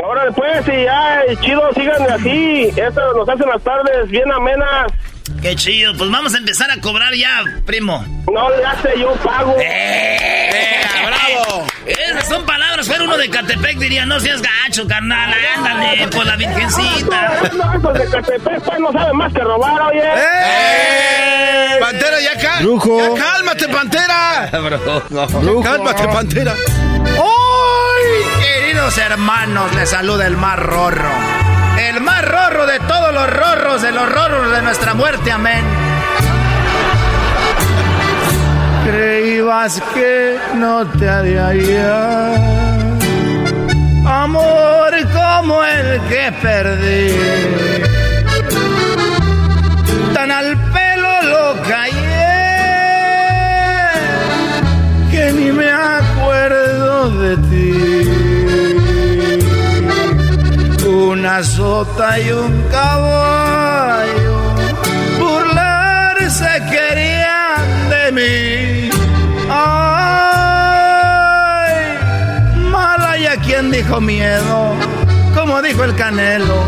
[0.03, 2.71] ahora después y ya, chido, sigan así.
[2.75, 4.91] Esto nos hacen las tardes bien amenas.
[5.41, 8.05] Qué chido, pues vamos a empezar a cobrar ya, primo.
[8.31, 9.55] No le hace, yo pago.
[9.59, 10.81] ¡Eh!
[11.05, 11.65] ¡Bravo!
[11.85, 16.35] Esas son palabras, fuera uno de Catepec diría, no seas gacho, carnal, ándale, por la
[16.35, 17.41] virgencita.
[17.53, 20.03] No, estos de Catepec, pues, no saben más que robar, oye.
[20.03, 21.77] ¡Eh!
[21.79, 22.63] ¡Pantera, ya cal!
[22.63, 23.15] Brujo.
[23.15, 24.49] ¡Ya cálmate, pantera!
[25.41, 25.63] Brujo.
[25.63, 26.53] ¡Cálmate, pantera!
[26.53, 28.41] ¡Ay!
[28.41, 31.09] Queridos hermanos, les saluda el más rorro.
[31.87, 35.63] El más rorro de todos los rorros, de los rorros de nuestra muerte, amén.
[38.85, 42.69] Creías que no te haría hallar
[44.05, 47.13] amor como el que perdí.
[50.13, 52.29] Tan al pelo lo callé
[55.11, 58.08] que ni me acuerdo de ti.
[61.29, 64.55] Una sota y un caballo
[65.19, 68.89] burlarse querían de mí.
[69.47, 70.15] Ay,
[72.71, 74.73] mala y a quien dijo miedo,
[75.35, 76.63] como dijo el canelo.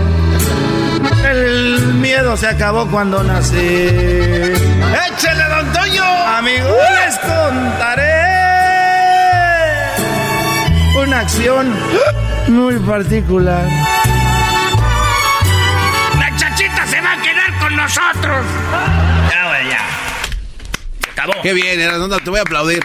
[1.27, 3.57] El miedo se acabó cuando nací.
[3.57, 6.05] ¡Échale, don Toño!
[6.37, 8.11] Amigos, les contaré
[11.03, 11.73] una acción
[12.47, 13.65] muy particular.
[17.71, 18.45] Con nosotros.
[19.29, 19.87] Ya, güey, ya.
[21.03, 21.33] Se acabó.
[21.41, 22.07] ¡Qué bien, Erasmo!
[22.19, 22.83] Te voy a aplaudir.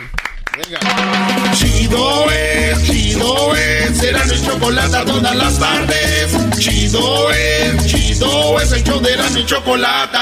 [1.53, 6.59] Chido es, chido es, será mi chocolate todas las tardes.
[6.59, 10.19] Chido es, chido es, el show de la mi chocolate.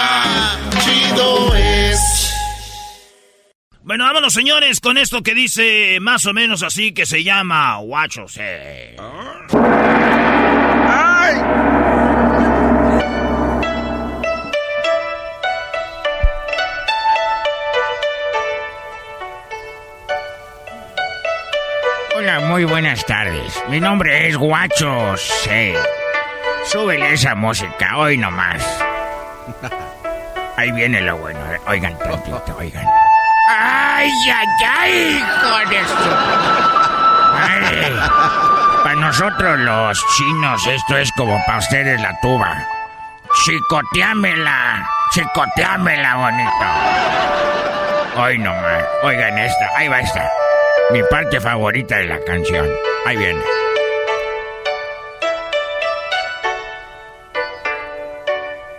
[0.85, 2.01] Chido es.
[3.83, 8.37] Bueno, vámonos, señores, con esto que dice más o menos así que se llama Guachos.
[8.41, 8.97] eh.
[22.17, 23.61] Hola, muy buenas tardes.
[23.69, 25.77] Mi nombre es Guacho C.
[26.65, 28.63] Súbele esa música, hoy nomás.
[30.57, 31.41] Ahí viene lo bueno.
[31.67, 32.87] Oigan, tantito, oigan.
[33.49, 35.25] ¡Ay, ay, ay!
[35.69, 36.11] De su
[37.33, 37.93] madre!
[38.85, 42.65] Para nosotros los chinos esto es como para ustedes la tuba.
[43.45, 46.67] Chicoteámela, chicoteámela, bonito.
[48.23, 48.85] Hoy nomás.
[49.03, 50.31] Oigan esta, ahí va esta.
[50.91, 52.69] Mi parte favorita de la canción.
[53.07, 53.43] Ahí viene.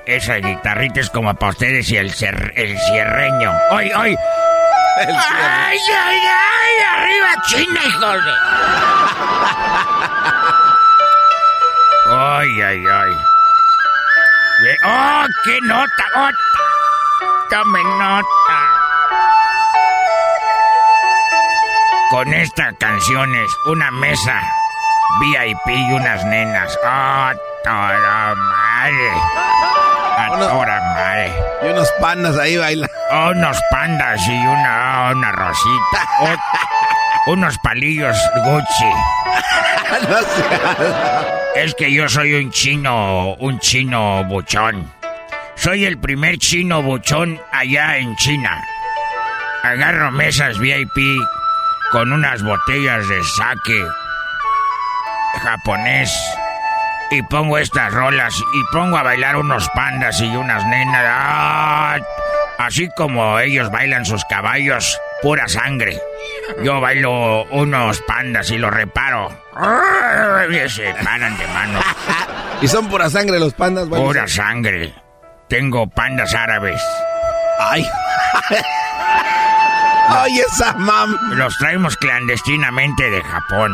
[0.05, 3.51] Esa guitarrita es como para ustedes y el, cer- el cierreño.
[3.71, 4.15] ¡Hoy, hoy!
[4.97, 6.83] ¡Ay, ay, ay!
[6.95, 8.31] ¡Arriba China, hijos de...
[12.07, 13.17] ¡Ay, ay, ay!
[14.85, 16.05] ¡Oh, qué nota!
[16.15, 16.29] ¡Oh!
[17.49, 18.64] ¡Tome nota!
[22.11, 24.39] Con esta canción es una mesa
[25.19, 26.77] VIP y unas nenas.
[26.83, 27.31] ¡Oh,
[27.63, 29.11] toda madre!
[30.15, 31.33] ¡A toda madre!
[31.63, 32.89] Y unos pandas ahí bailan.
[33.11, 36.07] Oh, unos pandas y una, una rosita.
[36.19, 38.91] Oh, unos palillos Gucci.
[40.07, 40.17] no
[41.55, 44.91] Es que yo soy un chino, un chino buchón.
[45.55, 48.63] Soy el primer chino buchón allá en China.
[49.63, 50.95] Agarro mesas VIP
[51.95, 53.87] con unas botellas de sake
[55.41, 56.13] japonés
[57.09, 61.05] y pongo estas rolas y pongo a bailar unos pandas y unas nenas.
[61.07, 61.97] ¡Ah!
[62.57, 65.97] Así como ellos bailan sus caballos, pura sangre.
[66.65, 69.29] Yo bailo unos pandas y los reparo.
[69.55, 70.43] ¡Ah!
[70.51, 71.79] Y se paran de mano.
[72.61, 73.87] Y son pura sangre los pandas.
[73.87, 74.93] Pura sangre.
[75.47, 76.81] Tengo pandas árabes.
[77.57, 77.87] Ay.
[80.07, 81.15] Ay, esa mam.
[81.31, 83.71] Los traemos clandestinamente de Japón.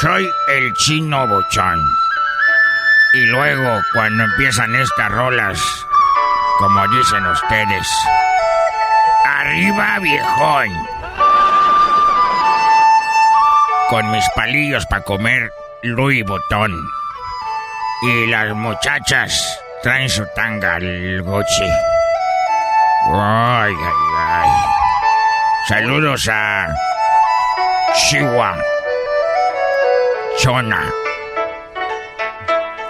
[0.00, 1.80] Soy el chino bochón.
[3.14, 5.58] Y luego, cuando empiezan estas rolas,
[6.58, 7.88] como dicen ustedes,
[9.24, 10.68] arriba viejón.
[13.88, 15.50] Con mis palillos para comer
[15.82, 16.72] Louis Vuitton.
[18.02, 21.70] Y las muchachas traen su tanga al Gucci.
[23.12, 24.65] Ay, ay, ay.
[25.68, 26.68] Saludos a
[27.92, 28.56] Chihuahua,
[30.38, 30.92] Chona,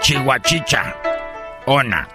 [0.03, 0.95] Chihuachicha,
[1.65, 2.07] Ona,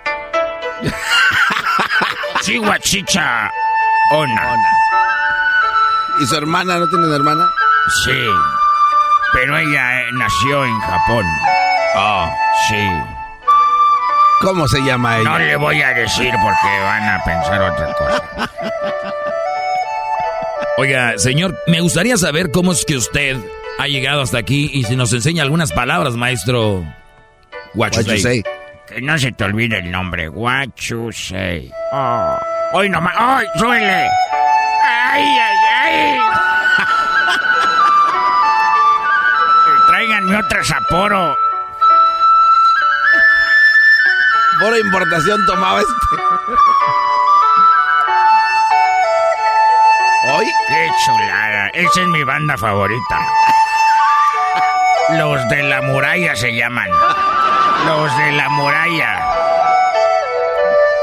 [2.42, 3.50] Chihuachicha,
[4.12, 4.56] Ona.
[6.20, 7.50] ¿Y su hermana no tiene una hermana?
[8.06, 8.28] Sí,
[9.34, 11.26] pero ella eh, nació en Japón.
[11.96, 12.32] Oh,
[12.70, 12.88] sí.
[14.42, 15.30] ¿Cómo se llama ella?
[15.32, 18.22] No le voy a decir porque van a pensar otra cosa.
[20.78, 23.38] Oiga, señor, me gustaría saber cómo es que usted
[23.80, 26.84] ha llegado hasta aquí y si nos enseña algunas palabras, maestro.
[27.74, 28.22] What you What you say.
[28.22, 28.44] say.
[28.88, 30.30] Que no se te olvide el nombre.
[30.30, 31.72] What you say.
[31.94, 32.38] Oh.
[32.74, 33.14] Hoy nomás.
[33.18, 34.08] ¡Ay, suele!
[34.84, 36.18] ¡Ay, ay, ay!
[39.88, 41.36] Tráiganme otra Sapporo.
[44.60, 45.94] Por importación tomaba este.
[50.24, 50.46] ¿Hoy?
[50.68, 51.70] ¡Qué chulada!
[51.74, 53.20] Esa es mi banda favorita.
[55.10, 56.90] Los de la muralla se llaman.
[57.86, 59.20] Los de la muralla.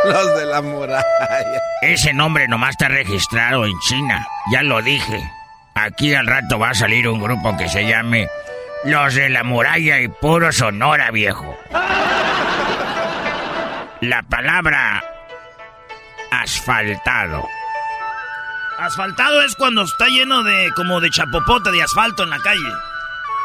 [0.05, 1.61] Los de la muralla.
[1.83, 4.27] Ese nombre nomás está registrado en China.
[4.53, 5.21] Ya lo dije.
[5.75, 8.29] Aquí al rato va a salir un grupo que se llame
[8.85, 11.59] Los de la muralla y puro Sonora, viejo.
[14.01, 15.03] La palabra
[16.31, 17.47] asfaltado.
[18.79, 22.73] Asfaltado es cuando está lleno de como de chapopote de asfalto en la calle.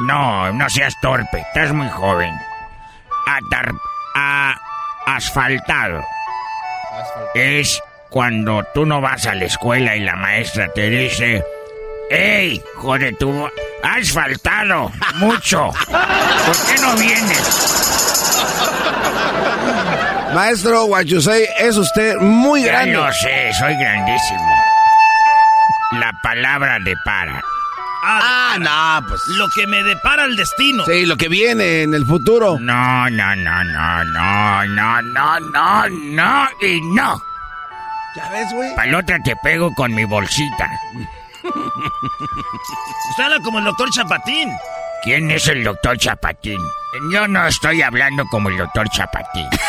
[0.02, 2.34] No, no seas torpe, estás muy joven.
[3.28, 3.72] Atar
[4.16, 4.56] a
[5.08, 6.04] asfaltado.
[7.34, 11.44] Es cuando tú no vas a la escuela y la maestra te dice,
[12.12, 13.50] ¡Ey, joder, tú
[13.82, 15.72] has faltado mucho!
[15.72, 17.80] ¿Por qué no vienes?
[20.36, 22.94] Maestro What you say, es usted muy Ya grande.
[22.94, 24.53] lo sé, soy grandísimo.
[26.00, 27.42] La palabra de para.
[28.06, 29.22] Ah, no, pues.
[29.38, 30.84] Lo que me depara el destino.
[30.86, 32.58] Sí, lo que viene en el futuro.
[32.60, 37.22] No, no, no, no, no, no, no, no, no y no.
[38.16, 38.76] ¿Ya ves, güey?
[38.76, 40.70] Para otra te pego con mi bolsita.
[41.44, 44.52] Usted habla como el doctor Chapatín.
[45.04, 46.60] ¿Quién es el doctor Chapatín?
[47.12, 49.48] Yo no estoy hablando como el doctor Chapatín.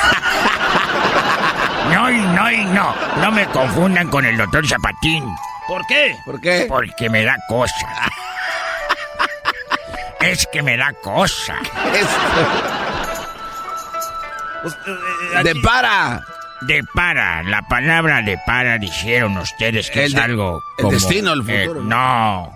[1.92, 2.94] No, y no, y no.
[3.20, 5.22] No me confundan con el doctor Chapatín.
[5.68, 6.14] ¿Por qué?
[6.24, 6.66] ¿Por qué?
[6.68, 8.10] Porque me da cosa.
[10.20, 11.56] Es que me da cosa.
[14.62, 14.96] Pues, eh,
[15.40, 16.24] eh, De para.
[16.62, 20.92] De para, la palabra de para dijeron ustedes que El es de- algo el como...
[20.94, 21.82] destino, el eh, futuro.
[21.84, 22.50] no,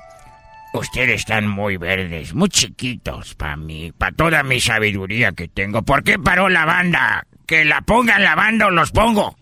[0.72, 5.82] ustedes están muy verdes, muy chiquitos para mí, para toda mi sabiduría que tengo.
[5.82, 7.26] ¿Por qué paró la banda?
[7.46, 9.36] Que la pongan la banda o los pongo.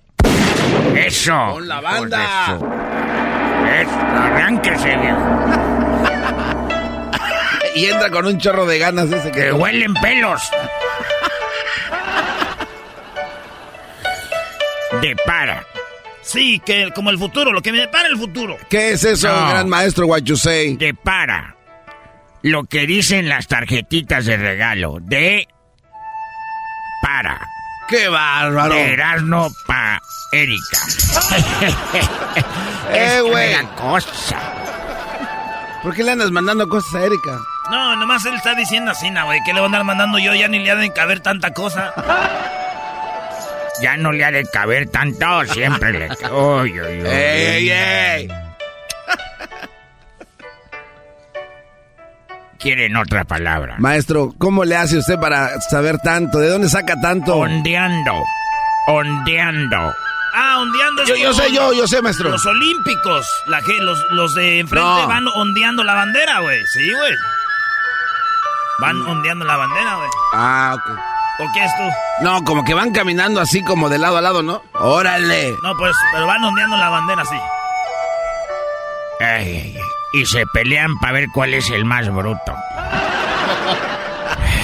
[0.97, 1.51] Eso.
[1.53, 2.59] Con la banda.
[3.87, 5.21] Eso, arránquese, viejo.
[7.75, 9.41] Y entra con un chorro de ganas ese que...
[9.45, 10.43] Que huelen pelos.
[15.03, 15.65] De para.
[16.23, 18.57] Sí, que como el futuro, lo que me depara el futuro.
[18.69, 19.51] ¿Qué es eso, No.
[19.51, 20.77] gran maestro What you say?
[20.77, 21.55] De para.
[22.43, 24.99] Lo que dicen las tarjetitas de regalo.
[25.01, 25.47] De
[27.03, 27.47] para.
[27.89, 28.75] ¡Qué bárbaro!
[28.75, 30.01] Erasmo pa
[30.33, 30.79] Erika.
[32.93, 33.55] ¡Eh, güey!
[33.77, 34.39] cosa.
[35.83, 37.39] ¿Por qué le andas mandando cosas a Erika?
[37.71, 39.41] No, nomás él está diciendo así, na, güey.
[39.45, 40.35] que le voy a andar mandando yo?
[40.35, 41.93] Ya ni le ha de caber tanta cosa.
[43.83, 47.09] Ya no le ha de caber tanto, siempre le Uy, uy, uy.
[47.09, 48.46] ¡Ey, ey!
[52.59, 53.77] Quieren otra palabra.
[53.79, 56.39] Maestro, ¿cómo le hace usted para saber tanto?
[56.39, 57.37] ¿De dónde saca tanto?
[57.37, 58.13] Ondeando.
[58.89, 59.95] Ondeando.
[60.35, 62.31] Ah, ondeando es Yo- yo sé, yo- yo sé, maestro.
[62.31, 63.27] Los olímpicos.
[63.47, 65.07] La que, los, los de enfrente No.
[65.09, 66.59] van ondeando la bandera, güey.
[66.75, 67.13] Sí, güey.
[68.81, 70.09] Van ondeando la bandera, güey.
[70.35, 70.99] Ah, ok.
[71.39, 72.25] ¿O qué es tú?
[72.25, 74.63] No, como que van caminando así como de lado a lado, ¿no?
[74.75, 75.55] ¡Órale!
[75.63, 77.37] No, pues, pero van ondeando la bandera, sí.
[79.21, 79.86] Ay, ay, ay.
[80.13, 82.55] Y se pelean para ver cuál es el más bruto.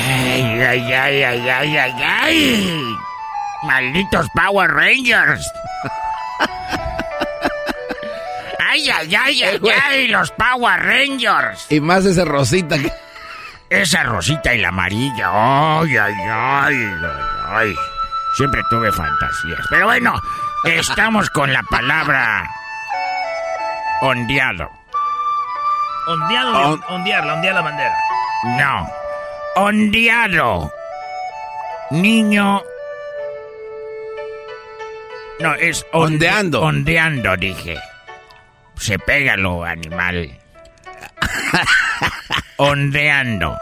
[0.09, 2.97] Ay, ay, ay, ay, ay, ay, ay.
[3.64, 5.52] Malditos Power Rangers.
[8.59, 11.66] Ay, ay, ay, ay, ay, los Power Rangers.
[11.70, 12.90] Y más ese rosita que...
[13.69, 15.31] Esa rosita y la amarilla.
[15.81, 16.94] Ay, ay, ay, ay,
[17.48, 17.74] ay.
[18.36, 19.60] Siempre tuve fantasías.
[19.70, 20.20] Pero bueno,
[20.64, 22.48] estamos con la palabra
[24.01, 24.70] ondeado.
[26.06, 27.96] Ondeado, On- ondearla, ondear la bandera.
[28.58, 28.88] No.
[29.56, 30.72] Ondeado.
[31.90, 32.62] Niño.
[35.40, 36.62] No, es onde- Ondeando.
[36.62, 37.78] Ondeando, dije.
[38.76, 40.38] Se pega lo animal.
[42.56, 43.56] ondeando.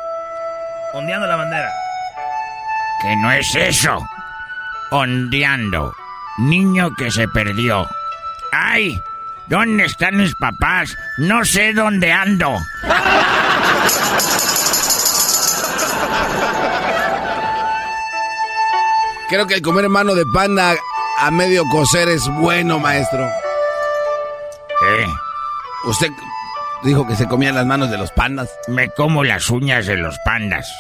[0.95, 1.71] Ondeando la bandera.
[3.03, 3.99] Que no es eso.
[4.91, 5.95] Ondeando.
[6.39, 7.87] Niño que se perdió.
[8.53, 8.99] ¡Ay!
[9.51, 10.97] ¿Dónde están mis papás?
[11.19, 12.57] No sé dónde ando.
[19.29, 20.77] Creo que el comer mano de panda
[21.19, 23.27] a medio cocer es bueno, maestro.
[23.27, 25.07] ¿Eh?
[25.87, 26.11] Usted
[26.85, 28.49] dijo que se comían las manos de los pandas.
[28.69, 30.73] Me como las uñas de los pandas.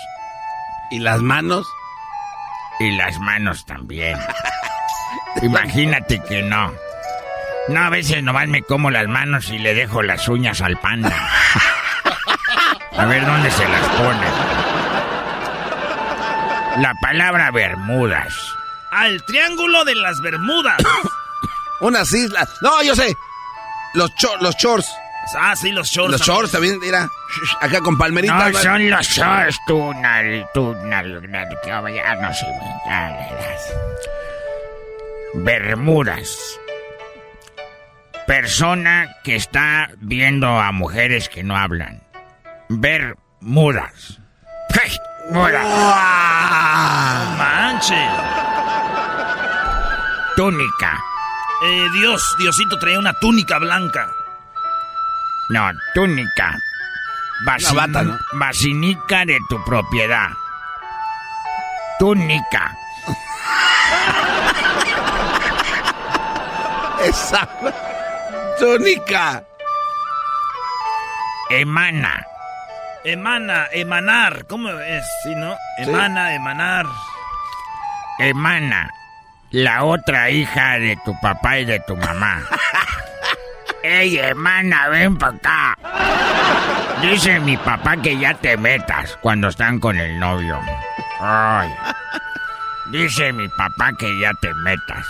[0.92, 1.66] ¿Y las manos?
[2.78, 4.16] Y las manos también.
[5.42, 6.72] Imagínate que no.
[7.70, 11.16] No, a veces nomás me como las manos y le dejo las uñas al panda.
[12.96, 14.26] A ver dónde se las pone.
[16.82, 18.34] La palabra Bermudas.
[19.04, 20.76] El triángulo de las Bermudas.
[21.80, 22.48] Unas islas.
[22.60, 23.14] No, yo sé.
[23.94, 24.88] Los, cho- los shorts.
[25.38, 26.12] ah, sí, los shorts.
[26.12, 27.08] Los shorts también, mira.
[27.60, 28.52] Acá con palmeritas.
[28.52, 32.46] No son los shorts, tú, nal, tú, nal, nal, que ya no sé.
[35.34, 36.36] Bermudas.
[38.30, 42.00] Persona que está viendo a mujeres que no hablan.
[42.68, 44.20] Bermudas.
[44.72, 44.96] ¡Hey!
[45.32, 45.64] Mudas.
[45.64, 48.08] No manches.
[50.36, 51.02] Túnica.
[51.64, 54.08] Eh, Dios, Diosito traía una túnica blanca.
[55.48, 56.56] No, túnica.
[57.44, 58.16] Basi- Una bata, ¿no?
[58.34, 60.28] Basinica de tu propiedad.
[61.98, 62.76] Túnica.
[67.04, 67.48] Esa.
[68.60, 69.42] Túnica.
[71.48, 72.26] Emana.
[73.04, 74.44] Emana, emanar.
[74.46, 75.04] ¿Cómo es?
[75.24, 75.56] Sí, ¿no?
[75.78, 76.84] Emana, emanar.
[78.18, 78.90] Emana.
[79.50, 82.42] La otra hija de tu papá y de tu mamá.
[83.82, 85.78] Ey, hermana, ven para acá.
[87.00, 90.60] Dice mi papá que ya te metas cuando están con el novio.
[91.18, 91.74] Ay.
[92.90, 95.06] Dice mi papá que ya te metas.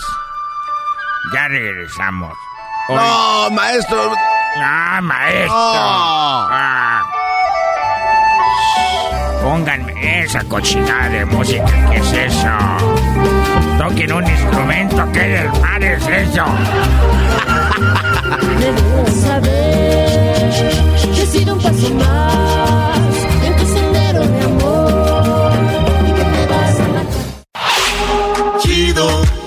[1.35, 2.37] Ya regresamos.
[2.91, 4.13] Hoy- No, maestro.
[4.63, 5.55] Ah, maestro.
[5.55, 6.49] No.
[6.51, 7.03] Ah.
[9.43, 11.65] Pónganme esa cochinada de música.
[11.91, 12.49] ¿Qué es eso?
[13.79, 15.13] Toquen un instrumento.
[15.13, 16.45] ¿Qué del mar es eso?
[18.61, 20.51] Debes saber
[21.15, 22.99] que he sido un paso más
[23.45, 24.60] en tu sendero de amor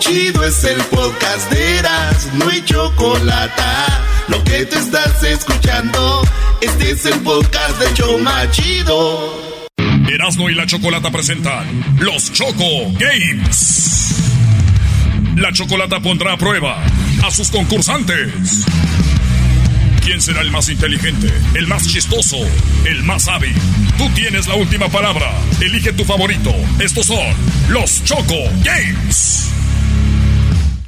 [0.03, 0.81] Chido, es el
[1.57, 4.03] Erasmo y Chocolata.
[4.27, 6.21] Lo que te estás escuchando,
[6.59, 9.63] este es el podcast de Choma Chido.
[10.11, 14.15] Erasmo y la Chocolata presentan los Choco Games.
[15.37, 16.83] La Chocolata pondrá a prueba
[17.25, 18.65] a sus concursantes.
[20.03, 22.39] ¿Quién será el más inteligente, el más chistoso,
[22.83, 23.55] el más hábil?
[23.97, 25.31] Tú tienes la última palabra.
[25.61, 26.53] Elige tu favorito.
[26.81, 27.25] Estos son
[27.69, 29.53] los Choco Games.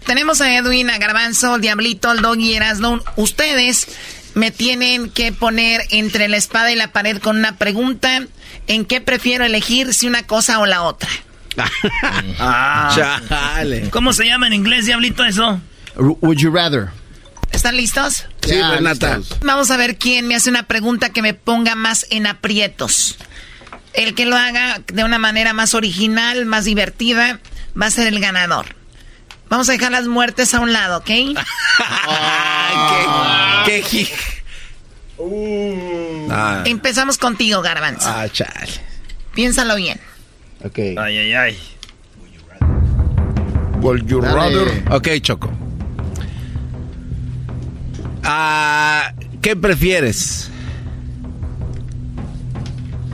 [0.06, 3.02] Tenemos a Edwin, a Garbanzo, el Diablito, el Doggy, Erasmo.
[3.15, 3.88] Ustedes
[4.36, 8.26] me tienen que poner entre la espada y la pared con una pregunta.
[8.68, 11.10] ¿En qué prefiero elegir si una cosa o la otra?
[12.38, 13.18] Ah.
[13.91, 15.61] ¿Cómo se llama en inglés, Diablito, eso?
[15.95, 16.90] Would you rather?
[17.52, 18.26] ¿Están listos?
[18.45, 19.22] Sí, Renata.
[19.41, 23.18] Vamos a ver quién me hace una pregunta que me ponga más en aprietos.
[23.94, 27.40] El que lo haga de una manera más original, más divertida,
[27.82, 28.76] va a ser el ganador.
[29.49, 31.09] Vamos a dejar las muertes a un lado, ¿ok?
[32.07, 32.76] Ay,
[33.65, 34.07] qué, qué
[36.30, 36.63] Ah.
[36.65, 38.07] Empezamos contigo, Garbanzo.
[38.07, 38.72] Ah, chale.
[39.34, 39.99] Piénsalo bien.
[40.63, 40.77] Ok.
[40.97, 41.59] Ay, ay, ay.
[43.81, 44.84] Would you rather?
[44.91, 45.51] Ok, Choco.
[48.23, 50.49] Ah, ¿Qué prefieres?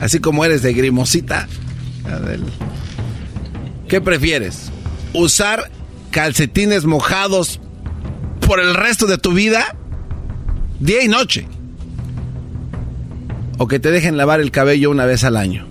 [0.00, 1.46] Así como eres de grimosita.
[2.06, 2.42] Adel.
[3.86, 4.70] ¿Qué prefieres?
[5.12, 5.70] ¿Usar
[6.12, 7.58] calcetines mojados
[8.46, 9.74] por el resto de tu vida?
[10.78, 11.48] Día y noche.
[13.58, 15.66] ¿O que te dejen lavar el cabello una vez al año?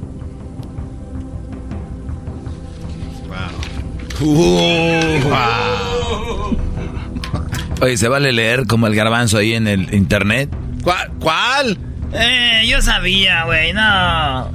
[7.81, 10.49] Oye, ¿se vale leer como el garbanzo ahí en el internet?
[10.83, 11.11] ¿Cuál?
[11.19, 11.77] ¿Cuál?
[12.13, 14.51] Eh, yo sabía, güey, no.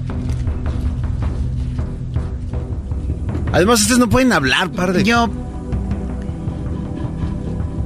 [3.52, 5.02] Además, ustedes no pueden hablar, par de...
[5.02, 5.28] Yo...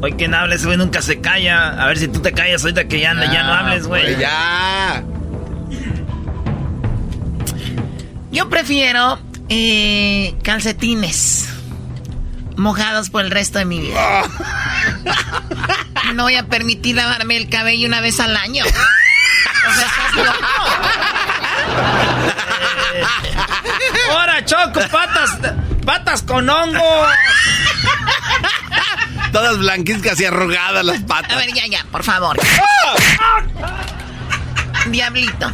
[0.02, 1.82] Hoy quien hable, ese güey nunca se calla.
[1.82, 4.16] A ver si tú te callas ahorita que ya, ya no hables, güey.
[4.18, 5.04] Ya.
[8.32, 9.18] Yo prefiero
[9.48, 11.48] eh, calcetines
[12.56, 14.22] mojados por el resto de mi vida.
[16.14, 18.64] No voy a permitir lavarme el cabello una vez al año.
[18.64, 20.38] O sea, estás loco.
[24.10, 24.80] ¡Ahora, Choco!
[24.90, 25.38] ¡Patas!
[25.84, 27.06] ¡Patas con hongo!
[29.32, 31.36] Todas blanquizcas y arrugadas las A patas.
[31.36, 32.36] ver, ya, ya, por favor.
[34.90, 35.50] Diablito.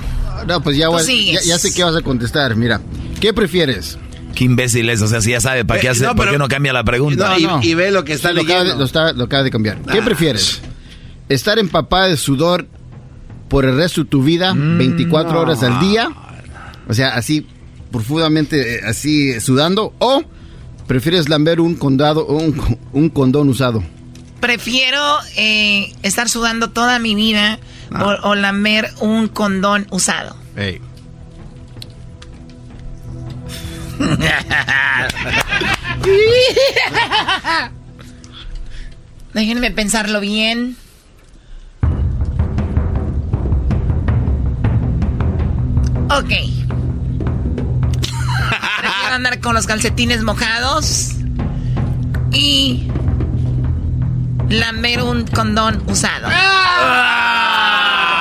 [0.46, 1.44] No, pues ya, sigues.
[1.44, 2.56] ya, ya sé qué vas a contestar.
[2.56, 2.80] Mira,
[3.20, 3.98] ¿qué prefieres?
[4.34, 6.38] Qué imbécil es, o sea, si ya sabe, ¿para qué, Eh, hace, no, ¿por qué
[6.38, 7.36] no cambia la pregunta?
[7.38, 8.80] No, y- y ve lo que está Sí, lo acaba de- leyendo.
[8.80, 9.78] Lo, está- lo acaba de cambiar.
[9.82, 10.04] ¿Qué Ah.
[10.04, 10.60] prefieres?
[11.28, 12.66] ¿Estar empapada de sudor
[13.48, 16.10] por el resto de tu vida, Mm, 24 horas al día?
[16.88, 17.46] O sea, así
[17.90, 19.94] profundamente, eh, así sudando.
[19.98, 20.22] ¿O
[20.86, 23.82] prefieres lamber un, condado, un, un condón usado?
[24.40, 25.00] Prefiero
[25.36, 27.58] eh, estar sudando toda mi vida
[27.92, 30.36] o, o lamer un condón usado.
[30.56, 30.80] Ey.
[39.34, 40.76] Déjenme pensarlo bien.
[46.10, 46.32] Ok.
[49.16, 51.12] Andar con los calcetines mojados
[52.34, 52.86] y
[54.50, 56.28] lamer un condón usado.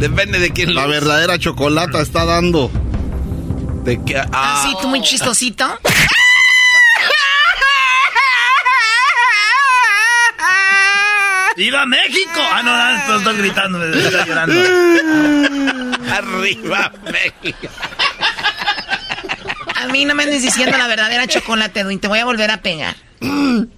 [0.00, 2.70] Depende de quién La verdadera chocolata está dando.
[3.84, 5.64] De que, ah, Ah, sí, tú muy chistosito.
[11.58, 12.40] ¡Viva México!
[12.52, 14.54] Ah, no, no, pues estás gritando, me estás llorando.
[16.14, 17.68] Arriba, México.
[19.74, 21.98] A mí no me andes diciendo la verdadera chocolate, Edwin.
[21.98, 22.94] Te voy a volver a pegar.
[23.18, 23.74] ¡Viva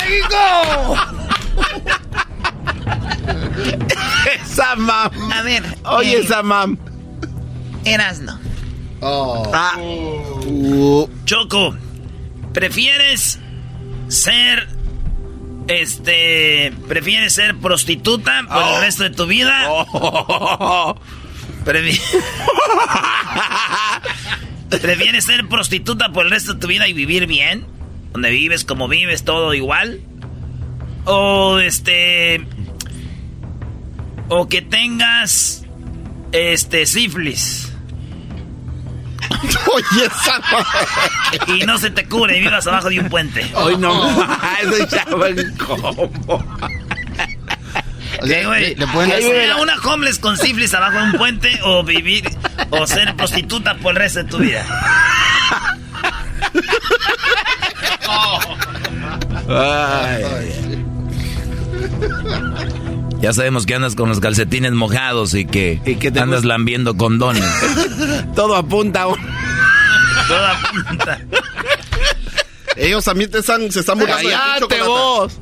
[0.00, 0.96] México!
[4.42, 5.32] esa mam.
[5.32, 5.62] A ver.
[5.84, 6.76] Oye, eh, esa mam.
[7.84, 8.49] Erasno.
[9.02, 9.76] Ah.
[11.24, 11.74] Choco,
[12.52, 13.38] ¿prefieres
[14.08, 14.68] ser.
[15.68, 16.72] Este.
[16.88, 19.66] ¿Prefieres ser prostituta por el resto de tu vida?
[21.64, 22.00] Prefi-
[24.82, 27.64] ¿Prefieres ser prostituta por el resto de tu vida y vivir bien?
[28.12, 30.00] Donde vives, como vives, todo igual.
[31.04, 32.44] O este.
[34.28, 35.64] O que tengas.
[36.32, 37.69] Este, sífilis.
[39.74, 40.40] Oye, esa
[41.54, 43.48] Y no se te cubre y vivas abajo de un puente.
[43.54, 43.92] Hoy no
[44.90, 46.10] chavo en combo.
[48.22, 48.60] O sea, ¿Qué, güey?
[48.70, 52.28] le- le pueden- ¿Que sea una homeless con sífilis abajo de un puente o vivir
[52.70, 54.64] o ser prostituta por el resto de tu vida?
[63.20, 65.80] Ya sabemos que andas con los calcetines mojados y que,
[66.20, 67.44] andas lambiendo condones.
[68.34, 69.02] Todo apunta.
[69.02, 69.18] a un-
[70.28, 71.20] Todo apunta.
[72.76, 74.86] Ellos también te están, se están burlando de ti, ¡Cállate Chocolata.
[74.88, 75.32] vos!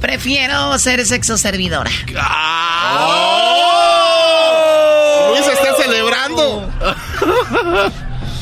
[0.00, 1.90] Prefiero ser sexo servidora.
[5.30, 6.70] Luis está celebrando.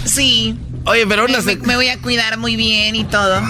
[0.04, 0.56] Sí.
[0.84, 1.56] Oye, pero una Me, se...
[1.56, 3.40] me voy a cuidar muy bien y todo.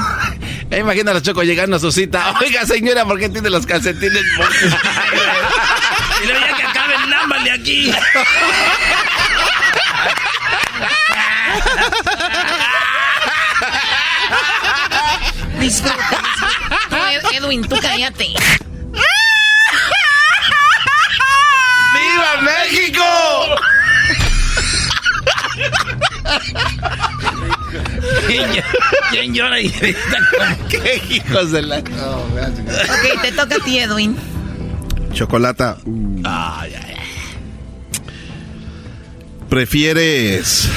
[0.76, 2.34] Imagina a los chocos llegando a su cita.
[2.40, 4.76] Oiga, señora, ¿por qué tiene los calcetines mojados?
[6.22, 7.92] Y luego ya que acaben, lámbale aquí.
[15.60, 16.20] Disfruta.
[16.90, 18.34] Tú, Ed- Edwin, tú cállate.
[21.94, 23.04] ¡Viva México!
[28.26, 28.64] ¿Quién, ll-
[29.10, 30.18] quién llora y grita
[30.68, 31.78] ¡Qué hijos de la...
[31.78, 34.16] Ok, te toca a ti, Edwin.
[35.12, 35.78] Chocolata.
[39.48, 40.68] ¿Prefieres.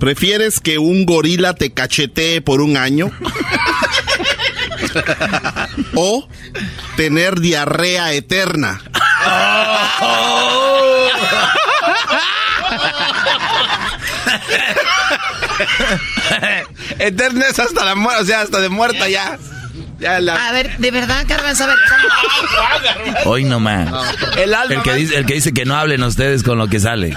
[0.00, 3.10] ¿Prefieres que un gorila te cachetee por un año?
[5.94, 6.28] ¿O
[6.96, 8.80] tener diarrea eterna?
[16.98, 19.38] Eterna es hasta la muerte, o sea, hasta de muerta ya.
[20.00, 20.48] Ya la...
[20.48, 21.76] A ver, de verdad, Garbanzo, a ver.
[23.24, 23.88] Hoy nomás.
[24.36, 26.68] El alma El que, más- dice, el que dice que no hablen ustedes con lo
[26.68, 27.16] que sale.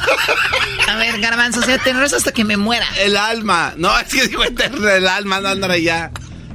[0.88, 2.86] A ver, Garbanzo, o sea, te enrollas hasta que me muera.
[3.00, 3.74] El alma.
[3.78, 6.12] No, es que digo eterna, el alma, no andar ya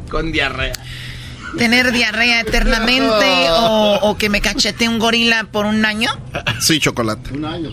[0.08, 0.72] con diarrea.
[1.58, 6.10] ¿Tener diarrea eternamente o, o que me cachete un gorila por un año?
[6.60, 7.32] Sí, chocolate.
[7.34, 7.70] Un año.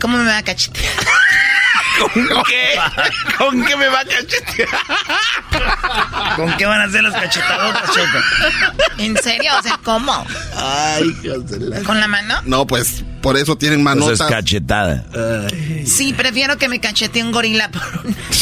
[0.00, 0.92] ¿Cómo me va a cachetear?
[1.98, 2.78] ¿Con qué?
[3.38, 4.68] ¿Con qué me va a cachetear?
[6.36, 8.18] ¿Con qué van a hacer las cachetadotas, Choco?
[8.98, 9.50] ¿En serio?
[9.58, 10.24] O sea, ¿cómo?
[10.56, 11.82] Ay, hijos de la...
[11.82, 12.40] ¿Con la mano?
[12.44, 14.28] No, pues por eso tienen Eso es manotas.
[14.28, 15.04] cachetada.
[15.86, 18.16] Sí, prefiero que me cachete un gorila por un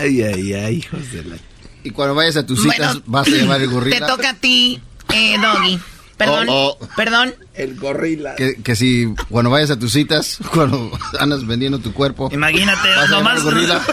[0.00, 1.36] Ay, ay, ay, hijos de la...
[1.82, 4.06] Y cuando vayas a tus citas, Bueno, vas a llevar el Te gorila.
[4.06, 4.80] toca a ti,
[5.12, 5.80] eh, Doggy.
[6.18, 6.88] Perdón, Oh, oh.
[6.96, 7.34] perdón.
[7.54, 8.34] El gorila.
[8.34, 10.90] Que, que si cuando vayas a tus citas, cuando
[11.20, 13.42] andas vendiendo tu cuerpo, Imagínate, vas a llevar nomás.
[13.44, 13.80] gorila.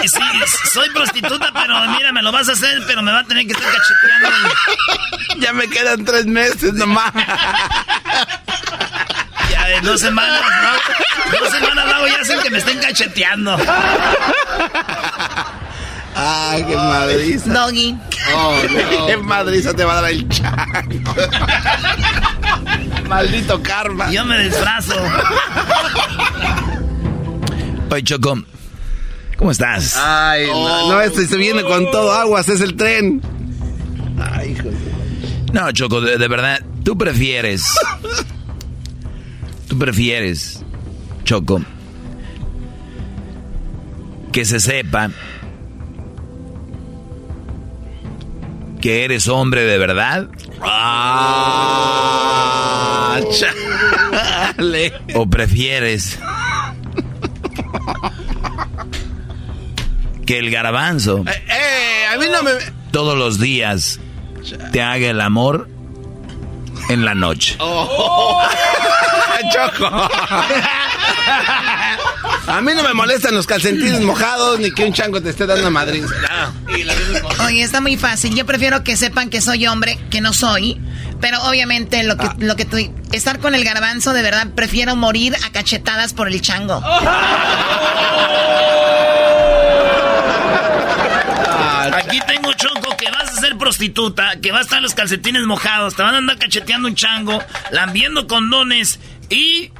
[0.00, 0.18] Sí, sí,
[0.72, 3.52] soy prostituta, pero mira, me lo vas a hacer, pero me va a tener que
[3.52, 4.28] estar cacheteando.
[5.40, 7.12] Ya me quedan tres meses nomás.
[9.50, 11.38] Ya de dos semanas, ¿no?
[11.40, 13.58] Dos semanas luego ya hacen que me estén cacheteando.
[16.14, 17.52] Ay, qué madriza.
[17.52, 17.96] Doggy.
[18.34, 18.56] Oh,
[19.00, 19.06] no.
[19.06, 21.14] Qué madriza te va a dar el chango.
[23.08, 24.10] Maldito karma.
[24.10, 24.94] Yo me disfrazo.
[27.90, 28.42] Oye, Choco,
[29.36, 29.96] ¿cómo estás?
[29.96, 33.20] Ay, no, no, este se viene con todo aguas, es el tren.
[34.18, 35.52] Ay, hijos de...
[35.52, 37.64] No, Choco, de, de verdad, tú prefieres.
[39.68, 40.62] Tú prefieres,
[41.24, 41.62] Choco,
[44.32, 45.10] que se sepa
[48.84, 50.28] que eres hombre de verdad
[51.86, 54.92] Ah, chale.
[55.14, 56.18] o prefieres
[60.26, 62.50] que el garbanzo Eh, eh, a mí no me...
[62.90, 64.00] todos los días
[64.72, 65.70] te haga el amor
[66.90, 67.56] en la noche.
[67.60, 68.42] Oh.
[69.50, 69.90] Choco.
[72.46, 75.70] A mí no me molestan los calcetines mojados ni que un chango te esté dando
[75.70, 76.04] madrid.
[77.46, 78.34] Oye, está muy fácil.
[78.34, 80.80] Yo prefiero que sepan que soy hombre, que no soy.
[81.20, 82.76] Pero obviamente lo que, lo que tú...
[83.12, 86.82] Estar con el garbanzo, de verdad, prefiero morir a cachetadas por el chango.
[91.92, 95.94] Aquí tengo Choco que vas a ser prostituta, que va a estar los calcetines mojados,
[95.94, 99.70] te van a andar cacheteando un chango, lambiendo condones y,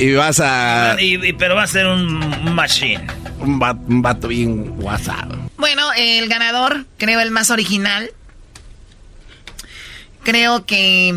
[0.00, 0.96] Y vas a...
[0.98, 3.06] y- y- pero va a ser un machine.
[3.38, 5.38] Un vato, un vato bien guasado.
[5.58, 8.10] Bueno, el ganador, creo el más original.
[10.22, 11.14] Creo que...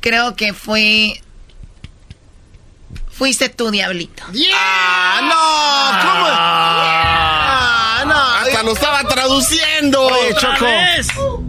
[0.00, 1.20] Creo que fue...
[3.10, 4.22] Fuiste tú, Diablito.
[4.54, 6.08] ¡Ah, no!
[6.08, 6.26] ¿Cómo?
[6.30, 8.14] ¡Ah, no!
[8.14, 10.02] Hasta lo estaba traduciendo.
[10.02, 11.44] Oye, Choco.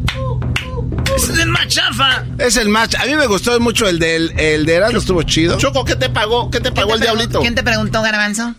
[1.28, 1.40] ¿Ves?
[1.40, 2.24] el más chafa.
[2.38, 2.96] Es el match.
[2.96, 5.58] A mí me gustó mucho el del el de Erasmo, estuvo chido.
[5.58, 6.50] Choco, ¿qué te pagó?
[6.50, 7.41] ¿Qué te pagó el diablito?
[7.41, 8.56] ¿Quién te preguntó, Garbanzo?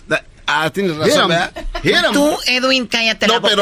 [0.47, 1.53] Ah, tienes razón, ¿verdad?
[2.13, 3.55] Tú, Edwin, cállate la boca.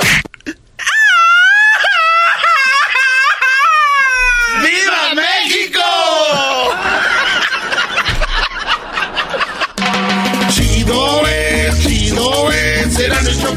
[4.62, 5.80] ¡Viva México!
[10.50, 11.37] Chido es, chido es,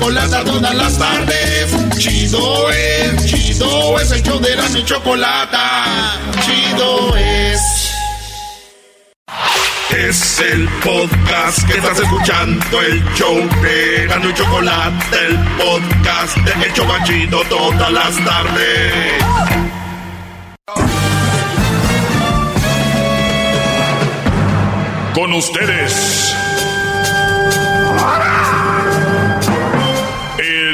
[0.02, 1.98] chocolate todas las tardes.
[1.98, 5.58] Chido es, chido es, el show de la mi chocolate.
[6.44, 7.62] Chido es.
[9.92, 16.66] Es el podcast que estás escuchando, el show de Gano y Chocolate, el podcast de
[16.66, 19.24] El Chobachito todas las tardes.
[25.14, 26.36] Con ustedes.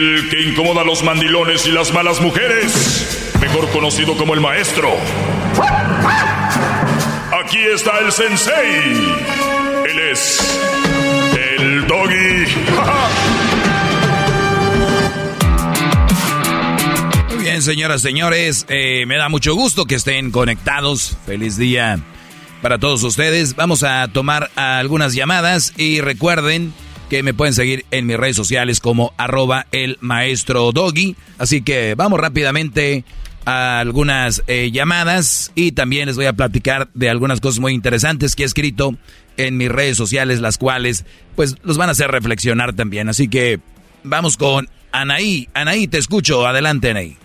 [0.08, 3.34] El que incomoda a los mandilones y las malas mujeres.
[3.42, 4.90] Mejor conocido como el maestro.
[7.44, 8.94] Aquí está el sensei.
[9.90, 10.62] Él es
[11.60, 12.46] el doggy.
[17.36, 21.18] Muy bien, señoras, señores, eh, me da mucho gusto que estén conectados.
[21.26, 22.00] Feliz día
[22.62, 23.58] para todos ustedes.
[23.58, 26.74] Vamos a tomar algunas llamadas y recuerden
[27.10, 31.16] que me pueden seguir en mis redes sociales como arroba el maestro doggy.
[31.38, 33.04] Así que vamos rápidamente
[33.46, 38.36] a algunas eh, llamadas y también les voy a platicar de algunas cosas muy interesantes
[38.36, 38.96] que he escrito
[39.38, 41.06] en mis redes sociales, las cuales
[41.36, 43.08] pues los van a hacer reflexionar también.
[43.08, 43.60] Así que
[44.04, 45.48] vamos con Anaí.
[45.54, 46.46] Anaí, te escucho.
[46.46, 47.18] Adelante, Anaí.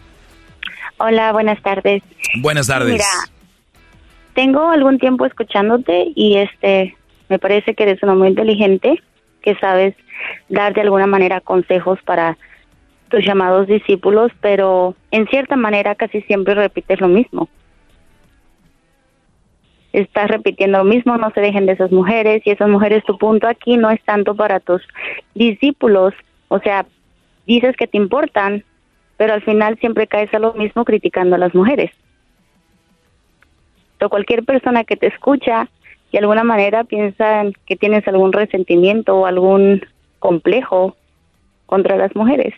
[0.99, 2.03] Hola, buenas tardes.
[2.41, 2.93] Buenas tardes.
[2.93, 3.05] Mira,
[4.35, 6.97] tengo algún tiempo escuchándote y este
[7.29, 9.03] me parece que eres uno muy inteligente,
[9.43, 9.95] que sabes
[10.49, 12.39] dar de alguna manera consejos para
[13.09, 17.49] tus llamados discípulos, pero en cierta manera casi siempre repites lo mismo.
[19.93, 23.47] Estás repitiendo lo mismo, no se dejen de esas mujeres y esas mujeres, tu punto
[23.47, 24.81] aquí no es tanto para tus
[25.35, 26.15] discípulos,
[26.49, 26.87] o sea,
[27.47, 28.65] dices que te importan,
[29.19, 31.91] pero al final siempre caes a lo mismo criticando a las mujeres.
[34.01, 35.69] O cualquier persona que te escucha
[36.13, 39.85] de alguna manera piensa que tienes algún resentimiento o algún
[40.19, 40.97] complejo
[41.67, 42.55] contra las mujeres.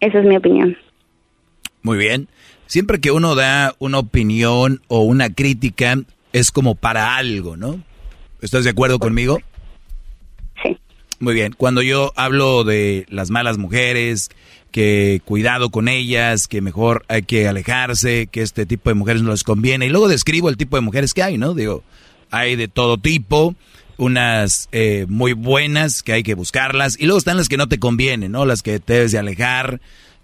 [0.00, 0.76] Esa es mi opinión.
[1.82, 2.28] Muy bien.
[2.66, 5.96] Siempre que uno da una opinión o una crítica,
[6.32, 7.82] es como para algo, ¿no?
[8.42, 9.40] ¿Estás de acuerdo conmigo?
[10.62, 10.76] Sí.
[11.18, 11.54] Muy bien.
[11.56, 14.28] Cuando yo hablo de las malas mujeres,
[14.70, 19.30] que cuidado con ellas, que mejor hay que alejarse, que este tipo de mujeres no
[19.30, 21.54] les conviene, y luego describo el tipo de mujeres que hay, ¿no?
[21.54, 21.82] Digo,
[22.30, 23.54] hay de todo tipo,
[23.96, 27.78] unas eh, muy buenas que hay que buscarlas, y luego están las que no te
[27.78, 28.44] convienen, ¿no?
[28.44, 29.80] Las que te debes de alejar,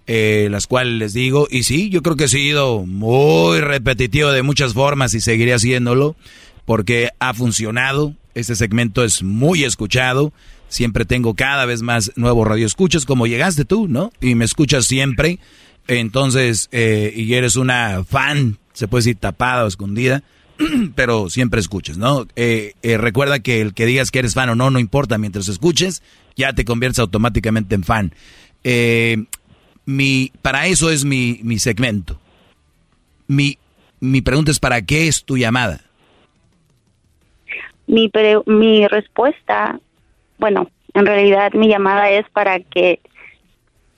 [0.07, 4.43] eh, las cuales les digo, y sí, yo creo que he sido muy repetitivo de
[4.43, 6.15] muchas formas y seguiré haciéndolo,
[6.65, 10.31] porque ha funcionado, este segmento es muy escuchado,
[10.67, 14.11] siempre tengo cada vez más nuevos radioescuchas, como llegaste tú, ¿no?
[14.21, 15.39] Y me escuchas siempre,
[15.87, 20.23] entonces, eh, y eres una fan, se puede decir tapada o escondida,
[20.95, 22.27] pero siempre escuchas, ¿no?
[22.35, 25.47] Eh, eh, recuerda que el que digas que eres fan o no, no importa, mientras
[25.47, 26.01] escuches,
[26.35, 28.13] ya te conviertes automáticamente en fan.
[28.63, 29.25] Eh,
[29.85, 32.19] mi, para eso es mi, mi segmento.
[33.27, 33.57] Mi,
[33.99, 35.81] mi pregunta es, ¿para qué es tu llamada?
[37.87, 39.79] Mi, pre- mi respuesta,
[40.37, 42.99] bueno, en realidad mi llamada es para que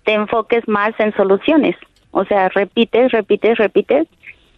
[0.06, 1.76] te enfoques más en soluciones.
[2.12, 4.08] O sea, repites, repites, repites.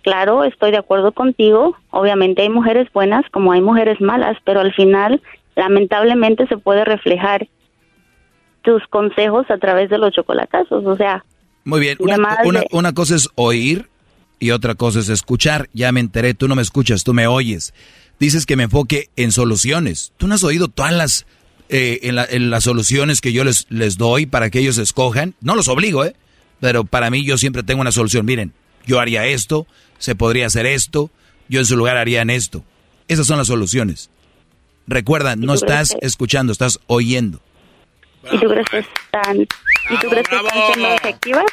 [0.04, 1.76] Claro, estoy de acuerdo contigo.
[1.90, 5.22] Obviamente hay mujeres buenas como hay mujeres malas, pero al final,
[5.56, 7.48] lamentablemente, se puede reflejar
[8.62, 10.86] tus consejos a través de los chocolatazos.
[10.86, 11.24] O sea,
[11.66, 13.88] Muy bien, una, Llamadas una- de- una cosa es oír
[14.40, 15.68] y otra cosa es escuchar.
[15.74, 17.74] Ya me enteré, tú no me escuchas, tú me oyes.
[18.20, 20.14] Dices que me enfoque en soluciones.
[20.18, 21.26] ¿Tú no has oído todas las,
[21.70, 25.36] eh, en, la- en las soluciones que yo les, les doy para que ellos escojan?
[25.42, 26.16] No los obligo, ¿eh?
[26.60, 28.26] Pero para mí yo siempre tengo una solución.
[28.26, 28.54] Miren,
[28.86, 29.66] yo haría esto,
[29.98, 31.10] se podría hacer esto,
[31.48, 32.64] yo en su lugar haría en esto.
[33.08, 34.10] Esas son las soluciones.
[34.88, 37.42] Recuerda, no estás que- escuchando, estás oyendo.
[38.32, 41.46] ¿y tú crees que están, ¿y tú crees que están siendo efectivas?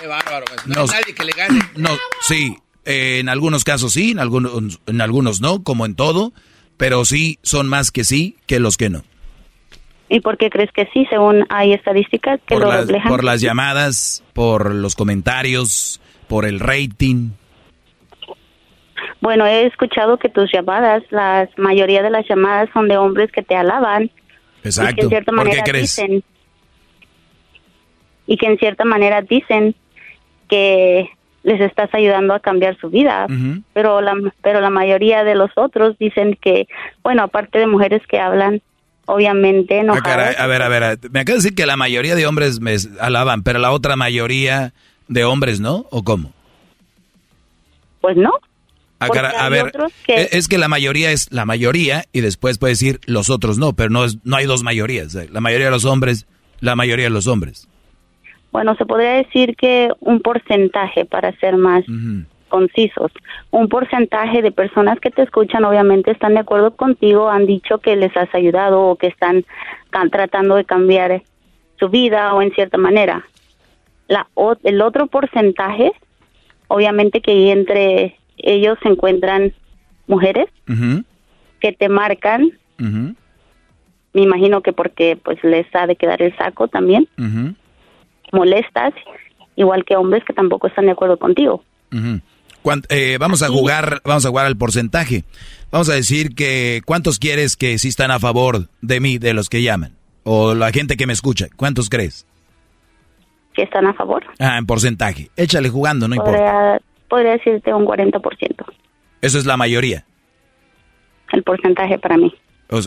[0.00, 0.44] Qué bárbaro.
[0.48, 0.72] maestro.
[0.74, 0.86] No.
[0.86, 1.60] No hay nadie que le gane.
[1.76, 1.90] No,
[2.26, 6.32] sí, eh, en algunos casos sí, en algunos, en algunos no, como en todo,
[6.76, 9.04] pero sí son más que sí que los que no.
[10.08, 13.10] ¿Y por qué crees que sí, según hay estadísticas que Por lo las, reflejan?
[13.10, 17.30] por las llamadas, por los comentarios, por el rating.
[19.20, 23.42] Bueno, he escuchado que tus llamadas, la mayoría de las llamadas son de hombres que
[23.42, 24.04] te alaban.
[24.04, 24.08] Y
[24.62, 25.02] que Exacto.
[25.04, 25.96] en cierta ¿Por qué manera crees?
[25.96, 26.22] dicen
[28.28, 29.74] y que en cierta manera dicen
[30.48, 31.08] que
[31.44, 33.28] les estás ayudando a cambiar su vida,
[33.72, 36.66] pero la pero la mayoría de los otros dicen que,
[37.04, 38.62] bueno, aparte de mujeres que hablan
[39.06, 40.00] obviamente no Ah,
[40.38, 43.42] a ver, a ver, me acaba de decir que la mayoría de hombres me alaban,
[43.42, 44.72] pero la otra mayoría
[45.08, 46.32] de hombres no, ¿o cómo?
[48.00, 48.32] Pues no.
[48.98, 49.72] Ah, caray, a ver,
[50.06, 53.58] que- e- es que la mayoría es la mayoría y después puede decir los otros
[53.58, 55.14] no, pero no es no hay dos mayorías.
[55.14, 56.26] eh, La mayoría de los hombres,
[56.60, 57.68] la mayoría de los hombres.
[58.52, 61.84] Bueno, se podría decir que un porcentaje para ser más
[62.48, 63.12] concisos.
[63.50, 67.96] Un porcentaje de personas que te escuchan obviamente están de acuerdo contigo, han dicho que
[67.96, 69.44] les has ayudado o que están
[70.10, 71.22] tratando de cambiar
[71.78, 73.24] su vida o en cierta manera.
[74.08, 75.92] La, o- el otro porcentaje,
[76.68, 79.52] obviamente que entre ellos se encuentran
[80.06, 80.46] mujeres
[81.60, 82.50] que te marcan,
[84.12, 87.08] me imagino que porque pues les ha de quedar el saco también,
[88.32, 88.92] molestas,
[89.56, 91.62] igual que hombres que tampoco están de acuerdo contigo.
[92.88, 95.24] Eh, vamos a jugar, vamos a jugar al porcentaje.
[95.70, 99.48] Vamos a decir que cuántos quieres que sí están a favor de mí, de los
[99.48, 101.46] que llaman, o la gente que me escucha.
[101.56, 102.26] ¿Cuántos crees?
[103.54, 104.22] que están a favor.
[104.38, 105.30] Ah, en porcentaje.
[105.34, 106.78] Échale jugando, no importa.
[107.08, 108.20] Podría, decirte un 40%,
[109.22, 110.04] Eso es la mayoría.
[111.32, 112.34] el porcentaje para mí.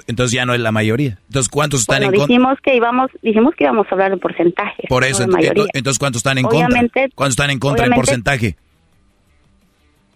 [0.06, 1.18] Entonces ya no es la mayoría.
[1.28, 2.28] Entonces, ¿cuántos están Bueno, en contra?
[2.36, 4.84] dijimos que íbamos, dijimos que íbamos a hablar de porcentaje.
[4.90, 7.16] Por no eso, ento- entonces, ¿cuántos están en Obviamente- contra?
[7.16, 8.56] ¿Cuántos están en contra en obviamente- porcentaje?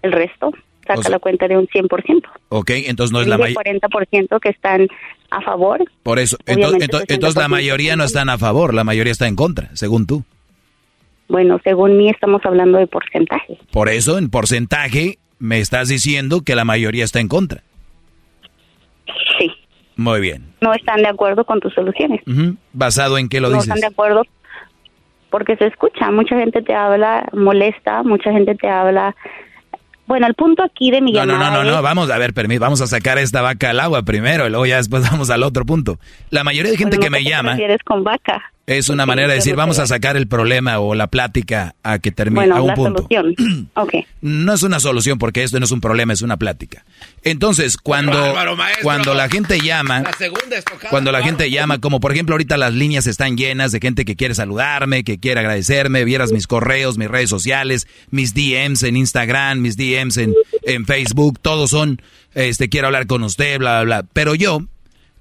[0.04, 0.52] El resto,
[0.86, 2.30] saca O sea- la cuenta de un 100%.
[2.50, 3.56] Ok, entonces no es la mayoría.
[3.56, 4.88] 40% que están
[5.32, 5.84] a favor.
[6.04, 9.28] Por eso, entonces, entonces, entonces la 60% mayoría no están a favor, la mayoría está
[9.28, 10.24] en contra, según tú.
[11.30, 13.58] Bueno, según mí estamos hablando de porcentaje.
[13.72, 17.64] Por eso, en porcentaje, me estás diciendo que la mayoría está en contra.
[19.40, 19.52] Sí.
[19.96, 20.54] Muy bien.
[20.62, 22.22] No están de acuerdo con tus soluciones.
[22.28, 22.56] Ujú.
[22.74, 23.70] ¿Basado en qué lo no dices?
[23.70, 24.24] están de acuerdo
[25.30, 26.12] porque se escucha.
[26.12, 29.16] Mucha gente te habla, molesta, mucha gente te habla.
[30.06, 32.18] Bueno, el punto aquí de mi No, no, llamada no, no, no, es- vamos a
[32.18, 35.30] ver, permí- vamos a sacar esta vaca al agua primero y luego ya después vamos
[35.30, 35.98] al otro punto.
[36.30, 38.52] La mayoría de gente Bueno, que no me te llama refieres con vaca?
[38.66, 42.12] Es una manera de decir, vamos a sacar el problema o la plática a que
[42.14, 43.08] termine Bueno, a un la punto.
[43.10, 43.70] solución.
[43.76, 43.94] ok.
[44.22, 46.86] No es una solución porque esto no es un problema, es una plática.
[47.24, 48.84] Entonces, cuando, Bárbaro, maestro.
[48.84, 50.90] cuando la gente llama, La segunda estocada.
[50.90, 54.16] cuando la gente llama, como por ejemplo ahorita las líneas están llenas de gente que
[54.16, 59.60] quiere saludarme, que quiere agradecerme, vieras mis correos, mis redes sociales, mis DMs en Instagram,
[59.60, 62.02] mis DMs en, en Facebook, todos son,
[62.34, 64.10] este, quiero hablar con usted, bla, bla, bla.
[64.14, 64.62] Pero yo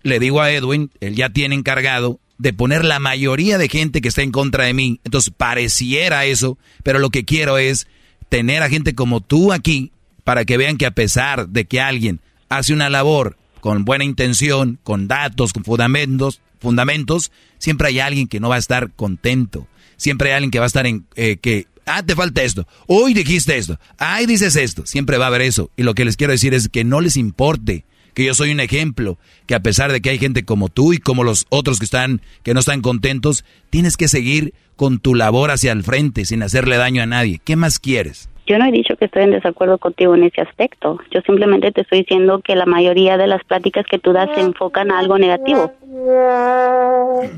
[0.05, 4.09] le digo a Edwin, él ya tiene encargado de poner la mayoría de gente que
[4.09, 4.98] está en contra de mí.
[5.05, 7.86] Entonces pareciera eso, pero lo que quiero es
[8.28, 9.93] tener a gente como tú aquí
[10.24, 14.81] para que vean que a pesar de que alguien hace una labor con buena intención,
[14.82, 19.69] con datos, con fundamentos, fundamentos, siempre hay alguien que no va a estar contento.
[19.97, 23.14] Siempre hay alguien que va a estar en eh, que ah te falta esto, hoy
[23.14, 25.70] dijiste esto, ay dices esto, siempre va a haber eso.
[25.77, 28.60] Y lo que les quiero decir es que no les importe que yo soy un
[28.60, 31.84] ejemplo, que a pesar de que hay gente como tú y como los otros que
[31.84, 36.43] están que no están contentos, tienes que seguir con tu labor hacia el frente sin
[36.43, 37.40] hacerle daño a nadie.
[37.44, 38.28] ¿Qué más quieres?
[38.47, 40.98] Yo no he dicho que estoy en desacuerdo contigo en ese aspecto.
[41.12, 44.40] Yo simplemente te estoy diciendo que la mayoría de las pláticas que tú das se
[44.40, 45.72] enfocan a algo negativo.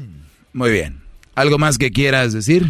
[0.53, 1.01] Muy bien.
[1.35, 2.65] ¿Algo más que quieras decir?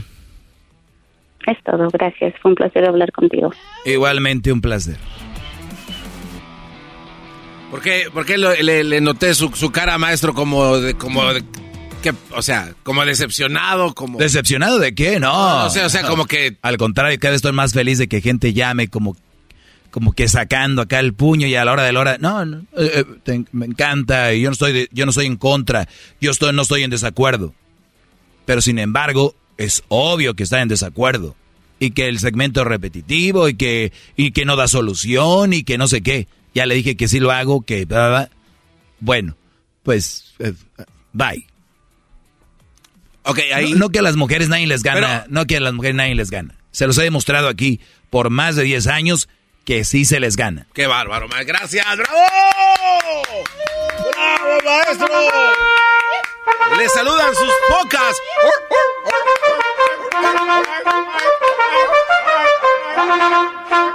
[1.46, 2.34] Es todo, gracias.
[2.40, 3.52] Fue un placer hablar contigo.
[3.84, 4.96] Igualmente un placer.
[7.74, 11.24] ¿Por qué, por qué lo- le, le noté su, su cara, maestro, como de, como
[11.34, 11.42] de,
[12.04, 14.16] que, o sea, como decepcionado, como...
[14.20, 15.18] ¿Decepcionado de qué?
[15.18, 15.32] No.
[15.32, 18.06] No, o sea, o sea, como que- Al contrario, cada vez estoy más feliz de
[18.06, 19.16] que gente llame como,
[19.90, 22.16] como que sacando acá el puño y a la hora de la hora...
[22.20, 25.26] No, no, eh, eh, te- me encanta y yo no, estoy de- yo no estoy
[25.26, 25.88] en contra,
[26.20, 27.54] yo estoy, no estoy en desacuerdo.
[28.46, 31.34] Pero sin embargo, es obvio que está en desacuerdo.
[31.80, 35.76] Y que el segmento es repetitivo y que, y que no da solución y que
[35.76, 36.28] no sé qué.
[36.54, 37.86] Ya le dije que sí lo hago, que...
[39.00, 39.36] Bueno,
[39.82, 40.34] pues...
[40.38, 40.54] eh,
[41.12, 41.46] bye.
[43.24, 43.72] Ok, ahí...
[43.72, 46.14] No, no que a las mujeres nadie les gana, no que a las mujeres nadie
[46.14, 46.54] les gana.
[46.70, 49.28] Se los he demostrado aquí por más de 10 años
[49.64, 50.66] que sí se les gana.
[50.74, 51.54] ¡Qué bárbaro, maestro!
[51.54, 51.86] ¡Gracias!
[51.96, 52.18] ¡Bravo!
[54.12, 55.08] ¡Bravo, maestro!
[56.78, 58.16] Le saludan sus pocas.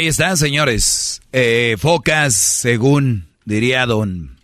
[0.02, 1.22] Ahí están, señores.
[1.32, 4.36] Eh, focas, según diría don...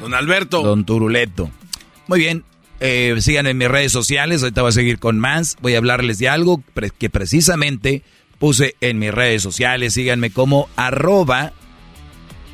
[0.00, 0.62] Don Alberto.
[0.64, 1.48] Don Turuleto.
[2.08, 2.42] Muy bien.
[2.80, 4.42] Eh, síganme en mis redes sociales.
[4.42, 5.56] Ahorita voy a seguir con más.
[5.60, 6.64] Voy a hablarles de algo
[6.98, 8.02] que precisamente
[8.40, 9.94] puse en mis redes sociales.
[9.94, 11.52] Síganme como arroba.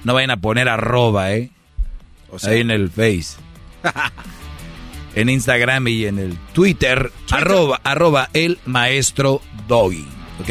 [0.05, 1.49] No vayan a poner arroba, ¿eh?
[2.31, 3.39] O sea- Ahí en el Face.
[5.15, 10.07] en Instagram y en el Twitter, arroba, arroba el maestro Doggy.
[10.43, 10.51] ¿Ok?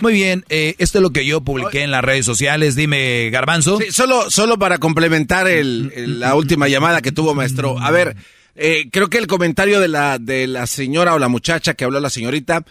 [0.00, 2.74] Muy bien, eh, esto es lo que yo publiqué en las redes sociales.
[2.74, 3.78] Dime, Garbanzo.
[3.78, 7.78] Sí, solo, solo para complementar el- el- la última llamada que tuvo maestro.
[7.78, 8.16] A ver,
[8.56, 12.00] eh, creo que el comentario de la, de la señora o la muchacha que habló
[12.00, 12.64] la señorita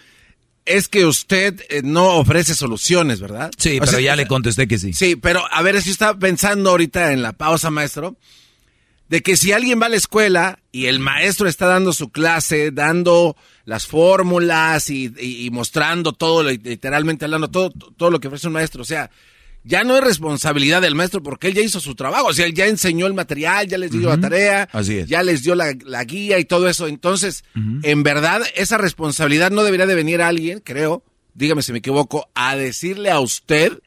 [0.66, 3.50] es que usted eh, no ofrece soluciones, ¿verdad?
[3.58, 4.94] Sí, O pero sea, ya le contesté que sí.
[4.94, 8.16] Sí, pero a ver, si está pensando ahorita en la pausa, maestro,
[9.10, 12.72] de que si alguien va a la escuela y el maestro está dando su clase,
[12.72, 18.48] dando las fórmulas y, y- y mostrando todo, literalmente hablando, todo, todo lo que ofrece
[18.48, 19.10] un maestro, o sea,
[19.64, 22.54] ya no es responsabilidad del maestro porque él ya hizo su trabajo, o sea, él
[22.54, 25.08] ya enseñó el material, ya les dio la tarea, Así es.
[25.10, 26.88] ya les dio la, la guía y todo eso.
[26.88, 27.44] Entonces,
[27.84, 31.04] en verdad, esa responsabilidad no debería de venir a alguien, creo,
[31.34, 33.80] dígame si me equivoco, a decirle a usted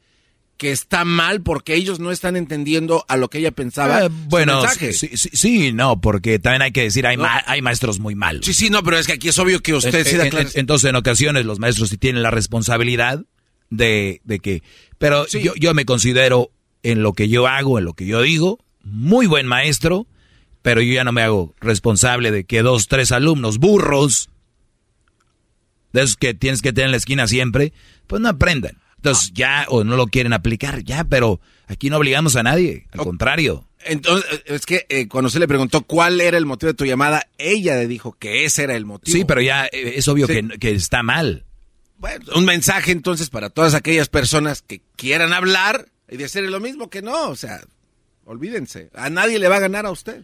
[0.63, 4.05] que está mal porque ellos no están entendiendo a lo que ella pensaba.
[4.05, 4.93] Eh, bueno, mensaje.
[4.93, 8.45] sí, sí, sí, no, porque también hay que decir, hay, ma- hay maestros muy malos.
[8.45, 10.55] Sí, sí, no, pero es que aquí es obvio que usted Eh, sí da clases.
[10.55, 13.25] Entonces, en ocasiones, los maestros sí tienen la responsabilidad
[13.69, 14.63] de, de que...
[14.97, 16.49] Pero yo, yo me considero,
[16.81, 20.07] en lo que yo hago, en lo que yo digo, muy buen maestro,
[20.61, 24.29] pero yo ya no me hago responsable de que dos, tres alumnos burros,
[25.91, 27.73] de esos que tienes que tener en la esquina siempre,
[28.07, 28.77] pues no aprendan.
[29.03, 33.01] Entonces ya, o no lo quieren aplicar, ya, pero aquí no obligamos a nadie, al
[33.01, 33.67] contrario.
[33.85, 37.27] Entonces, es que eh, cuando se le preguntó cuál era el motivo de tu llamada,
[37.37, 39.13] ella le dijo que ese era el motivo.
[39.17, 40.35] Sí, pero ya eh, es obvio Sí.
[40.35, 41.43] que, que está mal.
[41.97, 46.89] Bueno, un mensaje entonces para todas aquellas personas que quieran hablar y decirle lo mismo
[46.89, 47.59] que no, o sea,
[48.23, 50.23] olvídense, a nadie le va a ganar a usted.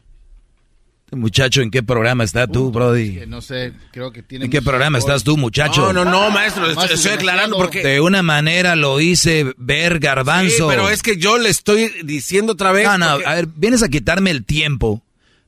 [1.12, 3.16] Muchacho, ¿en qué programa estás tú, Brody?
[3.20, 4.46] Que no sé, creo que tiene.
[4.46, 5.92] ¿En qué programa estás tú, muchacho?
[5.92, 7.82] No, no, no, maestro, Más estoy, estoy aclarando porque...
[7.84, 10.68] De una manera lo hice ver Sí, garbanzo.
[10.68, 12.86] pero es que yo le estoy diciendo otra vez...
[12.86, 15.02] No, no, porque- a ver, vienes a quitarme el tiempo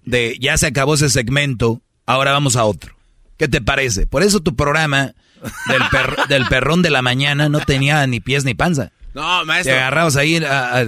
[0.04, 2.96] de ya se acabó ese segmento, ahora vamos a otro.
[3.38, 4.08] ¿Qué te parece?
[4.08, 5.14] Por eso tu programa
[5.68, 8.92] del, per- del perrón de la mañana no tenía ni pies ni panza.
[9.14, 9.74] No, Te maestro.
[9.76, 10.86] agarrabas ahí a- a-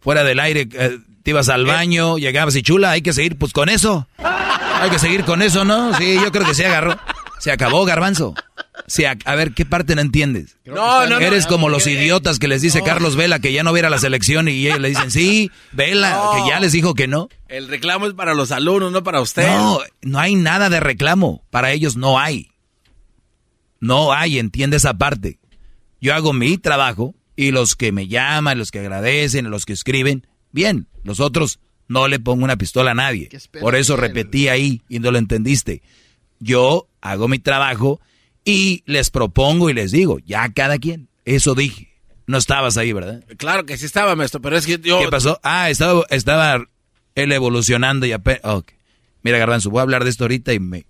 [0.00, 3.52] fuera del aire, eh, te ibas al baño, llegabas y chula, hay que seguir pues
[3.52, 4.08] con eso.
[4.16, 5.94] Hay que seguir con eso, ¿no?
[5.98, 6.98] Sí, yo creo que se agarró.
[7.38, 8.32] Se acabó, garbanzo.
[8.86, 10.56] Se a ver, ¿qué parte no entiendes?
[10.64, 11.18] No, no, no.
[11.20, 13.98] Eres como los Eh, idiotas que les dice Carlos Vela que ya no viera la
[13.98, 17.28] selección y ellos le dicen, sí, Vela, que ya les dijo que no.
[17.48, 19.46] El reclamo es para los alumnos, no para usted.
[19.46, 21.44] No, no hay nada de reclamo.
[21.50, 22.52] Para ellos no hay.
[23.80, 25.38] No hay, entiende esa parte.
[26.00, 30.26] Yo hago mi trabajo y los que me llaman, los que agradecen, los que escriben,
[30.52, 30.86] bien.
[31.04, 33.28] Los otros no le pongo una pistola a nadie.
[33.60, 35.82] Por eso repetí ahí y no lo entendiste.
[36.38, 38.00] Yo hago mi trabajo
[38.44, 41.08] y les propongo y les digo, ya cada quien.
[41.24, 41.88] Eso dije.
[42.26, 43.24] No estabas ahí, ¿verdad?
[43.38, 45.00] Claro que sí estaba, maestro, pero es que yo...
[45.00, 45.40] ¿Qué pasó?
[45.42, 46.62] Ah, estaba, estaba
[47.14, 48.40] él evolucionando y apenas...
[48.44, 48.72] ok.
[49.22, 50.86] Mira, Garbanzo, voy a hablar de esto ahorita y me,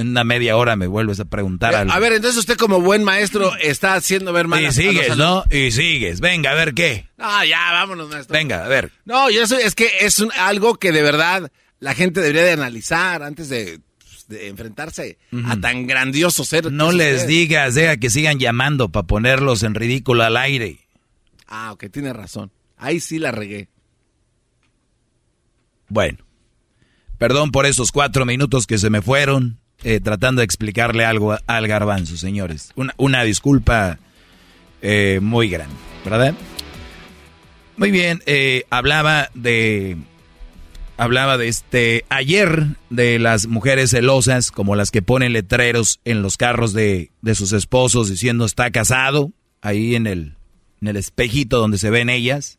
[0.00, 1.92] en una media hora me vuelves a preguntar algo.
[1.92, 5.44] A ver, entonces usted como buen maestro está haciendo ver mal y sigues, ¿no?
[5.50, 6.20] Y sigues.
[6.20, 7.06] Venga, a ver qué.
[7.18, 8.32] No, ya, vámonos, maestro.
[8.32, 8.90] Venga, a ver.
[9.04, 12.52] No, yo sé, es que es un- algo que de verdad la gente debería de
[12.52, 16.70] analizar antes de, pues, de enfrentarse a tan grandioso ser.
[16.72, 20.80] No es les digas, deja que sigan llamando para ponerlos en ridículo al aire.
[21.46, 22.50] Ah, ok, tiene razón.
[22.76, 23.68] Ahí sí la regué.
[25.88, 26.18] Bueno,
[27.18, 31.68] perdón por esos cuatro minutos que se me fueron eh, tratando de explicarle algo al
[31.68, 32.72] garbanzo, señores.
[32.76, 33.98] Una, una disculpa
[34.82, 35.74] eh, muy grande,
[36.04, 36.34] ¿verdad?
[37.76, 39.96] Muy bien, eh, hablaba de...
[40.96, 46.36] Hablaba de este ayer de las mujeres celosas, como las que ponen letreros en los
[46.36, 49.32] carros de, de sus esposos diciendo está casado,
[49.62, 50.34] ahí en el,
[50.82, 52.58] en el espejito donde se ven ellas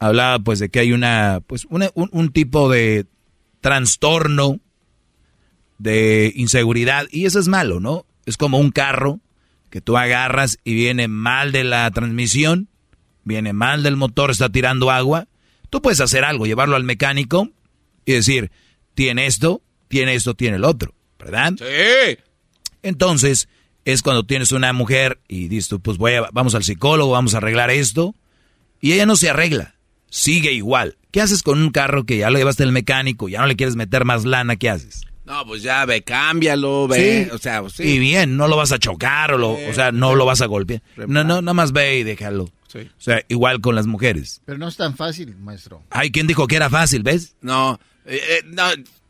[0.00, 3.06] hablaba pues de que hay una pues un, un tipo de
[3.60, 4.58] trastorno
[5.80, 8.04] de inseguridad y eso es malo, ¿no?
[8.26, 9.18] Es como un carro
[9.70, 12.68] que tú agarras y viene mal de la transmisión,
[13.24, 15.26] viene mal del motor, está tirando agua.
[15.70, 17.48] Tú puedes hacer algo, llevarlo al mecánico
[18.04, 18.50] y decir,
[18.94, 21.54] tiene esto, tiene esto, tiene el otro, ¿verdad?
[21.56, 22.18] Sí.
[22.82, 23.48] Entonces,
[23.86, 27.34] es cuando tienes una mujer y dices tú, pues voy a, vamos al psicólogo, vamos
[27.34, 28.14] a arreglar esto,
[28.82, 29.76] y ella no se arregla,
[30.10, 30.98] sigue igual.
[31.10, 33.76] ¿Qué haces con un carro que ya lo llevaste al mecánico, ya no le quieres
[33.76, 35.06] meter más lana, qué haces?
[35.30, 37.26] No, pues ya ve, cámbialo, ve.
[37.26, 37.30] Sí.
[37.32, 37.84] O sea, pues sí.
[37.84, 40.46] Y bien, no lo vas a chocar o, lo, o sea, no lo vas a
[40.46, 40.82] golpear.
[40.96, 42.48] No, no, nada más ve y déjalo.
[42.66, 42.78] Sí.
[42.80, 44.42] O sea, igual con las mujeres.
[44.44, 45.82] Pero no es tan fácil, maestro.
[45.90, 47.36] Ay, ¿quién dijo que era fácil, ves?
[47.40, 48.64] No, eh, eh, no.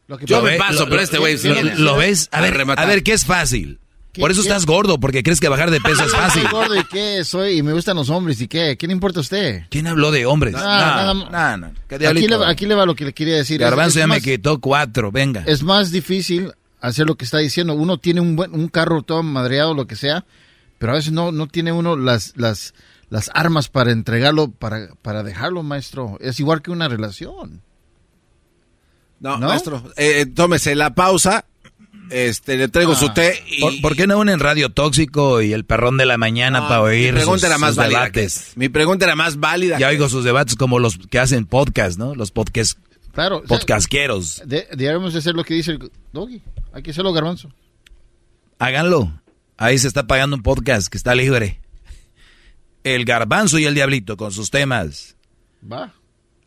[0.08, 1.34] Lo que Yo ¿Lo me ve- paso, lo- pero este güey...
[1.34, 1.70] ¿Lo, sí.
[1.76, 2.28] lo ves?
[2.32, 2.84] A ver, rematar.
[2.84, 3.78] a ver, ¿qué es fácil?
[4.20, 4.48] ¿Qué- Por eso qué?
[4.48, 6.42] estás gordo, porque crees que bajar de peso es fácil.
[6.42, 8.76] Soy gordo y qué soy y me gustan los hombres y qué.
[8.76, 9.64] ¿Qué le importa a usted?
[9.70, 10.52] ¿Quién habló de hombres?
[10.52, 11.30] No, nada no, más.
[11.58, 11.74] no, no.
[11.88, 13.60] ¿Qué Aquí le, aquí le va lo que le quería decir.
[13.62, 15.42] Es- Garbanzo ya me más- quitó cuatro, venga.
[15.46, 17.74] es más difícil hacer lo que está diciendo.
[17.74, 20.24] Uno tiene un buen un carro todo madreado, lo que sea,
[20.78, 22.74] pero a veces no, no tiene uno las, las,
[23.10, 26.16] las armas para entregarlo, para, para dejarlo, maestro.
[26.20, 27.62] Es igual que una relación.
[29.20, 29.48] No, ¿No?
[29.48, 31.44] maestro, eh, tómese la pausa.
[32.10, 32.96] Este, le traigo Ah.
[32.96, 33.60] su té y...
[33.60, 36.82] ¿Por, por qué no unen Radio Tóxico y el perrón de la mañana No, para
[36.82, 37.98] oír mi pregunta sus, era más sus válida.
[38.00, 38.50] debates?
[38.54, 39.78] que- mi pregunta era más válida.
[39.78, 42.14] Ya que- oigo sus debates como los que hacen podcast, ¿no?
[42.16, 42.78] Los podcast,
[43.12, 43.36] Claro.
[43.36, 44.42] o sea, podcasqueros.
[44.44, 46.42] de- debemos de hacer lo que dice el doggy.
[46.72, 47.48] Hay que hacerlo, garbanzo.
[48.58, 49.20] Háganlo.
[49.56, 51.60] Ahí se está pagando un podcast que está libre.
[52.82, 55.16] El garbanzo y el diablito con sus temas.
[55.70, 55.92] Va.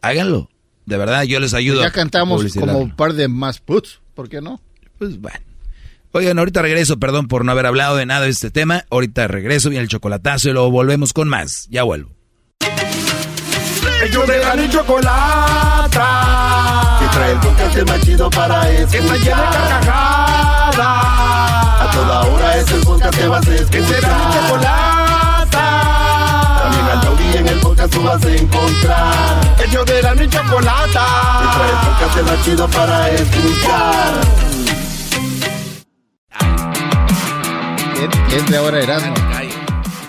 [0.01, 0.49] Háganlo.
[0.85, 1.81] De verdad, yo les ayudo.
[1.81, 4.01] Ya cantamos como un par de más puts.
[4.15, 4.59] ¿Por qué no?
[4.97, 5.39] Pues bueno.
[6.15, 8.85] Oigan, ahorita regreso, perdón por no haber hablado de nada de este tema.
[8.91, 11.65] Ahorita regreso, viene el chocolatazo y luego volvemos con más.
[11.71, 12.11] Ya vuelvo.
[14.05, 15.97] Ellos de la ni chocolata.
[16.99, 18.91] Que trae el podcast más chido para escuchar.
[18.91, 20.77] Que está llena de carcajadas.
[21.81, 23.71] A toda hora es el podcast que vas a escuchar.
[23.71, 25.65] Que será mi chocolata.
[26.61, 29.55] También al taurí en el podcast tú vas a encontrar.
[29.65, 31.07] Ellos de la ni chocolata.
[31.41, 34.13] Que trae el podcast más chido para escuchar.
[38.31, 39.13] Entre ahora Erasmo.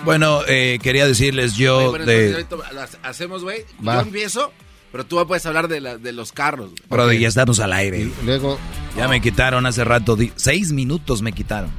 [0.03, 2.27] Bueno, eh, quería decirles yo Oye, bueno, de...
[2.27, 3.65] entonces ahorita las hacemos, güey.
[3.81, 4.53] Yo empiezo,
[4.91, 6.71] pero tú puedes hablar de, la- de los carros.
[6.89, 8.07] Brother, ya estamos al aire.
[8.23, 8.59] Luego...
[8.95, 11.71] Ya me quitaron hace rato, di- seis minutos me quitaron.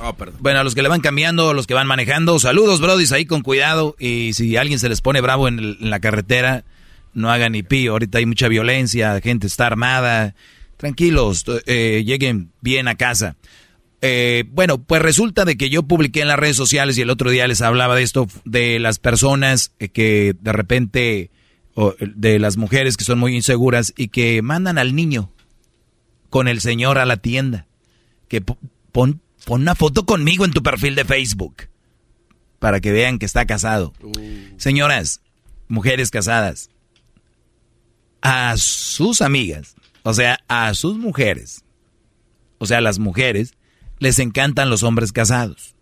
[0.00, 0.36] Oh, perdón.
[0.40, 3.26] Bueno, a los que le van cambiando, a los que van manejando, saludos, brodis, ahí
[3.26, 3.96] con cuidado.
[3.98, 6.64] Y si alguien se les pone bravo en, el- en la carretera,
[7.12, 7.92] no hagan ni pío.
[7.92, 10.34] Ahorita hay mucha violencia, gente está armada.
[10.76, 13.36] Tranquilos, eh, lleguen bien a casa.
[14.06, 17.30] Eh, bueno, pues resulta de que yo publiqué en las redes sociales y el otro
[17.30, 21.30] día les hablaba de esto, de las personas eh, que de repente,
[21.74, 25.32] o, de las mujeres que son muy inseguras y que mandan al niño
[26.28, 27.66] con el señor a la tienda.
[28.28, 28.58] Que po-
[28.92, 31.68] pon, pon una foto conmigo en tu perfil de Facebook
[32.58, 33.94] para que vean que está casado.
[34.58, 35.22] Señoras,
[35.68, 36.68] mujeres casadas,
[38.20, 41.64] a sus amigas, o sea, a sus mujeres,
[42.58, 43.54] o sea, las mujeres,
[44.04, 45.74] les encantan los hombres casados.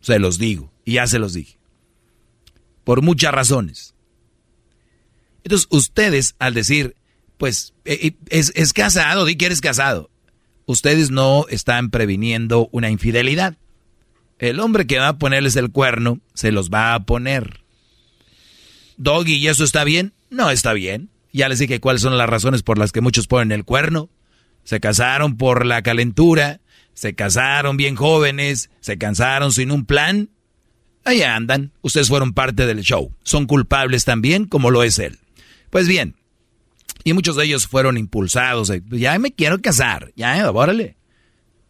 [0.00, 1.58] Se los digo, y ya se los dije.
[2.84, 3.94] Por muchas razones.
[5.44, 6.96] Entonces, ustedes, al decir,
[7.36, 10.10] pues, eh, eh, es, es casado, di que eres casado.
[10.66, 13.56] Ustedes no están previniendo una infidelidad.
[14.38, 17.60] El hombre que va a ponerles el cuerno, se los va a poner.
[18.96, 20.14] Doggy, ¿y eso está bien?
[20.30, 21.10] No está bien.
[21.32, 24.08] Ya les dije cuáles son las razones por las que muchos ponen el cuerno.
[24.70, 26.60] Se casaron por la calentura,
[26.94, 30.30] se casaron bien jóvenes, se cansaron sin un plan.
[31.04, 33.12] Ahí andan, ustedes fueron parte del show.
[33.24, 35.18] Son culpables también como lo es él.
[35.70, 36.14] Pues bien,
[37.02, 38.70] y muchos de ellos fueron impulsados.
[38.92, 40.94] Ya me quiero casar, ya, órale.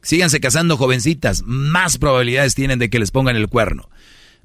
[0.02, 3.88] Síganse casando jovencitas, más probabilidades tienen de que les pongan el cuerno.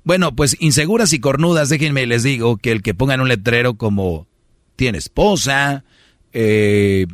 [0.06, 4.30] Bueno, pues inseguras y cornudas, déjenme les digo que el que pongan un letrero como
[4.77, 5.84] tiene esposa,
[6.32, 7.07] eh,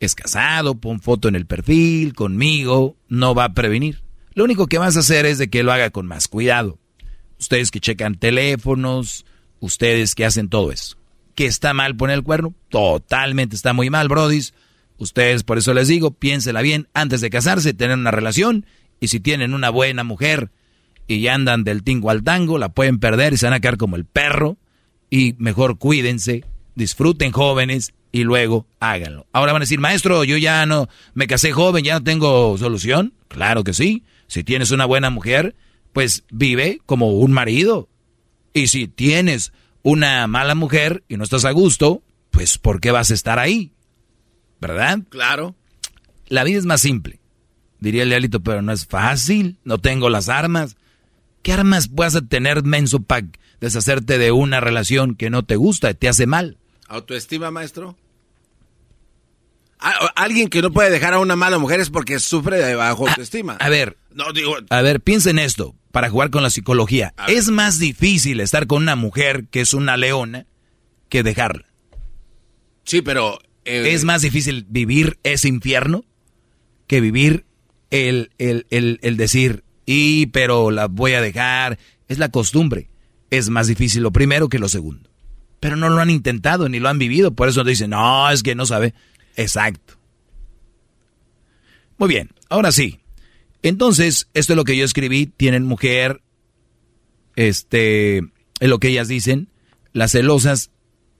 [0.00, 4.02] es casado, pon foto en el perfil, conmigo, no va a prevenir.
[4.34, 6.78] Lo único que vas a hacer es de que lo haga con más cuidado.
[7.40, 9.24] Ustedes que checan teléfonos,
[9.60, 10.96] ustedes que hacen todo eso.
[11.34, 12.54] ¿Que está mal poner el cuerno?
[12.68, 14.54] Totalmente está muy mal, brodis.
[14.96, 18.66] Ustedes, por eso les digo, piénsela bien antes de casarse, tener una relación.
[19.00, 20.50] Y si tienen una buena mujer
[21.06, 23.76] y ya andan del tingo al tango, la pueden perder y se van a quedar
[23.76, 24.56] como el perro.
[25.10, 26.44] Y mejor cuídense,
[26.74, 29.26] disfruten jóvenes y luego háganlo.
[29.32, 33.14] Ahora van a decir, maestro, yo ya no me casé joven, ya no tengo solución.
[33.28, 34.04] Claro que sí.
[34.26, 35.54] Si tienes una buena mujer,
[35.92, 37.88] pues vive como un marido.
[38.52, 39.52] Y si tienes
[39.82, 43.72] una mala mujer y no estás a gusto, pues ¿por qué vas a estar ahí?
[44.60, 45.00] ¿Verdad?
[45.08, 45.54] Claro.
[46.26, 47.20] La vida es más simple.
[47.80, 49.58] Diría el Lealito, pero no es fácil.
[49.64, 50.76] No tengo las armas.
[51.42, 53.26] ¿Qué armas vas a tener, menso, para
[53.60, 56.57] deshacerte de una relación que no te gusta, te hace mal?
[56.88, 57.96] ¿Autoestima, maestro?
[59.78, 63.08] A- Alguien que no puede dejar a una mala mujer es porque sufre de bajo
[63.08, 63.54] autoestima.
[63.60, 67.14] A ver, No, digo, a ver, piensa en esto, para jugar con la psicología.
[67.28, 70.46] Es más difícil estar con una mujer que es una leona
[71.08, 71.66] que dejarla.
[72.84, 73.38] sí, pero...
[73.64, 76.04] eh, Es más difícil vivir ese infierno
[76.88, 77.44] que vivir
[77.90, 81.78] el, el, el, el decir, y pero la voy a dejar.
[82.08, 82.88] Es la costumbre.
[83.30, 85.07] Es más difícil lo primero que lo segundo.
[85.60, 87.32] Pero no lo han intentado ni lo han vivido.
[87.32, 88.94] Por eso dicen, no, es que no sabe.
[89.36, 89.94] Exacto.
[91.96, 93.00] Muy bien, ahora sí.
[93.62, 95.26] Entonces, esto es lo que yo escribí.
[95.26, 96.22] Tienen mujer,
[97.34, 99.48] este, es lo que ellas dicen.
[99.92, 100.70] Las celosas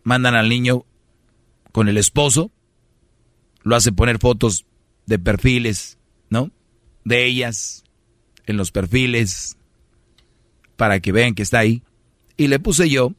[0.04, 0.84] mandan al niño
[1.72, 2.50] con el esposo,
[3.62, 4.66] lo hace poner fotos
[5.06, 5.98] de perfiles,
[6.30, 6.50] ¿no?
[7.04, 7.84] De ellas
[8.46, 9.56] en los perfiles
[10.76, 11.82] para que vean que está ahí.
[12.36, 13.14] Y le puse yo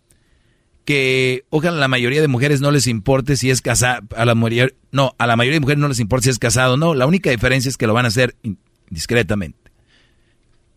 [0.89, 4.33] que ojalá a la mayoría de mujeres no les importe si es casada, a la
[4.33, 7.05] mayoría, no, a la mayoría de mujeres no les importa si es casado no, la
[7.05, 8.35] única diferencia es que lo van a hacer
[8.89, 9.71] discretamente.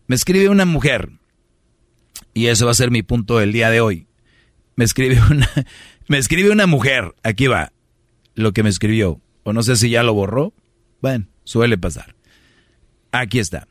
[0.05, 1.09] Me escribe una mujer,
[2.31, 4.05] y eso va a ser mi punto del día de hoy.
[4.75, 5.49] Me escribe una,
[6.07, 7.73] me escribe una mujer, aquí va,
[8.35, 10.53] lo que me escribió, o no sé si ya lo borró,
[11.01, 12.13] bueno, suele pasar.
[13.11, 13.67] Aquí está.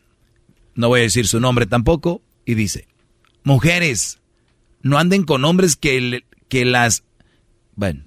[0.74, 2.88] No voy a decir su nombre tampoco, y dice,
[3.44, 4.18] mujeres,
[4.82, 7.02] no anden con hombres que, que las...
[7.76, 8.04] Bueno,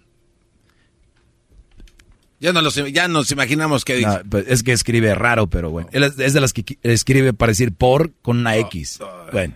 [2.40, 4.06] Ya, no los- ya nos imaginamos dice.
[4.08, 5.90] no, pues, es que escribe raro, pero bueno.
[5.92, 9.00] Es de las que escribe para decir por con una X.
[9.32, 9.56] Bueno.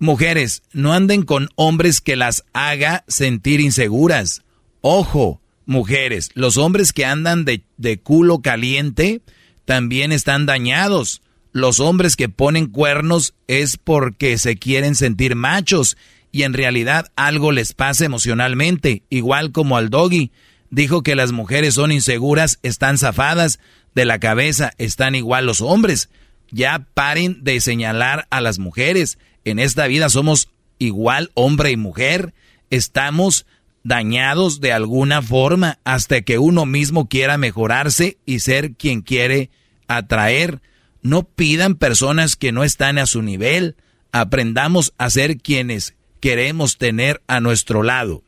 [0.00, 4.42] Mujeres, no anden con hombres que las haga sentir inseguras.
[4.80, 9.20] Ojo, mujeres, los hombres que andan de, de culo caliente
[9.64, 11.22] también están dañados.
[11.52, 15.96] Los hombres que ponen cuernos es porque se quieren sentir machos
[16.32, 20.30] y en realidad algo les pasa emocionalmente, igual como al doggy.
[20.70, 23.58] Dijo que las mujeres son inseguras, están zafadas
[23.94, 26.08] de la cabeza, están igual los hombres.
[26.52, 29.18] Ya paren de señalar a las mujeres.
[29.44, 30.48] En esta vida somos
[30.78, 32.34] igual hombre y mujer.
[32.70, 33.46] Estamos
[33.82, 39.50] dañados de alguna forma hasta que uno mismo quiera mejorarse y ser quien quiere
[39.88, 40.60] atraer.
[41.02, 43.76] No pidan personas que no están a su nivel.
[44.12, 48.22] Aprendamos a ser quienes queremos tener a nuestro lado.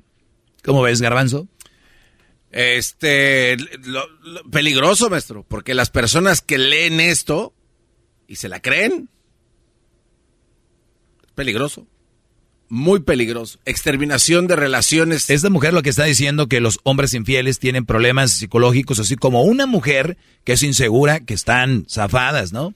[0.64, 1.48] ¿Cómo ves, Garbanzo?
[2.50, 7.54] Este, lo- lo- peligroso, maestro, porque las personas que leen esto
[8.26, 9.08] y se la creen,
[11.24, 11.86] es peligroso.
[12.68, 13.58] Muy peligroso.
[13.66, 15.28] Exterminación de relaciones.
[15.28, 19.42] Esta mujer lo que está diciendo que los hombres infieles tienen problemas psicológicos, así como
[19.42, 22.74] una mujer que es insegura, que están zafadas, ¿no?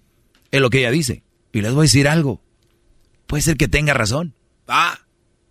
[0.50, 1.22] Es lo que ella dice.
[1.52, 2.42] Y les voy a decir algo.
[3.26, 4.34] Puede ser que tenga razón.
[4.68, 4.98] Ah,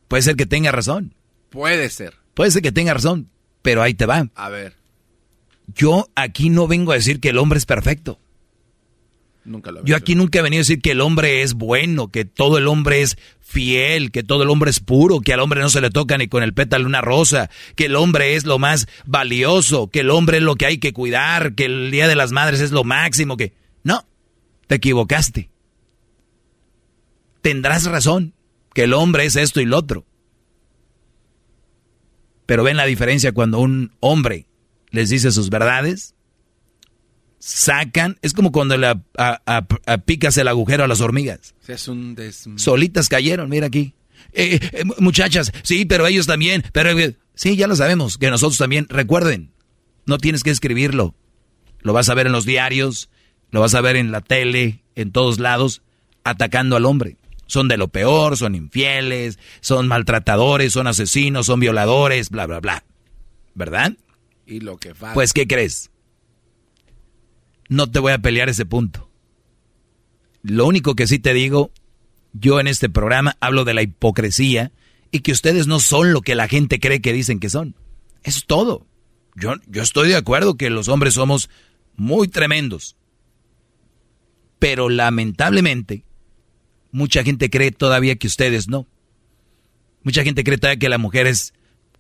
[0.08, 1.14] Puede ser que tenga razón.
[1.50, 2.14] puede ser.
[2.34, 3.30] Puede ser que tenga razón.
[3.62, 4.30] Pero ahí te va.
[4.36, 4.74] A ver,
[5.76, 8.20] Yo aquí no vengo a decir que el hombre es perfecto.
[9.44, 12.26] nunca lo Yo aquí nunca he venido a decir que el hombre es bueno, que
[12.26, 15.70] todo el hombre es fiel, que todo el hombre es puro, que al hombre no
[15.70, 18.88] se le toca ni con el pétalo una rosa, que el hombre es lo más
[19.06, 22.32] valioso, que el hombre es lo que hay que cuidar, que el Día de las
[22.32, 23.54] Madres es lo máximo, que...
[23.84, 24.06] No,
[24.68, 25.50] te equivocaste.
[27.42, 28.34] Tendrás razón,
[28.76, 30.06] que el hombre es esto y lo otro.
[32.46, 34.46] Pero ven la diferencia cuando un hombre
[34.92, 36.14] les dice sus verdades,
[37.40, 41.56] sacan, es como cuando le a- a- a- a- picas el agujero a las hormigas.
[41.68, 42.48] Es un des...
[42.58, 43.96] Solitas cayeron, mira aquí.
[44.34, 48.58] Eh, eh, muchachas, sí, pero ellos también, pero eh, sí, ya lo sabemos, que nosotros
[48.58, 49.52] también, recuerden,
[50.06, 51.16] no tienes que escribirlo,
[51.80, 53.10] lo vas a ver en los diarios,
[53.52, 55.82] lo vas a ver en la tele, en todos lados,
[56.24, 57.18] atacando al hombre.
[57.48, 62.84] Son de lo peor, son infieles, son maltratadores, son asesinos, son violadores, bla, bla, bla.
[63.54, 63.94] ¿Verdad?
[64.46, 65.14] Y lo que falta.
[65.14, 65.92] Pues, ¿qué crees?
[67.70, 69.10] No te voy a pelear ese punto.
[70.42, 71.72] Lo único que sí te digo,
[72.34, 74.72] yo en este programa hablo de la hipocresía
[75.12, 77.76] y que ustedes no son lo que la gente cree que dicen que son.
[78.24, 78.86] Eso es todo.
[79.36, 81.50] Yo, yo estoy de acuerdo que los hombres somos
[81.96, 82.96] muy tremendos.
[84.60, 86.05] Pero lamentablemente,
[86.96, 88.88] mucha gente cree todavía que ustedes no.
[90.04, 91.54] Mucha gente cree todavía que la mujer es...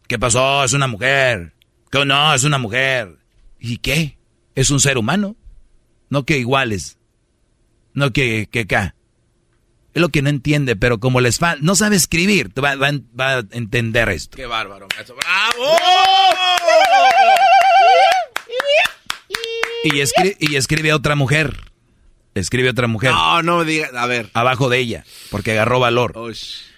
[0.08, 0.64] ¿Qué pasó?
[0.64, 1.54] Es una mujer.
[1.92, 3.18] Que no, es una mujer.
[3.60, 4.18] ¿Y qué?
[4.56, 5.36] Es un ser humano.
[6.10, 6.98] No que iguales.
[7.94, 8.96] No que, que acá.
[9.94, 11.62] Es lo que no entiende, pero como les falta...
[11.64, 14.38] No sabe escribir, va, va- va a entender esto.
[14.38, 15.16] Qué bárbaro, maestro.
[15.18, 15.76] ¡Bravo!
[19.84, 21.60] Y, escri- y escribe a otra mujer.
[22.36, 23.12] Escribe otra mujer.
[23.12, 23.91] No, no me digas.
[23.95, 24.30] A ver.
[24.34, 26.14] Abajo de ella, porque agarró valor.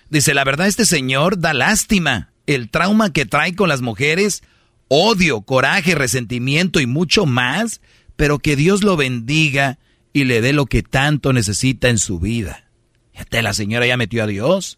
[0.10, 2.32] Dice, la verdad, este señor da lástima.
[2.46, 4.44] El trauma que trae con las mujeres,
[4.88, 7.82] odio, coraje, resentimiento y mucho más,
[8.16, 9.80] pero que Dios lo bendiga
[10.14, 12.70] y le dé lo que tanto necesita en su vida.
[13.12, 14.78] Fíjate, la señora ya metió a Dios.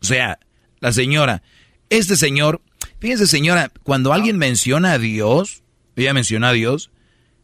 [0.00, 0.40] O sea,
[0.80, 1.42] la señora,
[1.90, 2.62] este señor,
[3.00, 5.62] fíjese señora, cuando alguien menciona a Dios,
[5.94, 6.90] ella menciona a Dios,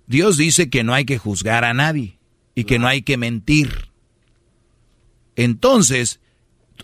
[0.06, 2.15] Dios dice que no hay que juzgar a nadie
[2.56, 3.90] y que no hay que mentir.
[5.36, 6.18] Entonces,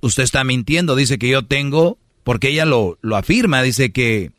[0.03, 4.31] usted está mintiendo, dice que yo tengo, porque ella lo, lo afirma, dice que,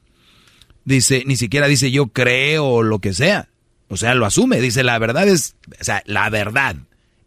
[0.85, 3.49] dice, ni siquiera dice yo creo o lo que sea.
[3.89, 6.77] O sea, lo asume, dice la verdad es, o sea, la verdad.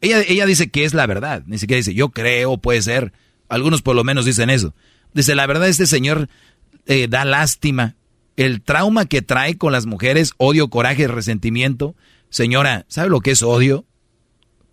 [0.00, 3.12] Ella, ella dice que es la verdad, ni siquiera dice yo creo, puede ser.
[3.48, 4.72] Algunos por lo menos dicen eso.
[5.14, 6.28] Dice, la verdad este señor
[6.86, 7.96] eh, da lástima.
[8.36, 11.96] El trauma que trae con las mujeres, odio, coraje, resentimiento.
[12.28, 13.86] Señora, ¿sabe lo que es odio?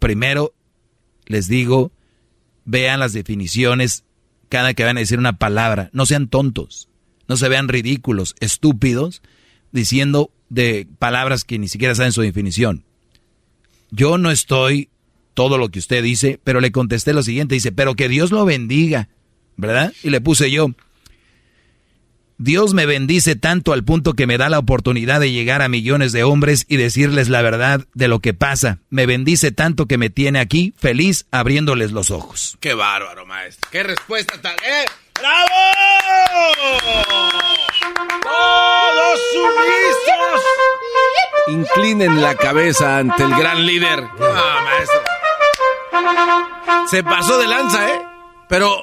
[0.03, 0.53] Primero,
[1.27, 1.93] les digo,
[2.65, 4.03] vean las definiciones
[4.49, 5.89] cada que van a decir una palabra.
[5.93, 6.89] No sean tontos,
[7.29, 9.21] no se vean ridículos, estúpidos,
[9.71, 12.83] diciendo de palabras que ni siquiera saben su definición.
[13.91, 14.89] Yo no estoy
[15.35, 18.43] todo lo que usted dice, pero le contesté lo siguiente, dice, pero que Dios lo
[18.43, 19.07] bendiga,
[19.55, 19.93] ¿verdad?
[20.03, 20.67] Y le puse yo,
[22.37, 26.11] Dios me bendice tanto al punto que me da la oportunidad de llegar a millones
[26.11, 28.79] de hombres y decirles la verdad de lo que pasa.
[28.89, 32.57] Me bendice tanto que me tiene aquí feliz abriéndoles los ojos.
[32.59, 33.69] Qué bárbaro, maestro.
[33.71, 34.55] Qué respuesta tal.
[34.65, 34.85] ¡Eh!
[35.19, 35.49] ¡Bravo!
[38.23, 40.43] ¡Todos sumisos!
[41.47, 44.03] Inclinen la cabeza ante el gran líder.
[44.21, 45.01] Ah, maestro.
[46.89, 48.01] Se pasó de lanza, ¿eh?
[48.49, 48.81] Pero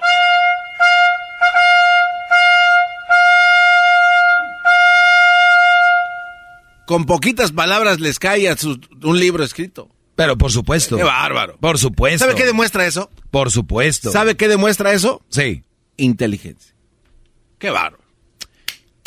[6.91, 9.89] con poquitas palabras les cae a su- un libro escrito.
[10.17, 10.97] Pero por supuesto.
[10.97, 11.57] Qué bárbaro.
[11.61, 12.25] Por supuesto.
[12.27, 13.09] ¿Sabe qué demuestra eso?
[13.31, 14.11] Por supuesto.
[14.11, 15.23] ¿Sabe qué demuestra eso?
[15.29, 15.63] Sí.
[15.99, 16.75] Inteligencia.
[17.61, 18.03] Qué bárbaro.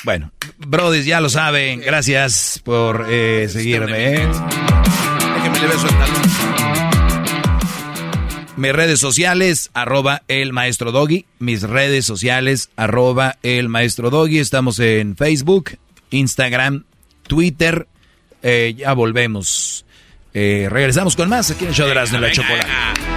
[0.06, 1.82] Bueno, Brody, ya lo saben.
[1.82, 4.14] Gracias por eh, seguirme.
[4.14, 4.28] ¿eh?
[5.36, 6.22] Déjeme le beso el talón.
[8.56, 11.26] Mis redes sociales, arroba el maestro Doggy.
[11.40, 14.40] Mis redes sociales, arroba el maestro Doggy.
[14.40, 15.72] Estamos en Facebook,
[16.12, 16.86] Instagram,
[17.28, 17.88] Twitter.
[18.42, 19.86] Eh, ya volvemos.
[20.34, 23.13] Eh, regresamos con más aquí en el show de Erasmo y la Chocolate.